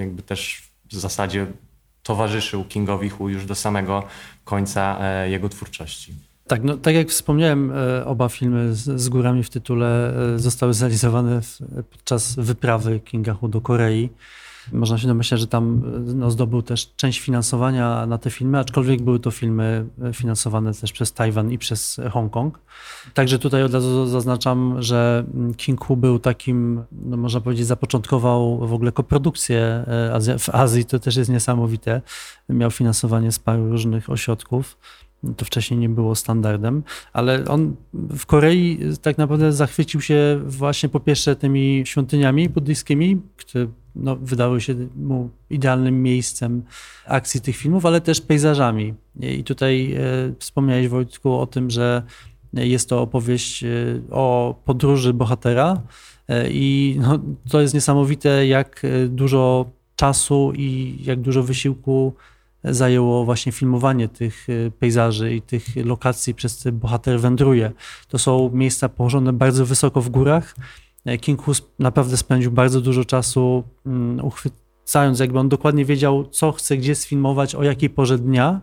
jakby 0.00 0.22
też 0.22 0.62
w 0.90 0.94
zasadzie 0.94 1.46
towarzyszył 2.02 2.64
Kingowi 2.64 3.08
Hu 3.08 3.28
już 3.28 3.46
do 3.46 3.54
samego 3.54 4.02
końca 4.44 4.98
e, 5.00 5.30
jego 5.30 5.48
twórczości. 5.48 6.14
Tak, 6.46 6.62
no, 6.62 6.76
tak 6.76 6.94
jak 6.94 7.08
wspomniałem, 7.08 7.72
e, 7.72 8.04
oba 8.06 8.28
filmy 8.28 8.74
z, 8.74 9.00
z 9.00 9.08
górami 9.08 9.42
w 9.42 9.50
tytule 9.50 10.14
e, 10.34 10.38
zostały 10.38 10.74
zrealizowane 10.74 11.42
w, 11.42 11.58
podczas 11.90 12.34
wyprawy 12.36 13.00
Kinga 13.00 13.34
Hu 13.34 13.48
do 13.48 13.60
Korei. 13.60 14.10
Można 14.72 14.98
się 14.98 15.08
domyślać, 15.08 15.40
że 15.40 15.46
tam 15.46 15.82
no, 16.14 16.30
zdobył 16.30 16.62
też 16.62 16.94
część 16.96 17.20
finansowania 17.20 18.06
na 18.06 18.18
te 18.18 18.30
filmy, 18.30 18.58
aczkolwiek 18.58 19.02
były 19.02 19.20
to 19.20 19.30
filmy 19.30 19.86
finansowane 20.12 20.74
też 20.74 20.92
przez 20.92 21.12
Tajwan 21.12 21.52
i 21.52 21.58
przez 21.58 22.00
Hongkong. 22.12 22.60
Także 23.14 23.38
tutaj 23.38 23.62
od 23.62 23.74
razu 23.74 24.06
zaznaczam, 24.06 24.82
że 24.82 25.24
King 25.56 25.84
Hu 25.84 25.96
był 25.96 26.18
takim, 26.18 26.82
no, 26.92 27.16
można 27.16 27.40
powiedzieć, 27.40 27.66
zapoczątkował 27.66 28.68
w 28.68 28.72
ogóle 28.72 28.92
koprodukcję 28.92 29.60
e, 29.60 30.38
w 30.38 30.48
Azji, 30.48 30.84
to 30.84 30.98
też 30.98 31.16
jest 31.16 31.30
niesamowite. 31.30 32.02
Miał 32.48 32.70
finansowanie 32.70 33.32
z 33.32 33.38
paru 33.38 33.70
różnych 33.70 34.10
ośrodków. 34.10 34.78
To 35.36 35.44
wcześniej 35.44 35.80
nie 35.80 35.88
było 35.88 36.14
standardem, 36.14 36.82
ale 37.12 37.44
on 37.44 37.76
w 37.92 38.26
Korei 38.26 38.78
tak 39.02 39.18
naprawdę 39.18 39.52
zachwycił 39.52 40.00
się 40.00 40.40
właśnie 40.46 40.88
po 40.88 41.00
pierwsze 41.00 41.36
tymi 41.36 41.82
świątyniami 41.86 42.48
buddyjskimi, 42.48 43.20
które 43.36 43.66
no, 43.96 44.16
wydały 44.16 44.60
się 44.60 44.74
mu 44.96 45.30
idealnym 45.50 46.02
miejscem 46.02 46.62
akcji 47.06 47.40
tych 47.40 47.56
filmów, 47.56 47.86
ale 47.86 48.00
też 48.00 48.20
pejzażami. 48.20 48.94
I 49.20 49.44
tutaj 49.44 49.92
e, 49.92 49.98
wspomniałeś 50.38 50.88
Wojtku 50.88 51.38
o 51.38 51.46
tym, 51.46 51.70
że 51.70 52.02
jest 52.52 52.88
to 52.88 53.02
opowieść 53.02 53.64
e, 53.64 53.68
o 54.10 54.54
podróży 54.64 55.14
bohatera 55.14 55.80
e, 56.28 56.50
i 56.50 56.96
no, 57.00 57.18
to 57.50 57.60
jest 57.60 57.74
niesamowite, 57.74 58.46
jak 58.46 58.82
dużo 59.08 59.70
czasu 59.96 60.52
i 60.56 60.98
jak 61.04 61.20
dużo 61.20 61.42
wysiłku 61.42 62.14
zajęło 62.64 63.24
właśnie 63.24 63.52
filmowanie 63.52 64.08
tych 64.08 64.46
pejzaży 64.78 65.34
i 65.34 65.42
tych 65.42 65.64
lokacji, 65.76 66.34
przez 66.34 66.56
które 66.56 66.72
bohater 66.72 67.20
wędruje. 67.20 67.72
To 68.08 68.18
są 68.18 68.50
miejsca 68.54 68.88
położone 68.88 69.32
bardzo 69.32 69.66
wysoko 69.66 70.00
w 70.00 70.08
górach, 70.08 70.54
King 71.20 71.42
Hus 71.42 71.62
naprawdę 71.78 72.16
spędził 72.16 72.50
bardzo 72.50 72.80
dużo 72.80 73.04
czasu 73.04 73.64
mm, 73.86 74.24
uchwycając, 74.24 75.20
jakby 75.20 75.38
on 75.38 75.48
dokładnie 75.48 75.84
wiedział, 75.84 76.28
co 76.28 76.52
chce 76.52 76.76
gdzie 76.76 76.94
sfilmować, 76.94 77.54
o 77.54 77.62
jakiej 77.62 77.90
porze 77.90 78.18
dnia 78.18 78.60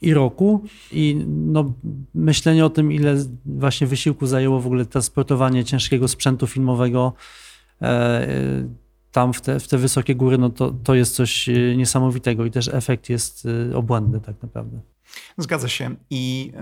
i 0.00 0.14
roku. 0.14 0.64
I 0.92 1.24
no, 1.26 1.72
myślenie 2.14 2.64
o 2.64 2.70
tym, 2.70 2.92
ile 2.92 3.16
właśnie 3.46 3.86
wysiłku 3.86 4.26
zajęło 4.26 4.60
w 4.60 4.66
ogóle 4.66 4.86
transportowanie 4.86 5.64
ciężkiego 5.64 6.08
sprzętu 6.08 6.46
filmowego 6.46 7.12
e, 7.82 7.86
e, 7.86 8.28
tam 9.12 9.32
w 9.32 9.40
te, 9.40 9.60
w 9.60 9.68
te 9.68 9.78
wysokie 9.78 10.14
góry, 10.14 10.38
no 10.38 10.50
to, 10.50 10.74
to 10.84 10.94
jest 10.94 11.14
coś 11.14 11.48
e, 11.48 11.76
niesamowitego 11.76 12.44
i 12.44 12.50
też 12.50 12.68
efekt 12.68 13.08
jest 13.08 13.48
obłędny 13.74 14.20
tak 14.20 14.42
naprawdę. 14.42 14.80
Zgadza 15.38 15.68
się 15.68 15.96
i 16.10 16.52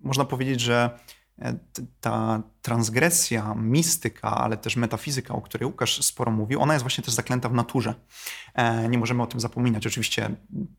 można 0.00 0.24
powiedzieć, 0.24 0.60
że 0.60 0.90
E, 0.90 1.17
ta 2.00 2.42
transgresja, 2.62 3.54
mistyka, 3.54 4.36
ale 4.36 4.56
też 4.56 4.76
metafizyka, 4.76 5.34
o 5.34 5.40
której 5.40 5.66
Łukasz 5.66 6.04
sporo 6.04 6.32
mówił, 6.32 6.62
ona 6.62 6.72
jest 6.72 6.82
właśnie 6.82 7.04
też 7.04 7.14
zaklęta 7.14 7.48
w 7.48 7.54
naturze. 7.54 7.94
E, 8.54 8.88
nie 8.88 8.98
możemy 8.98 9.22
o 9.22 9.26
tym 9.26 9.40
zapominać. 9.40 9.86
Oczywiście 9.86 10.30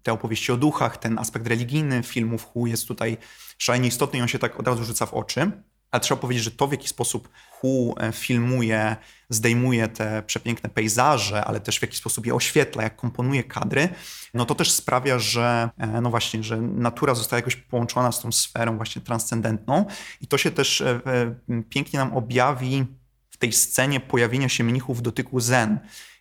te 0.03 0.13
opowieści 0.13 0.51
o 0.51 0.57
duchach, 0.57 0.97
ten 0.97 1.19
aspekt 1.19 1.47
religijny 1.47 2.03
filmów 2.03 2.45
Hu 2.45 2.67
jest 2.67 2.87
tutaj 2.87 3.17
szalenie 3.57 3.87
istotny 3.87 4.19
i 4.19 4.21
on 4.21 4.27
się 4.27 4.39
tak 4.39 4.59
od 4.59 4.67
razu 4.67 4.83
rzuca 4.83 5.05
w 5.05 5.13
oczy. 5.13 5.51
Ale 5.91 5.99
trzeba 5.99 6.21
powiedzieć, 6.21 6.43
że 6.43 6.51
to 6.51 6.67
w 6.67 6.71
jaki 6.71 6.87
sposób 6.87 7.29
Hu 7.51 7.95
e, 7.99 8.11
filmuje, 8.11 8.95
zdejmuje 9.29 9.87
te 9.87 10.23
przepiękne 10.23 10.69
pejzaże, 10.69 11.45
ale 11.45 11.59
też 11.59 11.79
w 11.79 11.81
jaki 11.81 11.97
sposób 11.97 12.25
je 12.25 12.35
oświetla, 12.35 12.83
jak 12.83 12.95
komponuje 12.95 13.43
kadry, 13.43 13.89
no 14.33 14.45
to 14.45 14.55
też 14.55 14.71
sprawia, 14.71 15.19
że 15.19 15.69
e, 15.77 16.01
no 16.01 16.09
właśnie, 16.09 16.43
że 16.43 16.61
natura 16.61 17.15
została 17.15 17.37
jakoś 17.37 17.55
połączona 17.55 18.11
z 18.11 18.21
tą 18.21 18.31
sferą 18.31 18.77
właśnie 18.77 19.01
transcendentną 19.01 19.85
i 20.21 20.27
to 20.27 20.37
się 20.37 20.51
też 20.51 20.81
e, 20.81 21.01
pięknie 21.69 21.99
nam 21.99 22.17
objawi 22.17 22.85
w 23.29 23.37
tej 23.37 23.53
scenie 23.53 23.99
pojawienia 23.99 24.49
się 24.49 24.63
mnichów 24.63 24.97
w 24.97 25.01
dotyku 25.01 25.39
zen. 25.39 25.79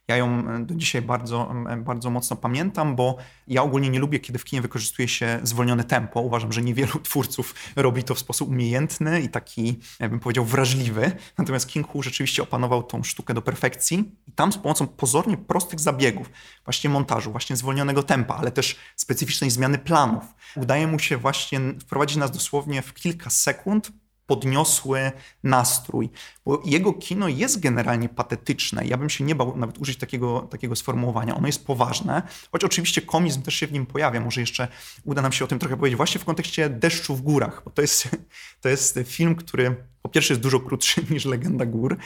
Ja 0.09 0.17
ją 0.17 0.49
e, 0.49 0.65
do 0.65 0.75
dzisiaj 0.75 1.03
bardzo, 1.03 1.55
e, 1.71 1.77
bardzo 1.77 2.11
mocno 2.11 2.37
pamiętam, 2.37 2.97
bo 2.97 3.17
ja 3.47 3.63
ogólnie 3.63 3.91
nie 3.91 3.99
lubię, 3.99 4.21
kiedy 4.21 4.39
w 4.39 4.45
kinie 4.45 4.63
wykorzystuje 4.63 5.09
się 5.09 5.41
zwolnione 5.43 5.85
tempo. 5.85 6.21
Uważam, 6.21 6.53
że 6.53 6.63
niewielu 6.63 7.01
twórców 7.09 7.55
robi 7.77 8.05
to 8.05 8.15
w 8.15 8.19
sposób 8.19 8.49
umiejętny 8.49 9.21
i 9.21 9.29
taki, 9.29 9.79
bym 10.01 10.21
powiedział, 10.21 10.45
wrażliwy. 10.45 11.13
Natomiast 11.39 11.67
King 11.67 11.89
Hu 11.89 12.03
rzeczywiście 12.03 12.43
opanował 12.43 12.83
tą 12.83 13.03
sztukę 13.03 13.35
do 13.35 13.43
perfekcji 13.43 14.13
i 14.27 14.33
tam 14.33 14.53
z 14.53 14.59
pomocą 14.59 14.87
pozornie 14.87 15.37
prostych 15.37 15.81
zabiegów, 15.81 16.31
właśnie 16.65 16.91
montażu, 16.91 17.31
właśnie 17.31 17.57
zwolnionego 17.57 18.03
tempa, 18.03 18.35
ale 18.35 18.51
też 18.51 18.77
specyficznej 18.97 19.51
zmiany 19.51 19.79
planów, 19.79 20.25
udaje 20.57 20.87
mu 20.87 20.99
się 20.99 21.17
właśnie 21.17 21.61
wprowadzić 21.81 22.17
nas 22.17 22.31
dosłownie 22.31 22.83
w 22.83 22.95
kilka 22.95 23.31
sekund 23.31 23.93
podniosły 24.29 25.13
nastrój. 25.43 26.11
Bo 26.45 26.63
jego 26.65 26.93
kino 26.93 27.29
jest 27.29 27.61
generalnie 27.61 28.09
patetyczne. 28.09 28.87
Ja 28.87 28.97
bym 28.97 29.11
się 29.11 29.25
nie 29.25 29.35
bał 29.35 29.57
nawet 29.57 29.79
użyć 29.79 29.99
takiego, 29.99 30.41
takiego 30.41 30.77
sformułowania. 30.77 31.37
Ono 31.37 31.47
jest 31.47 31.67
poważne, 31.67 32.23
choć 32.53 32.65
oczywiście 32.65 33.03
komizm 33.03 33.43
też 33.43 33.55
się 33.55 33.67
w 33.67 33.73
nim 33.73 33.87
pojawia. 33.87 34.21
Może 34.21 34.41
jeszcze 34.41 34.69
uda 35.05 35.23
nam 35.23 35.33
się 35.33 35.45
o 35.45 35.49
tym 35.49 35.59
trochę 35.59 35.77
powiedzieć 35.77 35.97
właśnie 35.97 36.21
w 36.21 36.25
kontekście 36.25 36.71
Deszczu 36.71 37.17
w 37.17 37.23
górach, 37.23 37.63
bo 37.65 37.71
to 37.71 37.83
jest, 37.83 38.09
to 38.63 38.69
jest 38.69 38.99
film, 39.05 39.35
który 39.35 39.77
po 40.03 40.09
pierwsze 40.09 40.35
jest 40.35 40.43
dużo 40.43 40.61
krótszy 40.61 41.05
niż 41.11 41.25
Legenda 41.25 41.67
Gór, 41.67 41.97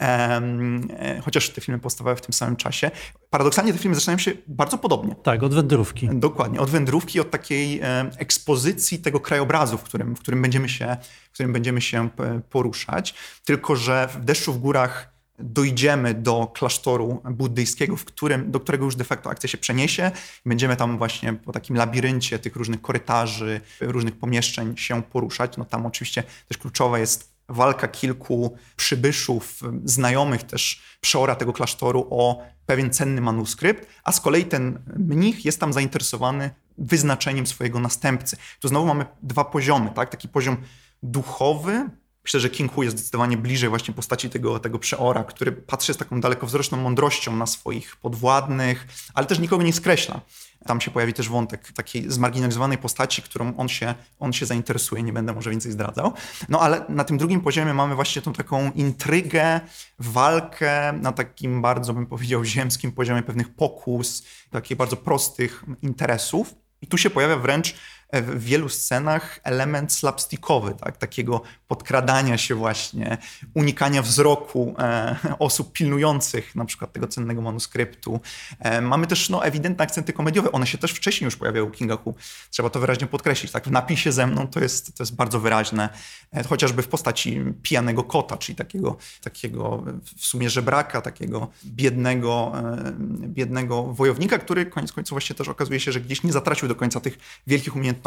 e, 0.00 1.20
chociaż 1.24 1.50
te 1.50 1.60
filmy 1.60 1.80
powstawały 1.80 2.16
w 2.16 2.20
tym 2.20 2.32
samym 2.32 2.56
czasie. 2.56 2.90
Paradoksalnie 3.30 3.72
te 3.72 3.78
filmy 3.78 3.94
zaczynają 3.94 4.18
się 4.18 4.32
bardzo 4.46 4.78
podobnie. 4.78 5.14
Tak, 5.14 5.42
od 5.42 5.54
wędrówki. 5.54 6.08
Dokładnie, 6.12 6.60
od 6.60 6.70
wędrówki, 6.70 7.20
od 7.20 7.30
takiej 7.30 7.80
ekspozycji 8.18 8.98
tego 8.98 9.20
krajobrazu, 9.20 9.78
w 9.78 9.82
którym, 9.82 10.16
w 10.16 10.20
którym, 10.20 10.42
będziemy, 10.42 10.68
się, 10.68 10.96
w 11.30 11.34
którym 11.34 11.52
będziemy 11.52 11.80
się 11.80 12.08
poruszać. 12.50 13.14
Tylko, 13.44 13.76
że 13.76 14.08
w 14.08 14.24
Deszczu 14.24 14.52
w 14.52 14.58
Górach 14.58 15.20
dojdziemy 15.42 16.14
do 16.14 16.50
klasztoru 16.54 17.22
buddyjskiego, 17.30 17.96
w 17.96 18.04
którym, 18.04 18.50
do 18.50 18.60
którego 18.60 18.84
już 18.84 18.96
de 18.96 19.04
facto 19.04 19.30
akcja 19.30 19.48
się 19.48 19.58
przeniesie. 19.58 20.10
Będziemy 20.46 20.76
tam 20.76 20.98
właśnie 20.98 21.32
po 21.32 21.52
takim 21.52 21.76
labiryncie 21.76 22.38
tych 22.38 22.56
różnych 22.56 22.82
korytarzy, 22.82 23.60
różnych 23.80 24.18
pomieszczeń 24.18 24.76
się 24.76 25.02
poruszać. 25.02 25.56
No 25.56 25.64
tam 25.64 25.86
oczywiście 25.86 26.22
też 26.48 26.58
kluczowa 26.58 26.98
jest 26.98 27.29
walka 27.50 27.88
kilku 27.88 28.56
przybyszów, 28.76 29.60
znajomych 29.84 30.42
też 30.42 30.82
przeora 31.00 31.34
tego 31.34 31.52
klasztoru 31.52 32.06
o 32.10 32.42
pewien 32.66 32.90
cenny 32.90 33.20
manuskrypt, 33.20 33.86
a 34.04 34.12
z 34.12 34.20
kolei 34.20 34.44
ten 34.44 34.78
mnich 34.96 35.44
jest 35.44 35.60
tam 35.60 35.72
zainteresowany 35.72 36.50
wyznaczeniem 36.78 37.46
swojego 37.46 37.80
następcy. 37.80 38.36
Tu 38.60 38.68
znowu 38.68 38.86
mamy 38.86 39.06
dwa 39.22 39.44
poziomy, 39.44 39.90
tak? 39.94 40.10
Taki 40.10 40.28
poziom 40.28 40.56
duchowy, 41.02 41.90
Myślę, 42.24 42.40
że 42.40 42.50
King 42.50 42.72
Hu 42.72 42.82
jest 42.82 42.96
zdecydowanie 42.96 43.36
bliżej 43.36 43.68
właśnie 43.68 43.94
postaci 43.94 44.30
tego, 44.30 44.58
tego 44.58 44.78
przeora, 44.78 45.24
który 45.24 45.52
patrzy 45.52 45.94
z 45.94 45.96
taką 45.96 46.20
dalekowzroczną 46.20 46.78
mądrością 46.78 47.36
na 47.36 47.46
swoich 47.46 47.96
podwładnych, 47.96 48.86
ale 49.14 49.26
też 49.26 49.38
nikogo 49.38 49.62
nie 49.62 49.72
skreśla. 49.72 50.20
Tam 50.66 50.80
się 50.80 50.90
pojawi 50.90 51.12
też 51.12 51.28
wątek 51.28 51.72
takiej 51.72 52.10
zmarginalizowanej 52.10 52.78
postaci, 52.78 53.22
którą 53.22 53.56
on 53.56 53.68
się, 53.68 53.94
on 54.18 54.32
się 54.32 54.46
zainteresuje, 54.46 55.02
nie 55.02 55.12
będę 55.12 55.32
może 55.32 55.50
więcej 55.50 55.72
zdradzał. 55.72 56.12
No 56.48 56.60
ale 56.60 56.84
na 56.88 57.04
tym 57.04 57.18
drugim 57.18 57.40
poziomie 57.40 57.74
mamy 57.74 57.94
właśnie 57.94 58.22
tą 58.22 58.32
taką 58.32 58.72
intrygę, 58.72 59.60
walkę 59.98 60.92
na 60.92 61.12
takim 61.12 61.62
bardzo, 61.62 61.94
bym 61.94 62.06
powiedział, 62.06 62.44
ziemskim 62.44 62.92
poziomie 62.92 63.22
pewnych 63.22 63.54
pokus, 63.54 64.22
takich 64.50 64.76
bardzo 64.76 64.96
prostych 64.96 65.64
interesów. 65.82 66.54
I 66.82 66.86
tu 66.86 66.98
się 66.98 67.10
pojawia 67.10 67.36
wręcz 67.36 67.74
w 68.12 68.44
wielu 68.44 68.68
scenach 68.68 69.40
element 69.44 69.92
slapstickowy, 69.92 70.74
tak? 70.74 70.96
takiego 70.96 71.42
podkradania 71.68 72.38
się 72.38 72.54
właśnie, 72.54 73.18
unikania 73.54 74.02
wzroku 74.02 74.74
e, 74.78 75.16
osób 75.38 75.72
pilnujących 75.72 76.56
na 76.56 76.64
przykład 76.64 76.92
tego 76.92 77.06
cennego 77.06 77.42
manuskryptu. 77.42 78.20
E, 78.58 78.80
mamy 78.80 79.06
też 79.06 79.28
no, 79.28 79.44
ewidentne 79.44 79.84
akcenty 79.84 80.12
komediowe, 80.12 80.52
one 80.52 80.66
się 80.66 80.78
też 80.78 80.92
wcześniej 80.92 81.26
już 81.26 81.36
pojawiały 81.36 81.68
u 81.68 81.70
Kinga 81.70 81.96
Hu. 81.96 82.14
Trzeba 82.50 82.70
to 82.70 82.80
wyraźnie 82.80 83.06
podkreślić. 83.06 83.52
Tak? 83.52 83.68
W 83.68 83.70
napisie 83.70 84.12
ze 84.12 84.26
mną 84.26 84.46
to 84.46 84.60
jest, 84.60 84.96
to 84.96 85.02
jest 85.02 85.16
bardzo 85.16 85.40
wyraźne, 85.40 85.88
e, 86.32 86.44
chociażby 86.44 86.82
w 86.82 86.88
postaci 86.88 87.40
pijanego 87.62 88.04
kota, 88.04 88.36
czyli 88.36 88.56
takiego, 88.56 88.96
takiego 89.22 89.84
w 90.16 90.26
sumie 90.26 90.50
żebraka, 90.50 91.00
takiego 91.00 91.48
biednego, 91.64 92.52
e, 92.54 92.92
biednego 93.28 93.82
wojownika, 93.82 94.38
który 94.38 94.66
koniec 94.66 94.92
końców 94.92 95.10
właśnie 95.10 95.36
też 95.36 95.48
okazuje 95.48 95.80
się, 95.80 95.92
że 95.92 96.00
gdzieś 96.00 96.22
nie 96.22 96.32
zatracił 96.32 96.68
do 96.68 96.74
końca 96.74 97.00
tych 97.00 97.18
wielkich 97.46 97.76
umiejętności, 97.76 97.99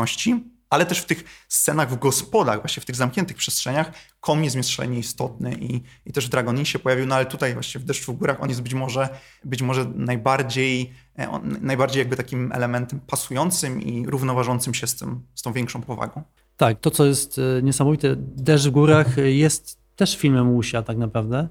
ale 0.74 0.86
też 0.86 1.00
w 1.00 1.06
tych 1.06 1.24
scenach 1.48 1.90
w 1.92 2.00
gospodach, 2.00 2.62
właśnie 2.62 2.82
w 2.82 2.86
tych 2.86 2.96
zamkniętych 2.96 3.38
przestrzeniach, 3.38 3.92
komizm 4.20 4.58
jest 4.58 4.70
szalenie 4.70 5.00
istotny 5.00 5.56
i, 5.56 5.82
i 6.06 6.14
też 6.14 6.28
w 6.28 6.30
Dragonin 6.30 6.66
się 6.66 6.80
pojawił, 6.80 7.06
no 7.06 7.16
ale 7.16 7.26
tutaj 7.26 7.54
właśnie 7.54 7.82
w 7.82 7.84
Deszczu 7.84 8.14
w 8.14 8.18
Górach 8.18 8.44
on 8.44 8.50
jest 8.50 8.62
być 8.62 8.74
może, 8.74 9.10
być 9.44 9.62
może 9.62 9.86
najbardziej, 9.96 10.94
e, 11.20 11.30
on, 11.30 11.58
najbardziej 11.62 12.00
jakby 12.00 12.16
takim 12.16 12.52
elementem 12.52 13.00
pasującym 13.00 13.82
i 13.82 14.06
równoważącym 14.06 14.74
się 14.74 14.88
z, 14.88 14.96
tym, 14.96 15.22
z 15.36 15.42
tą 15.42 15.54
większą 15.54 15.82
powagą. 15.82 16.24
Tak, 16.58 16.80
to 16.80 16.92
co 16.92 17.06
jest 17.06 17.40
e, 17.40 17.62
niesamowite, 17.64 18.16
Deszcz 18.18 18.68
w 18.68 18.72
Górach 18.72 19.18
jest 19.18 19.84
też 19.96 20.18
filmem 20.18 20.52
Łusia 20.52 20.82
tak 20.82 20.98
naprawdę, 20.98 21.48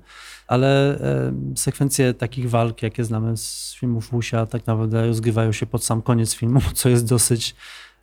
ale 0.46 1.00
e, 1.00 1.32
sekwencje 1.56 2.14
takich 2.14 2.50
walk, 2.50 2.82
jakie 2.82 3.04
znamy 3.04 3.36
z 3.36 3.76
filmów 3.78 4.12
Łusia, 4.12 4.46
tak 4.46 4.66
naprawdę 4.66 5.06
rozgrywają 5.06 5.52
się 5.52 5.66
pod 5.66 5.84
sam 5.84 6.02
koniec 6.02 6.34
filmu, 6.34 6.60
co 6.74 6.88
jest 6.88 7.08
dosyć 7.08 7.54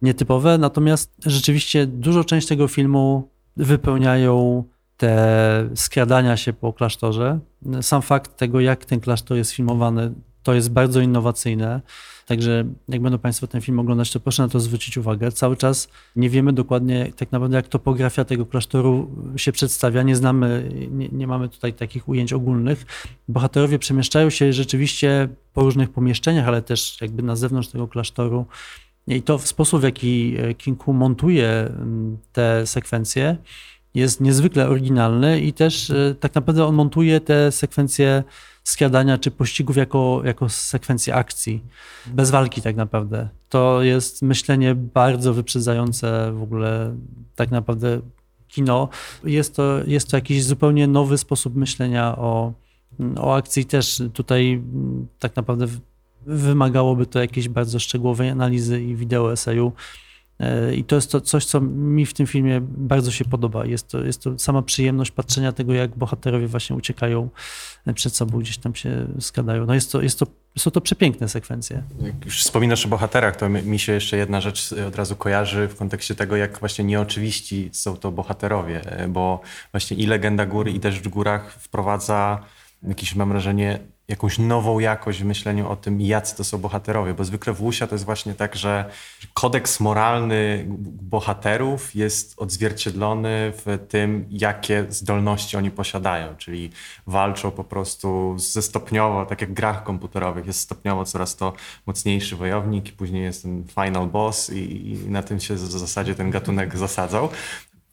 nietypowe. 0.01 0.57
Natomiast 0.57 1.13
rzeczywiście 1.25 1.87
dużo 1.87 2.23
część 2.23 2.47
tego 2.47 2.67
filmu 2.67 3.29
wypełniają 3.57 4.63
te 4.97 5.69
skradania 5.75 6.37
się 6.37 6.53
po 6.53 6.73
klasztorze. 6.73 7.39
Sam 7.81 8.01
fakt 8.01 8.37
tego, 8.37 8.59
jak 8.59 8.85
ten 8.85 8.99
klasztor 8.99 9.37
jest 9.37 9.51
filmowany, 9.51 10.13
to 10.43 10.53
jest 10.53 10.71
bardzo 10.71 11.01
innowacyjne. 11.01 11.81
Także 12.25 12.65
jak 12.89 13.01
będą 13.01 13.17
Państwo 13.17 13.47
ten 13.47 13.61
film 13.61 13.79
oglądać, 13.79 14.11
to 14.11 14.19
proszę 14.19 14.43
na 14.43 14.49
to 14.49 14.59
zwrócić 14.59 14.97
uwagę. 14.97 15.31
Cały 15.31 15.57
czas 15.57 15.89
nie 16.15 16.29
wiemy 16.29 16.53
dokładnie 16.53 17.11
tak 17.15 17.31
naprawdę, 17.31 17.57
jak 17.57 17.67
topografia 17.67 18.25
tego 18.25 18.45
klasztoru 18.45 19.09
się 19.37 19.51
przedstawia. 19.51 20.03
Nie 20.03 20.15
znamy, 20.15 20.69
nie, 20.91 21.09
nie 21.09 21.27
mamy 21.27 21.49
tutaj 21.49 21.73
takich 21.73 22.09
ujęć 22.09 22.33
ogólnych. 22.33 22.85
Bohaterowie 23.27 23.79
przemieszczają 23.79 24.29
się 24.29 24.53
rzeczywiście 24.53 25.29
po 25.53 25.61
różnych 25.61 25.89
pomieszczeniach, 25.89 26.47
ale 26.47 26.61
też 26.61 27.01
jakby 27.01 27.23
na 27.23 27.35
zewnątrz 27.35 27.69
tego 27.69 27.87
klasztoru. 27.87 28.45
I 29.09 29.21
to 29.21 29.37
w 29.37 29.47
sposób, 29.47 29.81
w 29.81 29.83
jaki 29.83 30.37
King 30.57 30.83
Hu 30.83 30.93
montuje 30.93 31.69
te 32.31 32.67
sekwencje, 32.67 33.37
jest 33.93 34.21
niezwykle 34.21 34.69
oryginalny 34.69 35.41
i 35.41 35.53
też 35.53 35.89
e, 35.89 36.15
tak 36.19 36.35
naprawdę 36.35 36.65
on 36.65 36.75
montuje 36.75 37.21
te 37.21 37.51
sekwencje 37.51 38.23
skradania 38.63 39.17
czy 39.17 39.31
pościgów 39.31 39.77
jako, 39.77 40.21
jako 40.25 40.49
sekwencję 40.49 41.15
akcji, 41.15 41.63
bez 42.07 42.31
walki 42.31 42.61
tak 42.61 42.75
naprawdę. 42.75 43.29
To 43.49 43.81
jest 43.81 44.21
myślenie 44.21 44.75
bardzo 44.75 45.33
wyprzedzające 45.33 46.31
w 46.33 46.43
ogóle 46.43 46.95
tak 47.35 47.51
naprawdę 47.51 48.01
kino. 48.47 48.89
Jest 49.23 49.55
to, 49.55 49.79
jest 49.87 50.11
to 50.11 50.17
jakiś 50.17 50.43
zupełnie 50.43 50.87
nowy 50.87 51.17
sposób 51.17 51.55
myślenia 51.55 52.17
o, 52.17 52.53
o 53.17 53.35
akcji 53.35 53.65
też 53.65 54.01
tutaj 54.13 54.61
tak 55.19 55.35
naprawdę 55.35 55.67
wymagałoby 56.25 57.05
to 57.05 57.19
jakiejś 57.19 57.49
bardzo 57.49 57.79
szczegółowej 57.79 58.29
analizy 58.29 58.81
i 58.81 58.95
wideo 58.95 59.33
eseju. 59.33 59.71
E, 60.39 60.75
I 60.75 60.83
to 60.83 60.95
jest 60.95 61.11
to 61.11 61.21
coś, 61.21 61.45
co 61.45 61.61
mi 61.61 62.05
w 62.05 62.13
tym 62.13 62.27
filmie 62.27 62.61
bardzo 62.61 63.11
się 63.11 63.25
podoba. 63.25 63.65
Jest 63.65 63.87
to, 63.87 64.03
jest 64.03 64.23
to 64.23 64.39
sama 64.39 64.61
przyjemność 64.61 65.11
patrzenia 65.11 65.51
tego, 65.51 65.73
jak 65.73 65.97
bohaterowie 65.97 66.47
właśnie 66.47 66.75
uciekają 66.75 67.29
przed 67.95 68.15
sobą, 68.15 68.39
gdzieś 68.39 68.57
tam 68.57 68.75
się 68.75 69.07
skadają. 69.19 69.65
No 69.65 69.73
jest 69.73 69.91
to, 69.91 70.01
jest 70.01 70.19
to, 70.19 70.27
są 70.57 70.71
to 70.71 70.81
przepiękne 70.81 71.29
sekwencje. 71.29 71.83
Jak 72.01 72.25
już 72.25 72.39
wspominasz 72.39 72.85
o 72.85 72.89
bohaterach, 72.89 73.35
to 73.35 73.49
mi 73.49 73.79
się 73.79 73.93
jeszcze 73.93 74.17
jedna 74.17 74.41
rzecz 74.41 74.73
od 74.87 74.95
razu 74.95 75.15
kojarzy 75.15 75.67
w 75.67 75.75
kontekście 75.75 76.15
tego, 76.15 76.35
jak 76.35 76.59
właśnie 76.59 76.85
nieoczywiści 76.85 77.69
są 77.73 77.97
to 77.97 78.11
bohaterowie, 78.11 78.81
e, 78.91 79.07
bo 79.07 79.41
właśnie 79.71 79.97
i 79.97 80.05
Legenda 80.05 80.45
Góry, 80.45 80.71
i 80.71 80.79
też 80.79 80.99
w 80.99 81.07
Górach 81.07 81.53
wprowadza 81.53 82.43
jakieś, 82.83 83.15
mam 83.15 83.29
wrażenie, 83.29 83.79
jakąś 84.09 84.39
nową 84.39 84.79
jakość 84.79 85.21
w 85.21 85.25
myśleniu 85.25 85.69
o 85.69 85.75
tym, 85.75 86.01
jacy 86.01 86.37
to 86.37 86.43
są 86.43 86.57
bohaterowie, 86.57 87.13
bo 87.13 87.23
zwykle 87.23 87.53
w 87.53 87.61
Łusia 87.61 87.87
to 87.87 87.95
jest 87.95 88.05
właśnie 88.05 88.33
tak, 88.33 88.55
że 88.55 88.85
kodeks 89.33 89.79
moralny 89.79 90.65
bohaterów 91.01 91.95
jest 91.95 92.33
odzwierciedlony 92.37 93.53
w 93.55 93.79
tym, 93.89 94.25
jakie 94.29 94.85
zdolności 94.89 95.57
oni 95.57 95.71
posiadają, 95.71 96.35
czyli 96.35 96.69
walczą 97.07 97.51
po 97.51 97.63
prostu 97.63 98.35
ze 98.37 98.61
stopniowo, 98.61 99.25
tak 99.25 99.41
jak 99.41 99.49
w 99.49 99.53
grach 99.53 99.83
komputerowych, 99.83 100.45
jest 100.45 100.59
stopniowo 100.59 101.05
coraz 101.05 101.35
to 101.35 101.53
mocniejszy 101.85 102.35
wojownik 102.35 102.89
i 102.89 102.91
później 102.91 103.23
jest 103.23 103.41
ten 103.41 103.63
final 103.67 104.07
boss 104.07 104.49
i, 104.49 104.91
i 104.91 105.09
na 105.09 105.23
tym 105.23 105.39
się 105.39 105.53
w 105.53 105.59
zasadzie 105.59 106.15
ten 106.15 106.31
gatunek 106.31 106.77
zasadzał. 106.77 107.29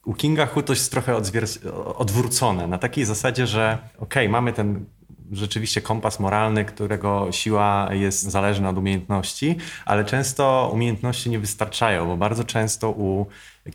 U 0.05 0.13
Kinga 0.13 0.45
Hu 0.45 0.63
to 0.63 0.73
jest 0.73 0.91
trochę 0.91 1.15
odwrócone, 1.95 2.67
na 2.67 2.77
takiej 2.77 3.05
zasadzie, 3.05 3.47
że 3.47 3.77
okej, 3.97 4.03
okay, 4.23 4.29
mamy 4.29 4.53
ten 4.53 4.85
rzeczywiście 5.31 5.81
kompas 5.81 6.19
moralny, 6.19 6.65
którego 6.65 7.27
siła 7.31 7.89
jest 7.91 8.23
zależna 8.23 8.69
od 8.69 8.77
umiejętności, 8.77 9.55
ale 9.85 10.05
często 10.05 10.69
umiejętności 10.73 11.29
nie 11.29 11.39
wystarczają, 11.39 12.07
bo 12.07 12.17
bardzo 12.17 12.43
często 12.43 12.89
u 12.89 13.25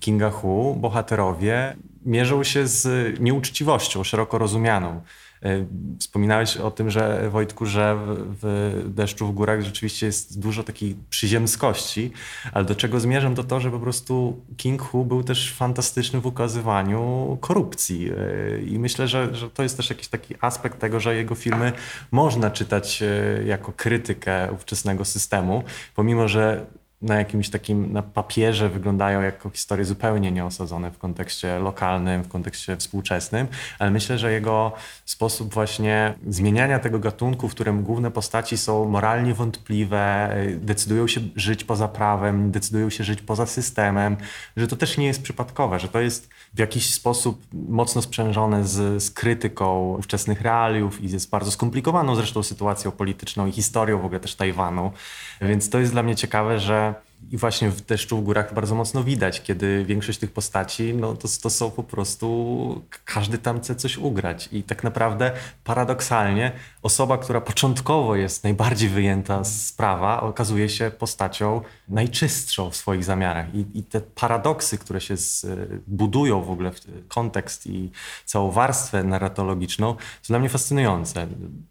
Kinga 0.01 0.31
Hu 0.31 0.77
bohaterowie 0.81 1.77
mierzą 2.07 2.45
się 2.45 2.67
z 2.67 3.21
nieuczciwością 3.21 4.05
szeroko 4.05 4.39
rozumianą. 4.39 5.03
E, 5.43 5.67
wspominałeś 5.99 6.57
o 6.57 6.71
tym, 6.71 6.91
że 6.91 7.31
Wojtku, 7.31 7.67
że 7.67 7.99
w 8.43 8.83
deszczu 8.87 9.27
w 9.27 9.35
górach 9.35 9.63
rzeczywiście 9.63 10.07
jest 10.07 10.41
dużo 10.41 10.63
takiej 10.65 10.97
przyziemskości, 11.11 12.13
ale 12.53 12.65
do 12.65 12.75
czego 12.75 13.01
zmierzam 13.01 13.35
to 13.35 13.45
to, 13.45 13.61
że 13.61 13.71
po 13.71 13.79
prostu 13.79 14.41
King 14.57 14.83
Hu 14.83 15.05
był 15.05 15.23
też 15.23 15.55
fantastyczny 15.55 16.21
w 16.21 16.27
ukazywaniu 16.27 17.39
korupcji. 17.41 18.11
E, 18.11 18.63
i 18.63 18.79
myślę, 18.79 19.09
że, 19.09 19.35
że 19.35 19.51
to 19.51 19.63
jest 19.63 19.77
też 19.77 19.91
jakiś 19.91 20.09
taki 20.09 20.35
aspekt 20.41 20.79
tego, 20.79 21.01
że 21.01 21.17
jego 21.17 21.35
filmy 21.35 21.73
można 22.11 22.51
czytać 22.51 23.03
e, 23.03 23.45
jako 23.45 23.73
krytykę 23.73 24.53
ówczesnego 24.53 25.05
systemu, 25.05 25.63
pomimo, 25.95 26.29
że 26.29 26.67
na 27.03 27.15
jakimś 27.15 27.51
takim, 27.51 27.93
na 27.93 28.03
papierze 28.03 28.69
wyglądają 28.69 29.23
jako 29.23 29.51
historie 29.51 29.85
zupełnie 29.85 30.33
nieosadzone 30.33 30.91
w 30.91 30.99
kontekście 30.99 31.59
lokalnym, 31.59 32.23
w 32.23 32.29
kontekście 32.29 32.77
współczesnym, 32.77 33.47
ale 33.79 33.91
myślę, 33.91 34.19
że 34.19 34.33
jego 34.33 34.73
sposób 35.05 35.55
właśnie 35.55 36.15
zmieniania 36.29 36.79
tego 36.79 36.99
gatunku, 36.99 37.49
w 37.49 37.55
którym 37.55 37.83
główne 37.83 38.11
postaci 38.11 38.59
są 38.59 38.89
moralnie 38.89 39.35
wątpliwe, 39.35 40.37
decydują 40.57 41.07
się 41.07 41.21
żyć 41.37 41.65
poza 41.65 41.89
prawem, 41.89 42.51
decydują 42.51 42.91
się 42.91 43.05
żyć 43.05 43.23
poza 43.23 43.47
systemem, 43.47 44.17
że 44.57 44.69
to 44.69 44.77
też 44.77 44.99
nie 44.99 45.07
jest 45.07 45.23
przypadkowe, 45.23 45.79
że 45.79 45.89
to 45.89 46.01
jest 46.01 46.29
w 46.55 46.59
jakiś 46.59 46.95
sposób 46.95 47.43
mocno 47.53 48.03
sprzężone 48.03 48.65
z, 48.65 49.03
z 49.03 49.11
krytyką 49.11 49.97
ówczesnych 49.99 50.41
realiów 50.41 51.01
i 51.01 51.11
jest 51.11 51.31
bardzo 51.31 51.51
skomplikowaną 51.51 52.17
zresztą 52.17 52.43
sytuacją 52.43 52.91
polityczną 52.91 53.47
i 53.47 53.53
historią 53.53 53.99
w 53.99 54.05
ogóle 54.05 54.21
też 54.21 54.35
Tajwanu. 54.35 54.93
Więc 55.41 55.71
to 55.71 55.79
jest 55.79 55.93
dla 55.93 56.03
mnie 56.03 56.17
ciekawe, 56.17 56.61
że 56.61 56.92
i 57.31 57.37
właśnie 57.37 57.71
w 57.71 57.81
deszczu 57.81 58.19
w 58.19 58.25
górach 58.25 58.55
bardzo 58.55 58.75
mocno 58.75 59.05
widać, 59.05 59.43
kiedy 59.43 59.85
większość 59.85 60.19
tych 60.19 60.33
postaci, 60.33 60.95
no 60.95 61.15
to, 61.17 61.29
to 61.43 61.51
są 61.51 61.71
po 61.71 61.83
prostu, 61.83 62.83
każdy 63.05 63.39
tam 63.39 63.61
chce 63.61 63.75
coś 63.75 63.99
ugrać. 63.99 64.49
I 64.53 64.63
tak 64.63 64.85
naprawdę 64.85 65.33
paradoksalnie 65.65 66.53
osoba, 66.83 67.19
która 67.19 67.41
początkowo 67.41 68.17
jest 68.17 68.45
najbardziej 68.45 68.89
wyjęta 68.89 69.45
z 69.45 69.67
sprawa, 69.67 70.21
okazuje 70.21 70.69
się 70.69 70.91
postacią 70.99 71.61
najczystszą 71.89 72.71
w 72.71 72.77
swoich 72.77 73.05
zamiarach. 73.05 73.55
I, 73.55 73.67
i 73.75 73.83
te 73.83 74.01
paradoksy, 74.01 74.79
które 74.79 75.01
się 75.01 75.17
z, 75.17 75.47
budują 75.87 76.43
w 76.43 76.51
ogóle 76.51 76.71
w 76.73 77.09
kontekst 77.09 77.67
i 77.67 77.91
całą 78.25 78.51
warstwę 78.51 79.05
narratologiczną, 79.05 79.97
są 80.23 80.33
dla 80.33 80.39
mnie 80.39 80.49
fascynujące. 80.49 81.27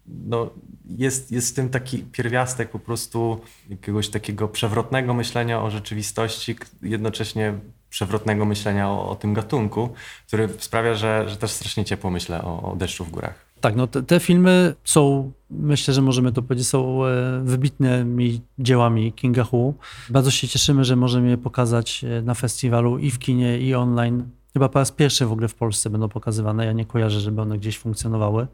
No, 0.06 0.50
jest, 0.88 1.32
jest 1.32 1.50
w 1.50 1.54
tym 1.54 1.68
taki 1.68 1.98
pierwiastek 1.98 2.70
po 2.70 2.78
prostu 2.78 3.40
jakiegoś 3.70 4.08
takiego 4.08 4.48
przewrotnego 4.48 5.14
myślenia 5.14 5.41
o 5.50 5.70
rzeczywistości, 5.70 6.56
jednocześnie 6.82 7.54
przewrotnego 7.90 8.44
myślenia 8.44 8.90
o, 8.90 9.08
o, 9.08 9.14
tym 9.14 9.34
gatunku, 9.34 9.88
który 10.26 10.48
sprawia, 10.58 10.94
że, 10.94 11.28
że 11.28 11.36
też 11.36 11.50
strasznie 11.50 11.84
ciepło 11.84 12.10
myślę 12.10 12.42
o, 12.42 12.72
o 12.72 12.76
deszczu 12.76 13.04
w 13.04 13.10
górach. 13.10 13.52
Tak, 13.60 13.76
no 13.76 13.86
te, 13.86 14.02
te, 14.02 14.20
filmy 14.20 14.74
są, 14.84 15.32
myślę, 15.50 15.94
że 15.94 16.02
możemy 16.02 16.32
to 16.32 16.42
powiedzieć, 16.42 16.68
są 16.68 17.06
e, 17.06 17.40
wybitnymi 17.44 18.40
dziełami 18.58 19.12
Kinga 19.12 19.44
Hu. 19.44 19.74
Bardzo 20.10 20.30
się 20.30 20.48
cieszymy, 20.48 20.84
że 20.84 20.96
możemy 20.96 21.28
je 21.28 21.38
pokazać 21.38 22.04
e, 22.04 22.22
na 22.22 22.34
festiwalu 22.34 22.98
i 22.98 23.10
w 23.10 23.18
kinie, 23.18 23.58
i 23.58 23.74
online. 23.74 24.24
Chyba 24.52 24.68
po 24.68 24.78
raz 24.78 24.92
pierwszy 24.92 25.26
w 25.26 25.32
ogóle 25.32 25.48
w 25.48 25.54
Polsce 25.54 25.90
będą 25.90 26.08
pokazywane. 26.08 26.66
Ja 26.66 26.72
nie 26.72 26.86
kojarzę, 26.86 27.20
żeby 27.20 27.42
one 27.42 27.58
gdzieś 27.58 27.78
funkcjonowały. 27.78 28.46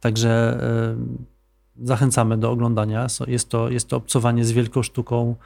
Także 0.00 0.60
y, 1.82 1.86
zachęcamy 1.86 2.38
do 2.38 2.50
oglądania. 2.50 3.06
Jest 3.26 3.48
to, 3.48 3.70
jest 3.70 3.88
to 3.88 3.96
obcowanie 3.96 4.44
z 4.44 4.52
wielką 4.52 4.82
sztuką 4.82 5.36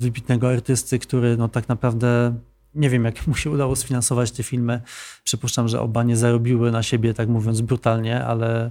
wybitnego 0.00 0.48
artysty, 0.50 0.98
który 0.98 1.36
no 1.36 1.48
tak 1.48 1.68
naprawdę 1.68 2.34
nie 2.74 2.90
wiem, 2.90 3.04
jak 3.04 3.26
mu 3.26 3.34
się 3.34 3.50
udało 3.50 3.76
sfinansować 3.76 4.30
te 4.30 4.42
filmy. 4.42 4.80
Przypuszczam, 5.24 5.68
że 5.68 5.80
oba 5.80 6.02
nie 6.02 6.16
zarobiły 6.16 6.70
na 6.70 6.82
siebie, 6.82 7.14
tak 7.14 7.28
mówiąc 7.28 7.60
brutalnie, 7.60 8.24
ale 8.24 8.70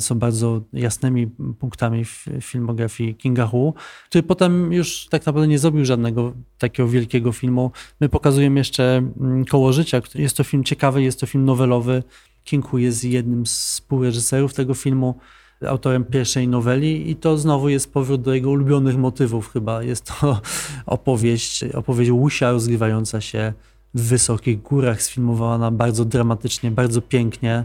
są 0.00 0.18
bardzo 0.18 0.60
jasnymi 0.72 1.26
punktami 1.58 2.04
w 2.04 2.26
filmografii 2.40 3.14
Kinga 3.14 3.46
Hu, 3.46 3.74
który 4.08 4.22
potem 4.22 4.72
już 4.72 5.06
tak 5.10 5.26
naprawdę 5.26 5.48
nie 5.48 5.58
zrobił 5.58 5.84
żadnego 5.84 6.32
takiego 6.58 6.88
wielkiego 6.88 7.32
filmu. 7.32 7.70
My 8.00 8.08
pokazujemy 8.08 8.60
jeszcze 8.60 8.96
mm, 8.96 9.44
Koło 9.44 9.72
Życia. 9.72 10.02
Jest 10.14 10.36
to 10.36 10.44
film 10.44 10.64
ciekawy, 10.64 11.02
jest 11.02 11.20
to 11.20 11.26
film 11.26 11.44
nowelowy. 11.44 12.02
King 12.44 12.68
Hu 12.68 12.78
jest 12.78 13.04
jednym 13.04 13.46
z 13.46 13.52
współreżyserów 13.52 14.54
tego 14.54 14.74
filmu 14.74 15.18
autorem 15.66 16.04
pierwszej 16.04 16.48
noweli 16.48 17.10
i 17.10 17.16
to 17.16 17.38
znowu 17.38 17.68
jest 17.68 17.92
powrót 17.92 18.22
do 18.22 18.34
jego 18.34 18.50
ulubionych 18.50 18.96
motywów 18.96 19.52
chyba. 19.52 19.82
Jest 19.82 20.12
to 20.20 20.40
opowieść, 20.86 21.64
opowieść 21.64 22.10
Łusia 22.10 22.50
rozgrywająca 22.52 23.20
się 23.20 23.52
w 23.94 24.02
wysokich 24.02 24.62
górach, 24.62 25.02
sfilmowana 25.02 25.70
bardzo 25.70 26.04
dramatycznie, 26.04 26.70
bardzo 26.70 27.02
pięknie. 27.02 27.64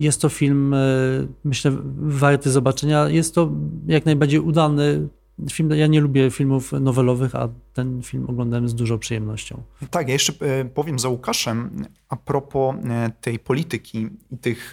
Jest 0.00 0.20
to 0.22 0.28
film, 0.28 0.74
e, 0.74 0.78
myślę, 1.44 1.72
warty 1.96 2.50
zobaczenia. 2.50 3.08
Jest 3.08 3.34
to 3.34 3.50
jak 3.86 4.04
najbardziej 4.04 4.40
udany 4.40 5.08
film. 5.50 5.70
Ja 5.70 5.86
nie 5.86 6.00
lubię 6.00 6.30
filmów 6.30 6.72
nowelowych, 6.72 7.34
a 7.34 7.48
ten 7.72 8.02
film 8.02 8.26
oglądałem 8.30 8.68
z 8.68 8.74
dużą 8.74 8.98
przyjemnością. 8.98 9.62
Tak, 9.90 10.08
ja 10.08 10.12
jeszcze 10.12 10.32
e, 10.40 10.64
powiem 10.64 10.98
za 10.98 11.08
Łukaszem 11.08 11.86
a 12.08 12.16
propos 12.16 12.76
e, 12.84 13.10
tej 13.20 13.38
polityki 13.38 14.08
i 14.30 14.38
tych 14.38 14.72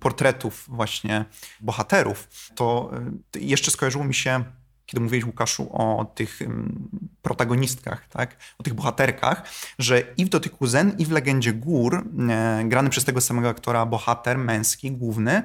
portretów 0.00 0.66
właśnie 0.68 1.24
bohaterów, 1.60 2.28
to 2.54 2.90
jeszcze 3.34 3.70
skojarzyło 3.70 4.04
mi 4.04 4.14
się 4.14 4.44
kiedy 4.90 5.00
mówiłeś 5.00 5.24
Łukaszu 5.24 5.68
o 5.72 6.04
tych 6.04 6.38
protagonistkach, 7.22 8.08
tak? 8.08 8.36
o 8.58 8.62
tych 8.62 8.74
bohaterkach, 8.74 9.42
że 9.78 10.02
i 10.16 10.24
w 10.24 10.28
Dotyku 10.28 10.66
Zen, 10.66 10.94
i 10.98 11.06
w 11.06 11.10
Legendzie 11.10 11.52
Gór, 11.52 12.04
e, 12.30 12.64
grany 12.64 12.90
przez 12.90 13.04
tego 13.04 13.20
samego 13.20 13.48
aktora 13.48 13.86
bohater 13.86 14.38
męski, 14.38 14.90
główny, 14.90 15.42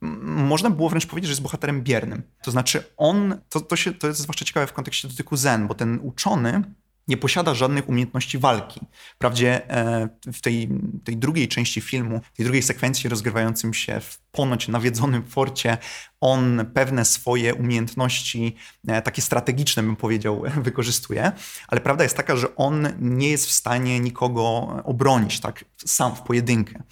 można 0.00 0.70
było 0.70 0.88
wręcz 0.88 1.06
powiedzieć, 1.06 1.28
że 1.28 1.32
jest 1.32 1.42
bohaterem 1.42 1.82
biernym. 1.82 2.22
To 2.42 2.50
znaczy 2.50 2.84
on, 2.96 3.40
to, 3.48 3.60
to, 3.60 3.76
się, 3.76 3.92
to 3.94 4.06
jest 4.06 4.20
zwłaszcza 4.20 4.44
ciekawe 4.44 4.66
w 4.66 4.72
kontekście 4.72 5.08
Dotyku 5.08 5.36
Zen, 5.36 5.66
bo 5.66 5.74
ten 5.74 6.00
uczony 6.02 6.62
nie 7.08 7.16
posiada 7.16 7.54
żadnych 7.54 7.88
umiejętności 7.88 8.38
walki. 8.38 8.80
Wprawdzie 9.14 9.70
e, 9.70 10.08
w 10.32 10.40
tej, 10.40 10.68
tej 11.04 11.16
drugiej 11.16 11.48
części 11.48 11.80
filmu, 11.80 12.20
tej 12.36 12.44
drugiej 12.44 12.62
sekwencji 12.62 13.10
rozgrywającym 13.10 13.74
się 13.74 14.00
w 14.00 14.18
ponoć 14.32 14.68
nawiedzonym 14.68 15.24
forcie, 15.24 15.78
on 16.20 16.66
pewne 16.74 17.04
swoje 17.04 17.54
umiejętności, 17.54 18.56
e, 18.88 19.02
takie 19.02 19.22
strategiczne 19.22 19.82
bym 19.82 19.96
powiedział, 19.96 20.42
wykorzystuje, 20.62 21.32
ale 21.68 21.80
prawda 21.80 22.04
jest 22.04 22.16
taka, 22.16 22.36
że 22.36 22.56
on 22.56 22.88
nie 23.00 23.28
jest 23.28 23.46
w 23.46 23.52
stanie 23.52 24.00
nikogo 24.00 24.42
obronić 24.84 25.40
tak 25.40 25.64
sam 25.86 26.16
w 26.16 26.20
pojedynkę. 26.20 26.82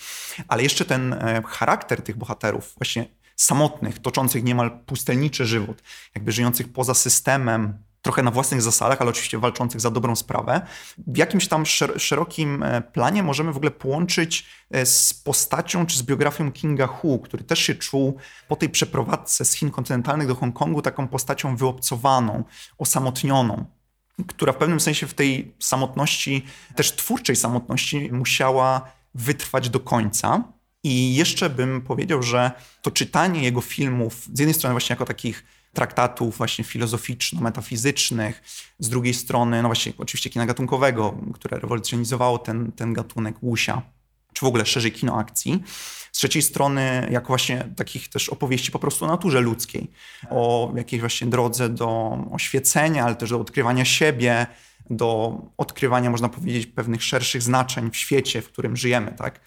Ale 0.49 0.63
jeszcze 0.63 0.85
ten 0.85 1.13
e, 1.13 1.43
charakter 1.47 2.03
tych 2.03 2.17
bohaterów, 2.17 2.75
właśnie 2.77 3.07
samotnych, 3.37 3.99
toczących 3.99 4.45
niemal 4.45 4.79
pustelniczy 4.87 5.47
żywot, 5.47 5.83
jakby 6.15 6.33
żyjących 6.33 6.73
poza 6.73 6.95
systemem, 6.95 7.79
trochę 8.03 8.23
na 8.23 8.31
własnych 8.31 8.63
zasadach, 8.63 9.01
ale 9.01 9.11
oczywiście 9.11 9.39
walczących 9.39 9.81
za 9.81 9.91
dobrą 9.91 10.17
sprawę. 10.17 10.61
W 11.07 11.17
jakimś 11.17 11.49
tam 11.49 11.67
szerokim 11.97 12.63
e, 12.63 12.83
planie 12.83 13.23
możemy 13.23 13.53
w 13.53 13.57
ogóle 13.57 13.71
połączyć 13.71 14.47
e, 14.71 14.87
z 14.87 15.15
postacią 15.15 15.87
czy 15.87 15.99
z 15.99 16.03
biografią 16.03 16.53
Kinga 16.53 16.87
Hu, 16.87 17.19
który 17.19 17.45
też 17.45 17.59
się 17.59 17.75
czuł 17.75 18.17
po 18.49 18.57
tej 18.57 18.69
przeprowadzce 18.69 19.45
z 19.45 19.53
Chin 19.53 19.71
kontynentalnych 19.71 20.29
do 20.29 20.35
Hongkongu 20.35 20.83
taką 20.83 21.09
postacią 21.09 21.57
wyobcowaną, 21.57 22.45
osamotnioną 22.79 23.65
która 24.27 24.53
w 24.53 24.57
pewnym 24.57 24.81
sensie 24.81 25.07
w 25.07 25.15
tej 25.15 25.55
samotności, 25.59 26.45
też 26.77 26.93
twórczej 26.97 27.37
samotności, 27.37 28.09
musiała 28.13 28.93
wytrwać 29.15 29.69
do 29.69 29.81
końca. 29.81 30.45
I 30.85 31.15
jeszcze 31.15 31.51
bym 31.51 31.81
powiedział, 31.81 32.23
że 32.23 32.51
to 32.83 32.91
czytanie 32.91 33.43
jego 33.43 33.61
filmów, 33.61 34.25
z 34.33 34.39
jednej 34.39 34.55
strony 34.55 34.75
właśnie 34.75 34.93
jako 34.93 35.05
takich 35.05 35.45
traktatów 35.75 36.39
właśnie 36.39 36.65
filozoficzno-metafizycznych, 36.65 38.43
z 38.79 38.89
drugiej 38.89 39.15
strony, 39.15 39.63
no 39.63 39.69
właśnie 39.69 39.93
oczywiście 39.99 40.31
kina 40.31 40.47
gatunkowego, 40.47 41.19
które 41.35 41.59
rewolucjonizowało 41.59 42.39
ten, 42.39 42.73
ten 42.73 42.93
gatunek 42.93 43.43
łusia, 43.43 43.83
czy 44.33 44.45
w 44.45 44.49
ogóle 44.49 44.67
szerzej 44.67 44.93
kino 44.93 45.17
akcji. 45.17 45.63
Z 46.13 46.19
trzeciej 46.19 46.43
strony, 46.43 47.09
jako 47.11 47.29
właśnie 47.29 47.69
takich 47.77 48.09
też 48.09 48.29
opowieści 48.29 48.71
po 48.71 48.79
prostu 48.79 49.05
o 49.05 49.09
naturze 49.09 49.41
ludzkiej, 49.41 49.91
o 50.31 50.73
jakiejś 50.77 51.01
właśnie 51.01 51.27
drodze 51.27 51.69
do 51.69 52.19
oświecenia, 52.33 53.05
ale 53.05 53.15
też 53.15 53.31
do 53.31 53.41
odkrywania 53.41 53.85
siebie, 53.85 54.47
do 54.91 55.41
odkrywania, 55.57 56.11
można 56.11 56.29
powiedzieć, 56.29 56.67
pewnych 56.67 57.03
szerszych 57.03 57.43
znaczeń 57.43 57.91
w 57.91 57.97
świecie, 57.97 58.43
w 58.43 58.49
którym 58.49 58.77
żyjemy, 58.77 59.13
tak? 59.13 59.41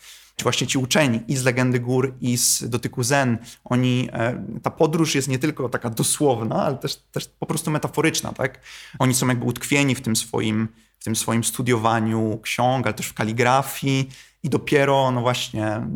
Właśnie 0.43 0.67
ci 0.67 0.77
uczeni 0.77 1.19
i 1.27 1.35
z 1.35 1.43
Legendy 1.43 1.79
Gór 1.79 2.13
i 2.21 2.37
z 2.37 2.69
Dotyku 2.69 3.03
Zen, 3.03 3.37
oni, 3.63 4.09
e, 4.13 4.45
ta 4.63 4.71
podróż 4.71 5.15
jest 5.15 5.27
nie 5.27 5.39
tylko 5.39 5.69
taka 5.69 5.89
dosłowna, 5.89 6.63
ale 6.63 6.77
też, 6.77 6.95
też 6.95 7.27
po 7.39 7.45
prostu 7.45 7.71
metaforyczna, 7.71 8.33
tak? 8.33 8.59
Oni 8.99 9.13
są 9.13 9.27
jakby 9.27 9.45
utkwieni 9.45 9.95
w 9.95 10.01
tym 10.01 10.15
swoim, 10.15 10.67
w 10.99 11.03
tym 11.03 11.15
swoim 11.15 11.43
studiowaniu 11.43 12.39
ksiąg, 12.41 12.85
ale 12.85 12.93
też 12.93 13.07
w 13.07 13.13
kaligrafii 13.13 14.09
i 14.45 14.49
dopiero, 14.49 15.11
no 15.11 15.21
właśnie, 15.21 15.87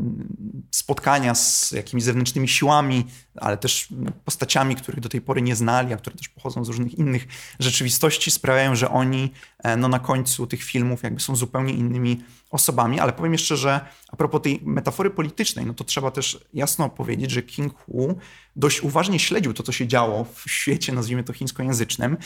spotkania 0.71 1.35
z 1.35 1.71
jakimiś 1.71 2.03
zewnętrznymi 2.03 2.47
siłami, 2.47 3.05
ale 3.35 3.57
też 3.57 3.87
postaciami, 4.25 4.75
których 4.75 4.99
do 4.99 5.09
tej 5.09 5.21
pory 5.21 5.41
nie 5.41 5.55
znali, 5.55 5.93
a 5.93 5.97
które 5.97 6.15
też 6.15 6.29
pochodzą 6.29 6.65
z 6.65 6.67
różnych 6.67 6.93
innych 6.93 7.27
rzeczywistości, 7.59 8.31
sprawiają, 8.31 8.75
że 8.75 8.89
oni 8.89 9.31
e, 9.63 9.77
no, 9.77 9.87
na 9.87 9.99
końcu 9.99 10.47
tych 10.47 10.63
filmów 10.63 11.03
jakby 11.03 11.19
są 11.19 11.35
zupełnie 11.35 11.73
innymi 11.73 12.23
osobami. 12.51 12.99
Ale 12.99 13.13
powiem 13.13 13.31
jeszcze, 13.31 13.57
że 13.57 13.79
a 14.07 14.15
propos 14.15 14.41
tej 14.41 14.59
metafory 14.63 15.09
politycznej, 15.09 15.65
no 15.65 15.73
to 15.73 15.83
trzeba 15.83 16.11
też 16.11 16.45
jasno 16.53 16.89
powiedzieć, 16.89 17.31
że 17.31 17.41
King 17.41 17.73
Hu 17.73 18.17
dość 18.55 18.81
uważnie 18.81 19.19
śledził 19.19 19.53
to, 19.53 19.63
co 19.63 19.71
się 19.71 19.87
działo 19.87 20.25
w 20.35 20.51
świecie, 20.51 20.93
nazwijmy 20.93 21.23
to 21.23 21.33
chińskojęzycznym. 21.33 22.17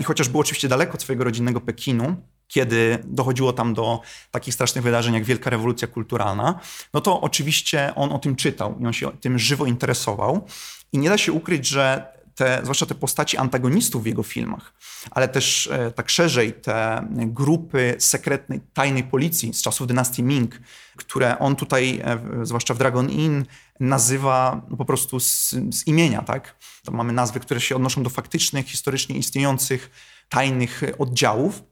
I 0.00 0.02
chociaż 0.02 0.28
był 0.28 0.40
oczywiście 0.40 0.68
daleko 0.68 0.94
od 0.94 1.02
swojego 1.02 1.24
rodzinnego 1.24 1.60
Pekinu, 1.60 2.16
kiedy 2.50 2.98
dochodziło 3.04 3.52
tam 3.52 3.74
do 3.74 4.00
takich 4.30 4.54
strasznych 4.54 4.84
wydarzeń 4.84 5.14
jak 5.14 5.24
Wielka 5.24 5.50
Rewolucja 5.50 5.88
Kulturalna, 5.88 6.60
no 6.94 7.00
to 7.00 7.20
oczywiście 7.20 7.92
on 7.94 8.12
o 8.12 8.18
tym 8.18 8.36
czytał 8.36 8.78
i 8.80 8.86
on 8.86 8.92
się 8.92 9.10
tym 9.20 9.38
żywo 9.38 9.66
interesował. 9.66 10.46
I 10.92 10.98
nie 10.98 11.08
da 11.08 11.18
się 11.18 11.32
ukryć, 11.32 11.66
że 11.66 12.12
te, 12.34 12.60
zwłaszcza 12.62 12.86
te 12.86 12.94
postaci 12.94 13.36
antagonistów 13.36 14.02
w 14.02 14.06
jego 14.06 14.22
filmach, 14.22 14.72
ale 15.10 15.28
też 15.28 15.66
e, 15.66 15.90
tak 15.90 16.10
szerzej 16.10 16.52
te 16.52 17.06
grupy 17.10 17.96
sekretnej, 17.98 18.60
tajnej 18.72 19.04
policji 19.04 19.54
z 19.54 19.62
czasów 19.62 19.86
dynastii 19.86 20.22
Ming, 20.22 20.60
które 20.96 21.38
on 21.38 21.56
tutaj, 21.56 22.00
e, 22.04 22.46
zwłaszcza 22.46 22.74
w 22.74 22.78
Dragon 22.78 23.10
Inn, 23.10 23.44
nazywa 23.80 24.62
no, 24.70 24.76
po 24.76 24.84
prostu 24.84 25.20
z, 25.20 25.50
z 25.50 25.86
imienia. 25.86 26.22
Tak? 26.22 26.56
To 26.84 26.92
mamy 26.92 27.12
nazwy, 27.12 27.40
które 27.40 27.60
się 27.60 27.76
odnoszą 27.76 28.02
do 28.02 28.10
faktycznych, 28.10 28.66
historycznie 28.66 29.16
istniejących 29.16 29.90
tajnych 30.28 30.82
oddziałów 30.98 31.69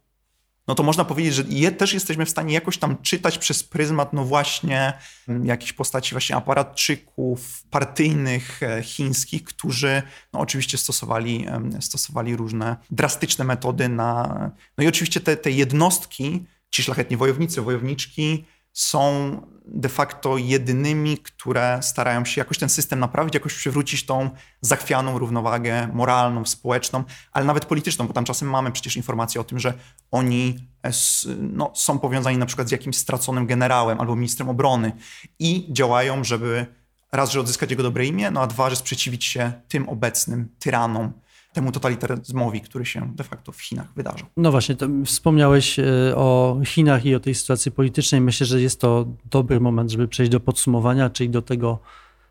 no 0.68 0.74
to 0.74 0.82
można 0.82 1.04
powiedzieć, 1.04 1.34
że 1.34 1.44
je 1.48 1.72
też 1.72 1.94
jesteśmy 1.94 2.26
w 2.26 2.30
stanie 2.30 2.54
jakoś 2.54 2.78
tam 2.78 3.02
czytać 3.02 3.38
przez 3.38 3.64
pryzmat, 3.64 4.12
no 4.12 4.24
właśnie, 4.24 4.92
mm, 5.28 5.46
jakichś 5.46 5.72
postaci 5.72 6.14
właśnie 6.14 6.36
aparatczyków 6.36 7.62
partyjnych 7.70 8.62
e, 8.62 8.82
chińskich, 8.82 9.44
którzy 9.44 10.02
no 10.32 10.40
oczywiście 10.40 10.78
stosowali, 10.78 11.46
stosowali 11.80 12.36
różne 12.36 12.76
drastyczne 12.90 13.44
metody 13.44 13.88
na... 13.88 14.50
No 14.78 14.84
i 14.84 14.88
oczywiście 14.88 15.20
te, 15.20 15.36
te 15.36 15.50
jednostki, 15.50 16.46
ci 16.70 16.82
szlachetni 16.82 17.16
wojownicy, 17.16 17.62
wojowniczki, 17.62 18.44
są 18.78 19.30
de 19.64 19.88
facto 19.88 20.36
jedynymi, 20.36 21.18
które 21.18 21.78
starają 21.82 22.24
się 22.24 22.40
jakoś 22.40 22.58
ten 22.58 22.68
system 22.68 23.00
naprawić, 23.00 23.34
jakoś 23.34 23.54
przywrócić 23.54 24.06
tą 24.06 24.30
zachwianą 24.60 25.18
równowagę 25.18 25.88
moralną, 25.92 26.44
społeczną, 26.44 27.04
ale 27.32 27.44
nawet 27.44 27.64
polityczną, 27.64 28.06
bo 28.06 28.12
tam 28.12 28.24
czasem 28.24 28.50
mamy 28.50 28.72
przecież 28.72 28.96
informacje 28.96 29.40
o 29.40 29.44
tym, 29.44 29.58
że 29.58 29.74
oni 30.10 30.68
e, 30.82 30.90
no, 31.38 31.72
są 31.74 31.98
powiązani 31.98 32.38
na 32.38 32.46
przykład 32.46 32.68
z 32.68 32.70
jakimś 32.70 32.96
straconym 32.96 33.46
generałem 33.46 34.00
albo 34.00 34.16
ministrem 34.16 34.48
obrony 34.48 34.92
i 35.38 35.68
działają, 35.72 36.24
żeby 36.24 36.66
raz, 37.12 37.30
że 37.30 37.40
odzyskać 37.40 37.70
jego 37.70 37.82
dobre 37.82 38.06
imię, 38.06 38.30
no 38.30 38.40
a 38.40 38.46
dwa, 38.46 38.70
że 38.70 38.76
sprzeciwić 38.76 39.24
się 39.24 39.52
tym 39.68 39.88
obecnym 39.88 40.48
tyranom 40.58 41.12
temu 41.58 41.72
totalitaryzmowi, 41.72 42.60
który 42.60 42.86
się 42.86 43.12
de 43.14 43.24
facto 43.24 43.52
w 43.52 43.62
Chinach 43.62 43.86
wydarzył. 43.96 44.26
No 44.36 44.50
właśnie, 44.50 44.76
wspomniałeś 45.04 45.78
e, 45.78 45.84
o 46.16 46.60
Chinach 46.64 47.06
i 47.06 47.14
o 47.14 47.20
tej 47.20 47.34
sytuacji 47.34 47.72
politycznej. 47.72 48.20
Myślę, 48.20 48.46
że 48.46 48.62
jest 48.62 48.80
to 48.80 49.06
dobry 49.30 49.60
moment, 49.60 49.90
żeby 49.90 50.08
przejść 50.08 50.32
do 50.32 50.40
podsumowania, 50.40 51.10
czyli 51.10 51.30
do 51.30 51.42
tego, 51.42 51.78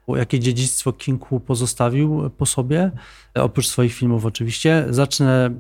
jakie 0.07 0.39
dziedzictwo 0.39 0.93
King 0.93 1.25
Hu 1.25 1.39
pozostawił 1.39 2.29
po 2.37 2.45
sobie, 2.45 2.91
oprócz 3.35 3.67
swoich 3.67 3.93
filmów 3.93 4.25
oczywiście. 4.25 4.85
Zacznę 4.89 5.51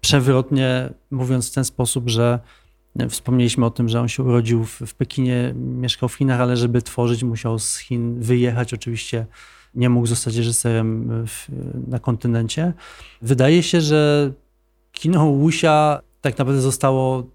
przewrotnie, 0.00 0.92
mówiąc 1.10 1.50
w 1.50 1.54
ten 1.54 1.64
sposób, 1.64 2.08
że 2.08 2.38
Wspomnieliśmy 3.08 3.66
o 3.66 3.70
tym, 3.70 3.88
że 3.88 4.00
on 4.00 4.08
się 4.08 4.22
urodził 4.22 4.64
w, 4.64 4.80
w, 4.80 4.94
Pekinie, 4.94 5.54
mieszkał 5.56 6.08
w 6.08 6.14
Chinach, 6.14 6.40
ale 6.40 6.56
żeby 6.56 6.82
tworzyć, 6.82 7.22
musiał 7.22 7.58
z 7.58 7.78
Chin 7.78 8.20
wyjechać. 8.20 8.74
Oczywiście 8.74 9.26
nie 9.74 9.90
mógł 9.90 10.06
zostać 10.06 10.36
reżyserem 10.36 11.08
w, 11.26 11.48
na 11.88 11.98
kontynencie. 11.98 12.72
Wydaje 13.22 13.62
się, 13.62 13.80
że 13.80 14.32
kino 14.92 15.32
Wuxia 15.32 16.00
tak 16.20 16.38
naprawdę 16.38 16.62
zostało 16.62 17.26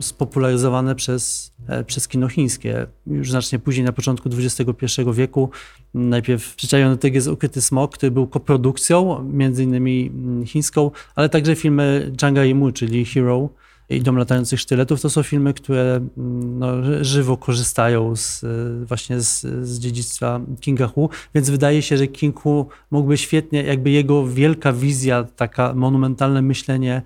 spopularyzowane 0.00 0.94
przez, 0.94 1.52
e, 1.68 1.84
przez 1.84 2.08
kino 2.08 2.28
chińskie. 2.28 2.86
Już 3.06 3.30
znacznie 3.30 3.58
później, 3.58 3.84
na 3.84 3.92
początku 3.92 4.28
XXI 4.38 5.02
wieku, 5.12 5.50
najpierw 5.94 6.54
Przyczajony 6.54 6.96
Tygrys, 6.96 7.26
Ukryty 7.26 7.60
Smok, 7.60 7.94
który 7.94 8.10
był 8.10 8.26
koprodukcją, 8.26 9.24
między 9.32 9.62
innymi 9.64 10.10
mm, 10.14 10.46
chińską, 10.46 10.90
ale 11.14 11.28
także 11.28 11.56
filmy 11.56 12.12
Zhanga 12.20 12.44
Yimou, 12.44 12.72
czyli 12.72 13.04
Hero, 13.04 13.48
i 13.90 14.00
Dom 14.00 14.16
Latających 14.16 14.60
Sztyletów, 14.60 15.00
to 15.00 15.10
są 15.10 15.22
filmy, 15.22 15.54
które 15.54 16.00
mm, 16.18 16.58
no, 16.58 16.68
żywo 17.04 17.36
korzystają 17.36 18.16
z, 18.16 18.44
właśnie 18.88 19.20
z, 19.20 19.40
z 19.66 19.78
dziedzictwa 19.78 20.40
Kinga 20.60 20.86
Hu, 20.86 21.10
więc 21.34 21.50
wydaje 21.50 21.82
się, 21.82 21.96
że 21.96 22.06
King 22.06 22.40
Hu 22.40 22.68
mógłby 22.90 23.18
świetnie, 23.18 23.62
jakby 23.62 23.90
jego 23.90 24.26
wielka 24.26 24.72
wizja, 24.72 25.24
taka 25.36 25.74
monumentalne 25.74 26.42
myślenie 26.42 27.02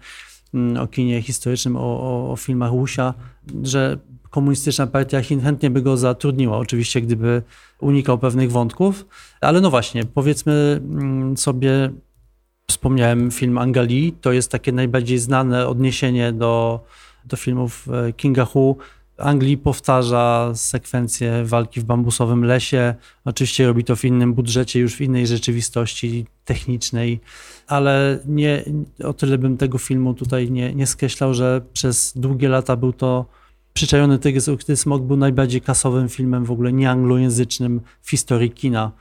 mm, 0.54 0.82
o 0.82 0.86
kinie 0.86 1.22
historycznym, 1.22 1.76
o, 1.76 1.80
o, 1.80 2.32
o 2.32 2.36
filmach 2.36 2.70
Wusia, 2.70 3.14
że 3.62 3.98
komunistyczna 4.30 4.86
partia 4.86 5.22
Chin 5.22 5.40
chętnie 5.40 5.70
by 5.70 5.82
go 5.82 5.96
zatrudniła, 5.96 6.58
oczywiście 6.58 7.00
gdyby 7.00 7.42
unikał 7.80 8.18
pewnych 8.18 8.52
wątków, 8.52 9.06
ale 9.40 9.60
no 9.60 9.70
właśnie, 9.70 10.04
powiedzmy 10.04 10.80
mm, 10.82 11.36
sobie 11.36 11.90
Wspomniałem 12.70 13.30
film 13.30 13.58
Angali, 13.58 14.12
to 14.12 14.32
jest 14.32 14.50
takie 14.50 14.72
najbardziej 14.72 15.18
znane 15.18 15.66
odniesienie 15.66 16.32
do, 16.32 16.84
do 17.24 17.36
filmów 17.36 17.88
e, 17.88 18.12
Kinga 18.12 18.44
Hu. 18.44 18.76
Anglii 19.18 19.58
powtarza 19.58 20.52
sekwencję 20.54 21.44
walki 21.44 21.80
w 21.80 21.84
bambusowym 21.84 22.44
lesie. 22.44 22.94
Oczywiście 23.24 23.66
robi 23.66 23.84
to 23.84 23.96
w 23.96 24.04
innym 24.04 24.34
budżecie, 24.34 24.80
już 24.80 24.96
w 24.96 25.00
innej 25.00 25.26
rzeczywistości 25.26 26.26
technicznej, 26.44 27.20
ale 27.66 28.18
nie, 28.26 28.64
o 29.04 29.12
tyle 29.12 29.38
bym 29.38 29.56
tego 29.56 29.78
filmu 29.78 30.14
tutaj 30.14 30.50
nie, 30.50 30.74
nie 30.74 30.86
skreślał, 30.86 31.34
że 31.34 31.60
przez 31.72 32.12
długie 32.16 32.48
lata 32.48 32.76
był 32.76 32.92
to 32.92 33.26
Przyczajony 33.74 34.18
Tygrys 34.18 34.48
Ukryty 34.48 34.76
Smok 34.76 35.02
był 35.02 35.16
najbardziej 35.16 35.60
kasowym 35.60 36.08
filmem 36.08 36.44
w 36.44 36.50
ogóle 36.50 36.72
nieanglojęzycznym 36.72 37.80
w 38.02 38.10
historii 38.10 38.50
kina. 38.50 38.92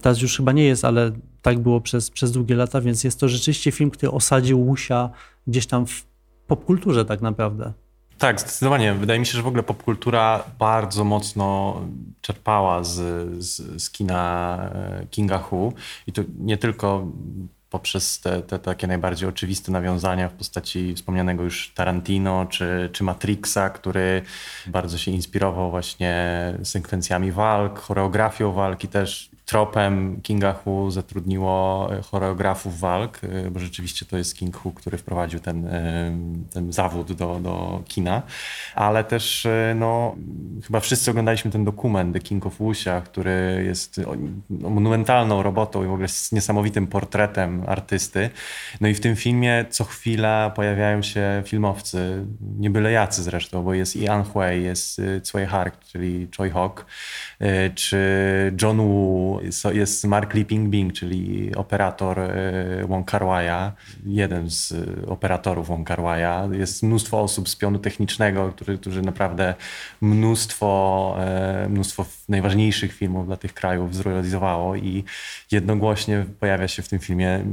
Teraz 0.00 0.22
już 0.22 0.36
chyba 0.36 0.52
nie 0.52 0.64
jest, 0.64 0.84
ale 0.84 1.12
tak 1.42 1.58
było 1.58 1.80
przez, 1.80 2.10
przez 2.10 2.32
długie 2.32 2.54
lata, 2.54 2.80
więc 2.80 3.04
jest 3.04 3.20
to 3.20 3.28
rzeczywiście 3.28 3.72
film, 3.72 3.90
który 3.90 4.12
osadził 4.12 4.60
Łusia 4.66 5.10
gdzieś 5.46 5.66
tam 5.66 5.86
w 5.86 6.06
popkulturze 6.46 7.04
tak 7.04 7.20
naprawdę. 7.20 7.72
Tak, 8.18 8.40
zdecydowanie. 8.40 8.94
Wydaje 8.94 9.20
mi 9.20 9.26
się, 9.26 9.32
że 9.32 9.42
w 9.42 9.46
ogóle 9.46 9.62
popkultura 9.62 10.44
bardzo 10.58 11.04
mocno 11.04 11.80
czerpała 12.20 12.84
z, 12.84 12.98
z, 13.44 13.82
z 13.82 13.90
kina 13.90 14.58
e, 14.74 15.06
Kinga 15.10 15.38
Hu 15.38 15.72
i 16.06 16.12
to 16.12 16.22
nie 16.38 16.58
tylko 16.58 17.06
poprzez 17.70 18.20
te, 18.20 18.42
te, 18.42 18.58
takie 18.58 18.86
najbardziej 18.86 19.28
oczywiste 19.28 19.72
nawiązania 19.72 20.28
w 20.28 20.32
postaci 20.32 20.94
wspomnianego 20.94 21.42
już 21.42 21.72
Tarantino 21.74 22.46
czy, 22.46 22.90
czy 22.92 23.04
Matrixa, 23.04 23.70
który 23.74 24.22
bardzo 24.66 24.98
się 24.98 25.10
inspirował 25.10 25.70
właśnie 25.70 26.14
sekwencjami 26.62 27.32
walk, 27.32 27.78
choreografią 27.78 28.52
walki 28.52 28.88
też 28.88 29.29
tropem 29.50 30.20
Kinga 30.22 30.52
Hu 30.52 30.90
zatrudniło 30.90 31.88
e, 31.92 32.02
choreografów 32.02 32.80
walk, 32.80 33.20
e, 33.24 33.50
bo 33.50 33.60
rzeczywiście 33.60 34.06
to 34.06 34.16
jest 34.16 34.36
King 34.36 34.56
Hu, 34.56 34.72
który 34.72 34.98
wprowadził 34.98 35.40
ten, 35.40 35.66
e, 35.66 36.12
ten 36.52 36.72
zawód 36.72 37.12
do, 37.12 37.40
do 37.42 37.82
kina, 37.88 38.22
ale 38.74 39.04
też 39.04 39.46
no, 39.74 40.16
chyba 40.66 40.80
wszyscy 40.80 41.10
oglądaliśmy 41.10 41.50
ten 41.50 41.64
dokument 41.64 42.14
The 42.14 42.20
King 42.20 42.46
of 42.46 42.54
Wuxia, 42.54 43.00
który 43.00 43.64
jest 43.66 44.00
no, 44.50 44.70
monumentalną 44.70 45.42
robotą 45.42 45.84
i 45.84 45.86
w 45.86 45.92
ogóle 45.92 46.08
z 46.08 46.32
niesamowitym 46.32 46.86
portretem 46.86 47.64
artysty. 47.66 48.30
No 48.80 48.88
i 48.88 48.94
w 48.94 49.00
tym 49.00 49.16
filmie 49.16 49.64
co 49.70 49.84
chwila 49.84 50.50
pojawiają 50.50 51.02
się 51.02 51.42
filmowcy, 51.46 52.26
nie 52.58 52.70
byle 52.70 52.92
jacy 52.92 53.22
zresztą, 53.22 53.62
bo 53.62 53.74
jest 53.74 53.96
i 53.96 54.08
An 54.08 54.24
jest 54.50 55.00
Tsui 55.22 55.46
Hark, 55.46 55.84
czyli 55.84 56.28
Choi 56.36 56.50
Hok, 56.50 56.86
czy 57.74 57.98
John 58.62 58.80
Woo, 58.80 59.39
jest 59.72 60.04
Mark 60.04 60.34
Lee 60.34 60.44
Ping 60.44 60.68
Bing, 60.68 60.92
czyli 60.92 61.54
operator 61.54 62.20
e, 62.20 62.86
Wong 62.88 63.10
Kar 63.10 63.22
Wai'a, 63.22 63.72
jeden 64.06 64.50
z 64.50 64.72
e, 64.72 65.06
operatorów 65.06 65.68
Wong 65.68 65.86
Kar 65.86 65.98
Wai'a. 65.98 66.52
Jest 66.52 66.82
mnóstwo 66.82 67.20
osób 67.20 67.48
z 67.48 67.56
pionu 67.56 67.78
technicznego, 67.78 68.52
którzy, 68.52 68.78
którzy 68.78 69.02
naprawdę 69.02 69.54
mnóstwo, 70.00 71.16
e, 71.18 71.68
mnóstwo 71.68 72.06
najważniejszych 72.28 72.92
filmów 72.92 73.26
dla 73.26 73.36
tych 73.36 73.54
krajów 73.54 73.94
zrealizowało 73.94 74.76
i 74.76 75.04
jednogłośnie 75.50 76.26
pojawia 76.40 76.68
się 76.68 76.82
w 76.82 76.88
tym 76.88 76.98
filmie 76.98 77.44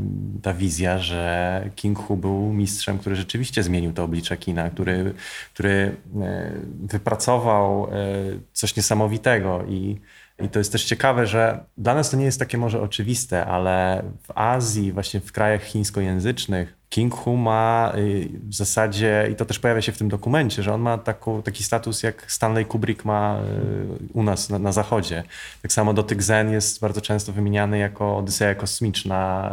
ta 0.42 0.54
wizja, 0.54 1.00
że 1.00 1.70
King 1.76 2.00
Hu 2.00 2.18
był 2.18 2.54
mistrzem, 2.54 3.00
który 3.00 3.16
rzeczywiście 3.16 3.64
zmienił 3.64 3.94
to 3.94 4.04
oblicze 4.04 4.38
kina, 4.38 4.70
który, 4.70 5.14
który 5.54 5.96
wypracował 6.82 7.88
coś 8.54 8.76
niesamowitego 8.76 9.64
i 9.70 10.00
i 10.44 10.50
to 10.50 10.60
jest 10.60 10.72
też 10.72 10.86
ciekawe, 10.86 11.28
że 11.28 11.64
dla 11.78 11.94
nas 11.94 12.10
to 12.10 12.18
nie 12.18 12.26
jest 12.26 12.40
takie 12.40 12.58
może 12.58 12.82
oczywiste, 12.82 13.46
ale 13.46 14.04
w 14.24 14.32
Azji, 14.36 14.92
właśnie 14.92 15.20
w 15.20 15.32
krajach 15.32 15.64
chińskojęzycznych, 15.64 16.77
King 16.90 17.16
Hu 17.16 17.36
ma 17.38 17.94
y, 17.98 18.30
w 18.50 18.56
zasadzie, 18.56 19.28
i 19.32 19.36
to 19.36 19.46
też 19.46 19.60
pojawia 19.60 19.82
się 19.82 19.92
w 19.92 19.98
tym 19.98 20.10
dokumencie, 20.10 20.64
że 20.64 20.74
on 20.74 20.82
ma 20.82 20.98
taki 21.44 21.64
status 21.64 22.04
jak 22.04 22.32
Stanley 22.32 22.66
Kubrick 22.66 23.06
ma 23.06 23.40
y, 23.40 24.14
u 24.14 24.24
nas 24.24 24.50
na, 24.50 24.60
na 24.60 24.72
zachodzie. 24.72 25.24
Tak 25.62 25.74
samo 25.74 25.94
Dotyk 25.94 26.24
Zen 26.24 26.52
jest 26.52 26.82
bardzo 26.82 27.02
często 27.02 27.34
wymieniany 27.34 27.78
jako 27.78 28.18
Odyseja 28.18 28.56
kosmiczna 28.56 29.52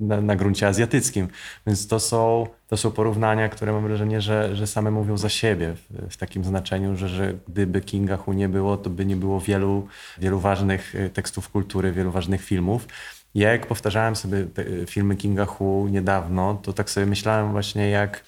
na, 0.00 0.20
na 0.20 0.36
gruncie 0.36 0.66
azjatyckim. 0.66 1.28
Więc 1.66 1.86
to 1.86 2.00
są, 2.00 2.46
to 2.68 2.76
są 2.76 2.90
porównania, 2.90 3.48
które 3.48 3.72
mam 3.72 3.82
wrażenie, 3.82 4.20
że, 4.20 4.56
że 4.56 4.66
same 4.66 4.90
mówią 4.90 5.16
za 5.16 5.28
siebie 5.28 5.74
w, 5.74 6.12
w 6.12 6.16
takim 6.16 6.44
znaczeniu, 6.44 6.96
że, 6.96 7.08
że 7.08 7.34
gdyby 7.48 7.80
Kinga 7.80 8.16
Hu 8.16 8.32
nie 8.32 8.48
było, 8.48 8.76
to 8.76 8.90
by 8.90 9.06
nie 9.06 9.16
było 9.16 9.40
wielu, 9.40 9.88
wielu 10.18 10.40
ważnych 10.40 10.94
y, 10.94 11.10
tekstów 11.10 11.48
kultury, 11.48 11.92
wielu 11.92 12.10
ważnych 12.10 12.42
filmów. 12.42 12.86
Ja 13.34 13.52
jak 13.52 13.66
powtarzałem 13.66 14.16
sobie 14.16 14.46
filmy 14.86 15.16
Kinga 15.16 15.44
Hu 15.44 15.88
niedawno, 15.90 16.54
to 16.62 16.72
tak 16.72 16.90
sobie 16.90 17.06
myślałem 17.06 17.52
właśnie 17.52 17.90
jak, 17.90 18.24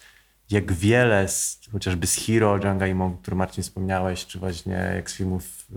jak 0.51 0.73
wiele, 0.73 1.27
z, 1.27 1.59
chociażby 1.71 2.07
z 2.07 2.15
Hero, 2.15 2.59
Django 2.59 2.85
Imo, 2.85 3.17
który 3.21 3.37
Marcin 3.37 3.63
wspomniałeś, 3.63 4.25
czy 4.25 4.39
właśnie 4.39 4.73
jak 4.95 5.11
z 5.11 5.15
filmów 5.15 5.67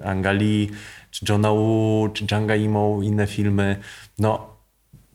y, 0.00 0.04
Angali, 0.04 0.70
czy 1.10 1.26
Johna 1.28 1.50
Woo, 1.52 2.08
czy 2.14 2.24
Django 2.24 2.54
Imo, 2.54 2.98
inne 3.02 3.26
filmy, 3.26 3.76
no 4.18 4.56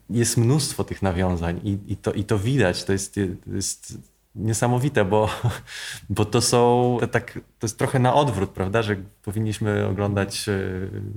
jest 0.09 0.37
mnóstwo 0.37 0.83
tych 0.83 1.01
nawiązań 1.01 1.61
i, 1.63 1.77
i, 1.87 1.97
to, 1.97 2.13
i 2.13 2.23
to 2.23 2.39
widać, 2.39 2.83
to 2.83 2.93
jest, 2.93 3.15
to 3.15 3.55
jest 3.55 4.10
niesamowite, 4.35 5.05
bo, 5.05 5.29
bo 6.09 6.25
to 6.25 6.41
są, 6.41 6.97
tak, 7.11 7.33
to 7.33 7.67
jest 7.67 7.77
trochę 7.77 7.99
na 7.99 8.13
odwrót, 8.13 8.49
prawda, 8.49 8.81
że 8.81 8.95
powinniśmy 9.23 9.87
oglądać 9.87 10.49
e, 10.49 10.61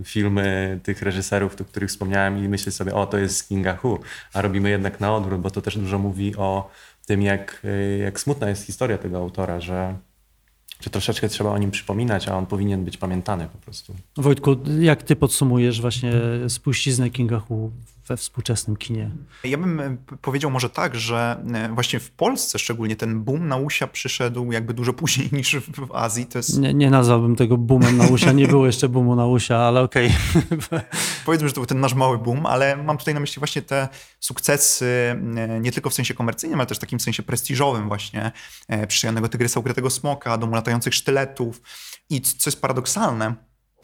filmy 0.04 0.80
tych 0.82 1.02
reżyserów, 1.02 1.60
o 1.60 1.64
których 1.64 1.90
wspomniałem 1.90 2.44
i 2.44 2.48
myśleć 2.48 2.74
sobie, 2.74 2.94
o 2.94 3.06
to 3.06 3.18
jest 3.18 3.48
Kinga 3.48 3.76
Hu, 3.76 3.98
a 4.32 4.42
robimy 4.42 4.70
jednak 4.70 5.00
na 5.00 5.16
odwrót, 5.16 5.40
bo 5.40 5.50
to 5.50 5.62
też 5.62 5.78
dużo 5.78 5.98
mówi 5.98 6.36
o 6.36 6.70
tym, 7.06 7.22
jak, 7.22 7.62
e, 7.64 7.98
jak 7.98 8.20
smutna 8.20 8.48
jest 8.48 8.66
historia 8.66 8.98
tego 8.98 9.18
autora, 9.18 9.60
że, 9.60 9.96
że 10.80 10.90
troszeczkę 10.90 11.28
trzeba 11.28 11.50
o 11.50 11.58
nim 11.58 11.70
przypominać, 11.70 12.28
a 12.28 12.36
on 12.36 12.46
powinien 12.46 12.84
być 12.84 12.96
pamiętany 12.96 13.48
po 13.52 13.58
prostu. 13.58 13.94
Wojtku, 14.16 14.56
jak 14.80 15.02
ty 15.02 15.16
podsumujesz 15.16 15.80
właśnie 15.80 16.12
spuściznę 16.48 17.10
Kinga 17.10 17.38
Hu 17.38 17.70
we 18.08 18.16
współczesnym 18.16 18.76
kinie? 18.76 19.10
Ja 19.44 19.58
bym 19.58 19.80
e, 19.80 19.96
powiedział 20.22 20.50
może 20.50 20.70
tak, 20.70 20.94
że 20.94 21.44
e, 21.54 21.68
właśnie 21.74 22.00
w 22.00 22.10
Polsce 22.10 22.58
szczególnie 22.58 22.96
ten 22.96 23.24
boom 23.24 23.48
na 23.48 23.56
Usia 23.56 23.86
przyszedł 23.86 24.52
jakby 24.52 24.74
dużo 24.74 24.92
później 24.92 25.28
niż 25.32 25.56
w 25.56 25.92
Azji. 25.94 26.26
To 26.26 26.38
jest... 26.38 26.58
nie, 26.58 26.74
nie 26.74 26.90
nazwałbym 26.90 27.36
tego 27.36 27.58
boomem 27.58 27.96
na 27.96 28.06
Usia, 28.06 28.32
nie 28.32 28.48
było 28.48 28.66
jeszcze 28.66 28.88
boomu 28.88 29.16
na 29.16 29.26
Usia, 29.26 29.56
ale 29.56 29.80
okej. 29.80 30.12
Okay. 30.46 30.80
Powiedzmy, 31.26 31.48
że 31.48 31.54
to 31.54 31.60
był 31.60 31.66
ten 31.66 31.80
nasz 31.80 31.94
mały 31.94 32.18
boom, 32.18 32.46
ale 32.46 32.76
mam 32.76 32.98
tutaj 32.98 33.14
na 33.14 33.20
myśli 33.20 33.40
właśnie 33.40 33.62
te 33.62 33.88
sukcesy 34.20 34.86
e, 35.36 35.60
nie 35.60 35.72
tylko 35.72 35.90
w 35.90 35.94
sensie 35.94 36.14
komercyjnym, 36.14 36.60
ale 36.60 36.66
też 36.66 36.78
w 36.78 36.80
takim 36.80 37.00
sensie 37.00 37.22
prestiżowym 37.22 37.88
właśnie. 37.88 38.32
Przyjemnego 38.88 39.28
Tygrysa 39.28 39.60
Ukrytego 39.60 39.90
Smoka, 39.90 40.38
Domu 40.38 40.54
Latających 40.54 40.94
Sztyletów. 40.94 41.62
I 42.10 42.20
co 42.20 42.50
jest 42.50 42.60
paradoksalne, 42.60 43.34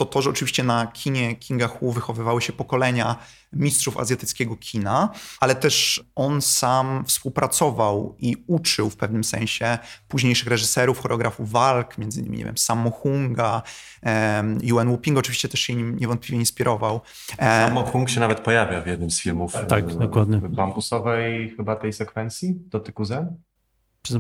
to 0.01 0.07
to, 0.07 0.23
że 0.23 0.31
oczywiście 0.31 0.63
na 0.63 0.87
kinie 0.87 1.37
Kinga 1.37 1.69
Hu 1.69 1.93
wychowywały 1.93 2.43
się 2.43 2.53
pokolenia 2.53 3.17
mistrzów 3.53 3.97
azjatyckiego 3.97 4.57
kina, 4.57 5.09
ale 5.41 5.55
też 5.55 6.05
on 6.15 6.43
sam 6.43 7.05
współpracował 7.07 8.17
i 8.19 8.37
uczył 8.47 8.91
w 8.91 8.97
pewnym 8.97 9.25
sensie 9.25 9.79
późniejszych 10.09 10.49
reżyserów, 10.49 10.99
choreografów 10.99 11.51
walk, 11.51 11.99
między 11.99 12.21
innymi, 12.21 12.39
nie 12.39 12.45
wiem, 12.45 12.59
Sammo 12.59 12.91
Hunga, 12.91 13.63
um, 14.03 14.59
Yuan 14.63 14.89
Wuping 14.89 15.19
oczywiście 15.19 15.49
też 15.49 15.61
się 15.61 15.75
nim 15.75 15.99
niewątpliwie 15.99 16.39
inspirował. 16.39 17.01
E, 17.39 17.67
Sammo 17.67 17.87
Hung 17.87 18.11
się 18.11 18.21
nawet 18.21 18.41
pojawia 18.41 18.81
w 18.81 18.87
jednym 18.87 19.11
z 19.11 19.21
filmów. 19.21 19.53
Tak, 19.69 19.85
e, 19.85 19.95
dokładnie. 19.95 20.39
Bambusowej 20.39 21.55
chyba 21.57 21.77
tej 21.77 21.93
sekwencji, 21.93 22.55
Dotyku 22.67 23.05
Zen? 23.05 23.37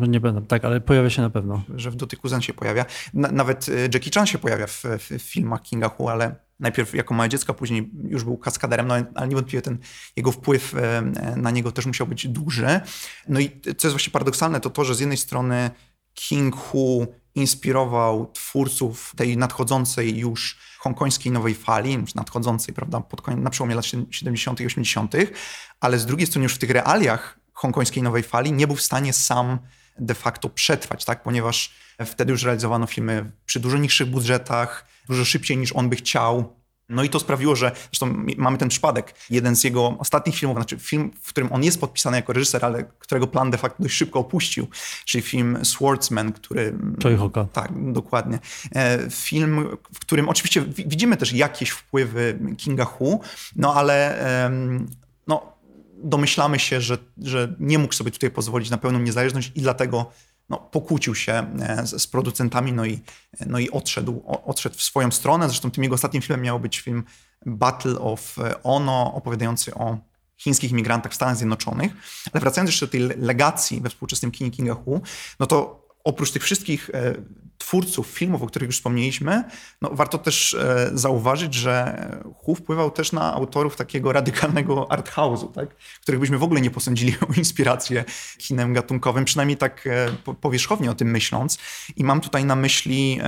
Nie 0.08 0.20
będę, 0.20 0.42
tak, 0.46 0.64
ale 0.64 0.80
pojawia 0.80 1.10
się 1.10 1.22
na 1.22 1.30
pewno. 1.30 1.62
Że 1.74 1.90
w 1.90 1.96
Dotyku 1.96 2.28
Zen 2.28 2.42
się 2.42 2.54
pojawia. 2.54 2.84
nawet 3.14 3.68
e, 3.68 3.72
Jackie 3.94 4.10
Chan 4.14 4.26
się 4.26 4.38
pojawia 4.38 4.66
w, 4.66 4.82
w, 4.84 5.22
filmach 5.22 5.62
Kinga 5.62 5.88
Hu, 5.88 6.08
ale 6.08 6.36
najpierw 6.60 6.94
jako 6.94 7.14
małe 7.14 7.28
dziecko, 7.28 7.54
później 7.54 7.90
już 8.08 8.24
był 8.24 8.38
kaskaderem, 8.38 8.86
no, 8.86 8.94
ale 9.14 9.28
niewątpliwie 9.28 9.62
ten 9.62 9.78
jego 10.16 10.32
wpływ 10.32 10.74
e, 10.74 11.02
na 11.36 11.50
niego 11.50 11.72
też 11.72 11.86
musiał 11.86 12.06
być 12.06 12.28
duży. 12.28 12.80
No 13.28 13.40
i 13.40 13.50
co 13.60 13.88
jest 13.88 13.94
właśnie 13.94 14.10
paradoksalne, 14.10 14.60
to 14.60 14.70
to, 14.70 14.84
że 14.84 14.94
z 14.94 15.00
jednej 15.00 15.18
strony 15.18 15.70
King 16.14 16.56
Hu 16.56 17.06
inspirował 17.34 18.32
twórców 18.32 19.12
tej 19.16 19.36
nadchodzącej 19.36 20.18
już 20.18 20.58
hongkońskiej 20.78 21.32
nowej 21.32 21.54
fali, 21.54 22.04
nadchodzącej, 22.14 22.74
prawda, 22.74 23.00
pod 23.00 23.22
koniec, 23.22 23.40
na 23.40 23.50
przełomie 23.50 23.74
lat 23.74 23.84
70. 24.10 24.60
i 24.60 24.66
80., 24.66 25.14
ale 25.80 25.98
z 25.98 26.06
drugiej 26.06 26.26
strony 26.26 26.42
już 26.42 26.54
w 26.54 26.58
tych 26.58 26.70
realiach 26.70 27.39
hongkońskiej 27.60 28.02
nowej 28.02 28.22
fali 28.22 28.52
nie 28.52 28.66
był 28.66 28.76
w 28.76 28.82
stanie 28.82 29.12
sam 29.12 29.58
de 29.98 30.14
facto 30.14 30.48
przetrwać, 30.48 31.04
tak? 31.04 31.22
ponieważ 31.22 31.74
wtedy 32.06 32.32
już 32.32 32.42
realizowano 32.42 32.86
filmy 32.86 33.30
przy 33.46 33.60
dużo 33.60 33.78
niższych 33.78 34.10
budżetach, 34.10 34.86
dużo 35.08 35.24
szybciej 35.24 35.56
niż 35.56 35.72
on 35.72 35.88
by 35.88 35.96
chciał. 35.96 36.60
No 36.88 37.04
i 37.04 37.08
to 37.08 37.20
sprawiło, 37.20 37.56
że 37.56 37.72
zresztą 37.90 38.24
mamy 38.36 38.58
ten 38.58 38.68
przypadek. 38.68 39.14
Jeden 39.30 39.56
z 39.56 39.64
jego 39.64 39.98
ostatnich 39.98 40.36
filmów, 40.36 40.56
znaczy 40.56 40.78
film, 40.78 41.10
w 41.22 41.28
którym 41.28 41.52
on 41.52 41.64
jest 41.64 41.80
podpisany 41.80 42.16
jako 42.16 42.32
reżyser, 42.32 42.64
ale 42.64 42.84
którego 42.98 43.26
plan 43.26 43.50
de 43.50 43.58
facto 43.58 43.82
dość 43.82 43.94
szybko 43.94 44.18
opuścił, 44.18 44.66
czyli 45.04 45.22
film 45.22 45.64
Swordsman, 45.64 46.32
który. 46.32 46.74
Choi 47.02 47.16
Hoka. 47.16 47.44
Tak, 47.44 47.92
dokładnie. 47.92 48.38
E, 48.74 49.10
film, 49.10 49.76
w 49.94 49.98
którym 49.98 50.28
oczywiście 50.28 50.62
widzimy 50.62 51.16
też 51.16 51.32
jakieś 51.32 51.70
wpływy 51.70 52.38
Kinga 52.56 52.84
Hu, 52.84 53.20
no 53.56 53.74
ale 53.74 54.20
domyślamy 56.04 56.58
się, 56.58 56.80
że, 56.80 56.98
że 57.18 57.54
nie 57.60 57.78
mógł 57.78 57.94
sobie 57.94 58.10
tutaj 58.10 58.30
pozwolić 58.30 58.70
na 58.70 58.78
pełną 58.78 58.98
niezależność 58.98 59.52
i 59.54 59.60
dlatego 59.60 60.10
no, 60.48 60.56
pokłócił 60.56 61.14
się 61.14 61.32
e, 61.60 61.86
z, 61.86 62.02
z, 62.02 62.06
producentami, 62.06 62.72
no 62.72 62.86
i, 62.86 63.00
no 63.46 63.58
i 63.58 63.70
odszedł, 63.70 64.22
odszedł 64.26 64.76
w 64.76 64.82
swoją 64.82 65.10
stronę. 65.10 65.48
Zresztą 65.48 65.70
tym 65.70 65.84
jego 65.84 65.94
ostatnim 65.94 66.22
filmem 66.22 66.42
miał 66.42 66.60
być 66.60 66.80
film 66.80 67.04
Battle 67.46 67.98
of 67.98 68.36
Ono, 68.62 69.14
opowiadający 69.14 69.74
o 69.74 69.98
chińskich 70.36 70.72
migrantach 70.72 71.12
w 71.12 71.14
Stanach 71.14 71.36
Zjednoczonych. 71.36 71.92
Ale 72.32 72.40
wracając 72.40 72.70
jeszcze 72.70 72.86
do 72.86 72.92
tej 72.92 73.00
legacji 73.00 73.80
we 73.80 73.88
współczesnym 73.88 74.30
kinie 74.30 74.50
Kinga 74.50 74.74
Hu, 74.74 75.02
no 75.40 75.46
to 75.46 75.79
oprócz 76.04 76.30
tych 76.30 76.42
wszystkich 76.42 76.90
e, 76.94 77.14
twórców 77.58 78.06
filmów, 78.06 78.42
o 78.42 78.46
których 78.46 78.66
już 78.68 78.76
wspomnieliśmy, 78.76 79.44
no 79.82 79.90
warto 79.92 80.18
też 80.18 80.54
e, 80.54 80.90
zauważyć, 80.92 81.54
że 81.54 82.06
Hu 82.34 82.54
wpływał 82.54 82.90
też 82.90 83.12
na 83.12 83.34
autorów 83.34 83.76
takiego 83.76 84.12
radykalnego 84.12 84.86
arthouse'u, 84.90 85.52
tak? 85.52 85.76
których 86.02 86.20
byśmy 86.20 86.38
w 86.38 86.42
ogóle 86.42 86.60
nie 86.60 86.70
posądzili 86.70 87.14
o 87.30 87.32
inspirację 87.36 88.04
kinem 88.38 88.72
gatunkowym, 88.72 89.24
przynajmniej 89.24 89.56
tak 89.56 89.86
e, 89.86 90.34
powierzchownie 90.40 90.90
o 90.90 90.94
tym 90.94 91.10
myśląc. 91.10 91.58
I 91.96 92.04
mam 92.04 92.20
tutaj 92.20 92.44
na 92.44 92.56
myśli 92.56 93.20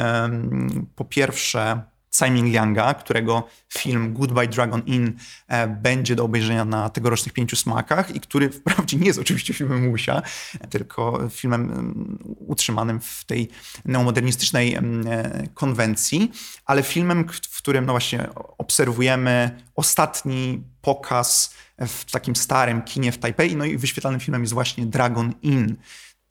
po 0.97 1.05
pierwsze 1.05 1.83
Simon 2.13 2.47
Lianga, 2.47 2.95
którego 2.95 3.49
film 3.69 4.15
Goodbye 4.15 4.49
Dragon 4.49 4.83
Inn 4.87 5.17
e, 5.49 5.69
będzie 5.69 6.17
do 6.17 6.25
obejrzenia 6.25 6.65
na 6.65 6.91
tegorocznych 6.91 7.33
pięciu 7.33 7.57
smakach 7.57 8.15
i 8.17 8.21
który 8.21 8.51
wprawdzie 8.51 8.97
nie 8.97 9.07
jest 9.07 9.19
oczywiście 9.19 9.55
filmem 9.55 9.91
Łusia, 9.91 10.23
tylko 10.71 11.29
filmem 11.31 11.71
mm, 11.71 12.19
utrzymanym 12.39 13.01
w 13.01 13.25
tej 13.25 13.49
neomodernistycznej 13.85 14.75
mm, 14.75 15.07
e, 15.07 15.47
konwencji, 15.55 16.33
ale 16.65 16.83
filmem, 16.83 17.29
w 17.51 17.59
którym 17.59 17.87
no 17.87 17.93
właśnie 17.93 18.29
obserwujemy 18.59 19.63
ostatni 19.75 20.63
pokaz 20.83 21.55
w 21.79 22.11
takim 22.11 22.37
starym 22.37 22.83
kinie 22.83 23.13
w 23.13 23.19
Tajpej, 23.19 23.57
no 23.57 23.65
i 23.65 23.79
wyświetlanym 23.79 24.21
filmem 24.21 24.43
jest 24.43 24.55
właśnie 24.55 24.87
Dragon 24.87 25.33
Inn, 25.43 25.77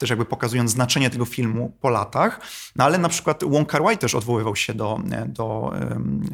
też 0.01 0.09
jakby 0.09 0.25
pokazując 0.25 0.71
znaczenie 0.71 1.09
tego 1.09 1.25
filmu 1.25 1.77
po 1.81 1.89
latach. 1.89 2.41
No 2.75 2.83
ale 2.83 2.97
na 2.97 3.09
przykład 3.09 3.43
Wong 3.43 3.69
Kar 3.69 3.83
Wai 3.83 3.97
też 3.97 4.15
odwoływał 4.15 4.55
się 4.55 4.73
do, 4.73 4.99
do, 5.27 5.73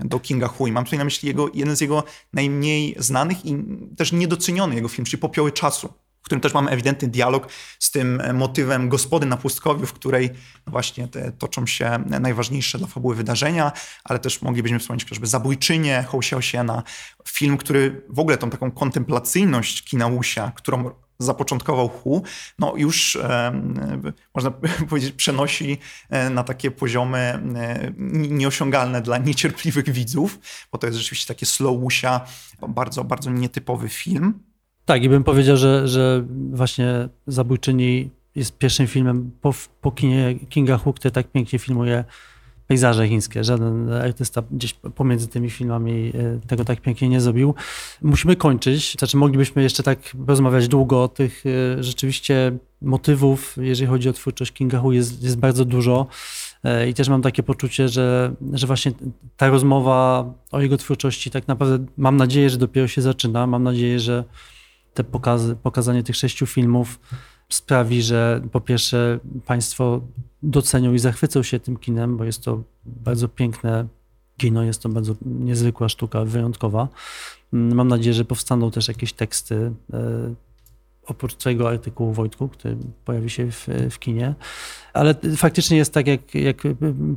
do 0.04 0.20
Kinga 0.20 0.48
Hui. 0.48 0.72
Mam 0.72 0.84
tutaj 0.84 1.00
na 1.00 1.06
myśli 1.06 1.28
jego, 1.28 1.50
jeden 1.54 1.76
z 1.76 1.82
jego 1.82 2.04
najmniej 2.34 2.96
znanych 3.00 3.46
i 3.46 3.58
też 3.98 4.12
niedoceniony 4.12 4.76
jego 4.76 4.88
film, 4.88 5.06
czyli 5.06 5.22
Popioły 5.22 5.52
Czasu, 5.52 5.94
którym 6.28 6.42
też 6.42 6.54
mamy 6.54 6.72
ewidentny 6.72 7.08
dialog 7.08 7.48
z 7.80 7.92
tym 7.92 8.22
motywem 8.34 8.90
gospody 8.90 9.26
na 9.26 9.38
pustkowiu, 9.38 9.86
w 9.86 9.94
której 9.94 10.30
no 10.66 10.72
właśnie 10.72 11.08
te 11.08 11.32
toczą 11.32 11.66
się 11.66 12.04
najważniejsze 12.06 12.78
dla 12.78 12.88
fabuły 12.88 13.16
wydarzenia, 13.16 13.72
ale 14.04 14.20
też 14.20 14.42
moglibyśmy 14.42 14.80
wspomnieć 14.80 15.04
chociażby 15.04 15.28
Zabójczynię 15.28 16.06
Ho 16.08 16.18
Xiaosiena, 16.18 16.84
film, 17.28 17.58
który 17.58 18.06
w 18.10 18.20
ogóle 18.20 18.38
tą 18.38 18.50
taką 18.50 18.72
kontemplacyjność 18.72 19.84
kina 19.84 20.10
Wuxia, 20.10 20.52
którą 20.56 20.92
zapoczątkował 21.20 21.90
Hu, 21.90 22.24
no 22.60 22.74
już 22.76 23.16
e, 23.16 23.62
można 24.36 24.52
powiedzieć 24.90 25.12
przenosi 25.12 25.78
e, 26.10 26.30
na 26.30 26.44
takie 26.44 26.72
poziomy 26.72 27.18
e, 27.18 27.94
nieosiągalne 28.14 29.02
dla 29.02 29.18
niecierpliwych 29.18 29.90
widzów, 29.90 30.40
bo 30.72 30.78
to 30.78 30.88
jest 30.88 31.00
rzeczywiście 31.00 31.28
takie 31.28 31.46
slow 31.46 31.78
bardzo, 32.68 33.04
bardzo 33.04 33.32
nietypowy 33.32 33.90
film. 33.90 34.40
Tak, 34.88 35.04
i 35.04 35.10
bym 35.10 35.24
powiedział, 35.24 35.58
że, 35.58 35.88
że 35.88 36.26
właśnie 36.52 37.10
Zabójczyni 37.28 38.10
jest 38.36 38.58
pierwszym 38.58 38.88
filmem 38.88 39.32
po, 39.42 39.54
po 39.82 39.92
kinie 39.92 40.36
Kinga 40.50 40.78
Hu, 40.78 40.94
który 40.94 41.12
tak 41.12 41.32
pięknie 41.32 41.60
filmuje 41.60 42.04
pejzaże 42.68 43.08
chińskie. 43.08 43.44
Żaden 43.44 43.94
artysta 43.94 44.44
gdzieś 44.52 44.74
pomiędzy 44.74 45.28
tymi 45.28 45.50
filmami 45.50 46.12
e, 46.16 46.48
tego 46.48 46.66
tak 46.66 46.82
pięknie 46.82 47.10
nie 47.10 47.22
zrobił. 47.22 47.56
Musimy 48.02 48.36
kończyć. 48.36 48.96
Znaczy 49.00 49.18
moglibyśmy 49.18 49.64
jeszcze 49.64 49.84
tak 49.84 50.00
rozmawiać 50.28 50.68
długo 50.68 51.04
o 51.04 51.08
tych 51.08 51.44
e, 51.46 51.84
rzeczywiście 51.84 52.58
motywów, 52.82 53.56
jeżeli 53.62 53.88
chodzi 53.88 54.10
o 54.10 54.14
twórczość 54.14 54.52
Kinga 54.52 54.80
Hu, 54.80 54.92
jest, 54.92 55.24
jest 55.24 55.38
bardzo 55.38 55.66
dużo. 55.66 56.08
E, 56.64 56.90
I 56.90 56.94
też 56.94 57.10
mam 57.10 57.22
takie 57.22 57.44
poczucie, 57.44 57.90
że, 57.90 58.36
że 58.54 58.68
właśnie 58.68 58.92
ta 59.38 59.50
rozmowa 59.50 60.26
o 60.52 60.62
jego 60.62 60.78
twórczości 60.78 61.32
tak 61.32 61.48
naprawdę 61.48 61.86
mam 61.98 62.18
nadzieję, 62.18 62.50
że 62.50 62.58
dopiero 62.58 62.88
się 62.88 63.02
zaczyna. 63.02 63.48
Mam 63.48 63.64
nadzieję, 63.64 64.00
że 64.00 64.24
te 64.98 65.04
pokazy, 65.04 65.56
pokazanie 65.56 66.04
tych 66.04 66.16
sześciu 66.16 66.46
filmów 66.46 67.00
sprawi, 67.50 68.02
że 68.02 68.42
po 68.52 68.62
pierwsze 68.62 69.20
Państwo 69.46 70.02
docenią 70.44 70.94
i 70.94 71.00
zachwycą 71.00 71.44
się 71.44 71.60
tym 71.60 71.78
kinem, 71.78 72.18
bo 72.18 72.24
jest 72.24 72.44
to 72.44 72.64
bardzo 72.86 73.28
piękne 73.28 73.88
kino, 74.38 74.64
jest 74.64 74.82
to 74.82 74.90
bardzo 74.90 75.16
niezwykła 75.26 75.90
sztuka, 75.90 76.26
wyjątkowa. 76.26 76.88
Mam 77.52 77.88
nadzieję, 77.88 78.14
że 78.14 78.26
powstaną 78.26 78.72
też 78.72 78.88
jakieś 78.88 79.14
teksty 79.14 79.72
e, 79.94 80.34
oprócz 81.06 81.36
tego 81.36 81.70
artykułu 81.70 82.14
Wojtku, 82.14 82.48
który 82.48 82.78
pojawi 83.06 83.30
się 83.30 83.52
w, 83.52 83.68
w 83.90 84.00
kinie. 84.00 84.36
Ale 84.94 85.16
faktycznie 85.36 85.78
jest 85.78 85.94
tak, 85.94 86.08
jak, 86.08 86.36
jak 86.36 86.64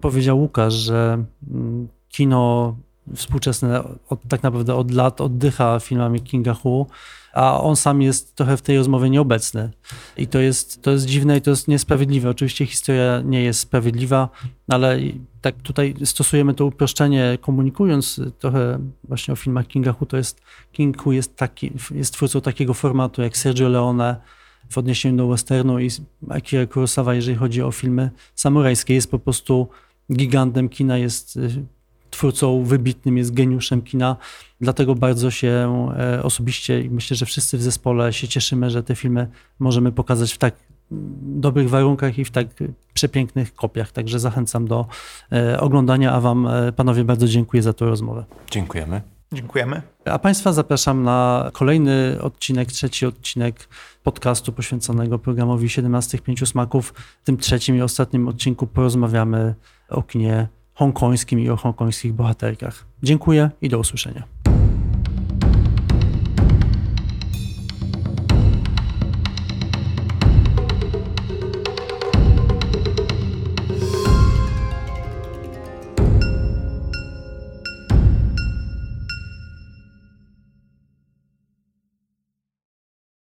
powiedział 0.00 0.40
Łukasz, 0.40 0.74
że 0.74 1.24
mm, 1.50 1.88
kino 2.08 2.76
współczesne 3.14 3.82
od, 4.08 4.20
tak 4.28 4.42
naprawdę 4.42 4.74
od 4.74 4.90
lat 4.90 5.20
oddycha 5.20 5.80
filmami 5.80 6.20
Kinga 6.20 6.54
Hu 6.54 6.86
a 7.32 7.61
on 7.61 7.76
sam 7.76 8.02
jest 8.02 8.36
trochę 8.36 8.56
w 8.56 8.62
tej 8.62 8.76
rozmowie 8.76 9.11
nieobecny. 9.11 9.70
I 10.16 10.26
to 10.26 10.38
jest, 10.38 10.82
to 10.82 10.90
jest 10.90 11.06
dziwne 11.06 11.36
i 11.36 11.40
to 11.40 11.50
jest 11.50 11.68
niesprawiedliwe. 11.68 12.30
Oczywiście 12.30 12.66
historia 12.66 13.22
nie 13.24 13.42
jest 13.42 13.61
sprawiedliwa, 13.61 14.28
ale 14.68 14.98
tak 15.40 15.56
tutaj 15.56 15.94
stosujemy 16.04 16.54
to 16.54 16.66
uproszczenie, 16.66 17.38
komunikując 17.40 18.20
trochę 18.38 18.78
właśnie 19.04 19.32
o 19.32 19.36
filmach 19.36 19.66
Kinga 19.66 19.92
Hu, 19.92 20.06
to 20.06 20.16
jest, 20.16 20.40
King 20.72 21.02
Hu 21.02 21.12
jest, 21.12 21.36
taki, 21.36 21.72
jest 21.94 22.14
twórcą 22.14 22.40
takiego 22.40 22.74
formatu 22.74 23.22
jak 23.22 23.36
Sergio 23.36 23.68
Leone 23.68 24.16
w 24.70 24.78
odniesieniu 24.78 25.16
do 25.16 25.28
westernu 25.28 25.80
i 25.80 25.90
Akira 26.28 26.66
Kurosawa, 26.66 27.14
jeżeli 27.14 27.36
chodzi 27.36 27.62
o 27.62 27.72
filmy 27.72 28.11
samurajskie, 28.34 28.94
jest 28.94 29.11
po 29.11 29.18
prostu 29.18 29.68
gigantem 30.12 30.68
kina, 30.68 30.98
jest 30.98 31.38
twórcą 32.11 32.64
wybitnym, 32.64 33.18
jest 33.18 33.34
geniuszem 33.34 33.82
kina. 33.82 34.16
Dlatego 34.61 34.94
bardzo 34.94 35.30
się 35.30 35.88
e, 35.98 36.22
osobiście 36.22 36.80
i 36.80 36.90
myślę, 36.90 37.16
że 37.16 37.26
wszyscy 37.26 37.58
w 37.58 37.62
zespole 37.62 38.12
się 38.12 38.28
cieszymy, 38.28 38.70
że 38.70 38.82
te 38.82 38.96
filmy 38.96 39.28
możemy 39.58 39.92
pokazać 39.92 40.32
w 40.32 40.38
tak 40.38 40.54
dobrych 41.22 41.70
warunkach 41.70 42.18
i 42.18 42.24
w 42.24 42.30
tak 42.30 42.46
przepięknych 42.94 43.54
kopiach. 43.54 43.92
Także 43.92 44.18
zachęcam 44.18 44.66
do 44.66 44.86
e, 45.32 45.61
oglądania, 45.61 46.12
a 46.12 46.20
Wam, 46.20 46.46
e, 46.46 46.72
panowie, 46.72 47.04
bardzo 47.04 47.26
dziękuję 47.26 47.62
za 47.62 47.72
tę 47.72 47.84
rozmowę. 47.84 48.24
Dziękujemy. 48.50 49.00
Dziękujemy. 49.32 49.82
A 50.04 50.18
Państwa 50.18 50.52
zapraszam 50.52 51.02
na 51.02 51.50
kolejny 51.52 52.18
odcinek, 52.22 52.72
trzeci 52.72 53.06
odcinek 53.06 53.68
podcastu 54.02 54.52
poświęconego 54.52 55.18
programowi 55.18 55.68
17 55.68 56.18
Pięciu 56.18 56.46
Smaków. 56.46 56.94
W 57.22 57.24
tym 57.24 57.36
trzecim 57.36 57.76
i 57.76 57.82
ostatnim 57.82 58.28
odcinku 58.28 58.66
porozmawiamy 58.66 59.54
o 59.88 60.02
kinie 60.02 60.48
hongkońskim 60.80 61.40
i 61.40 61.50
o 61.50 61.56
hongkońskich 61.56 62.12
bohaterkach. 62.12 62.84
Dziękuję 63.02 63.50
i 63.62 63.68
do 63.68 63.78
usłyszenia. 63.78 64.39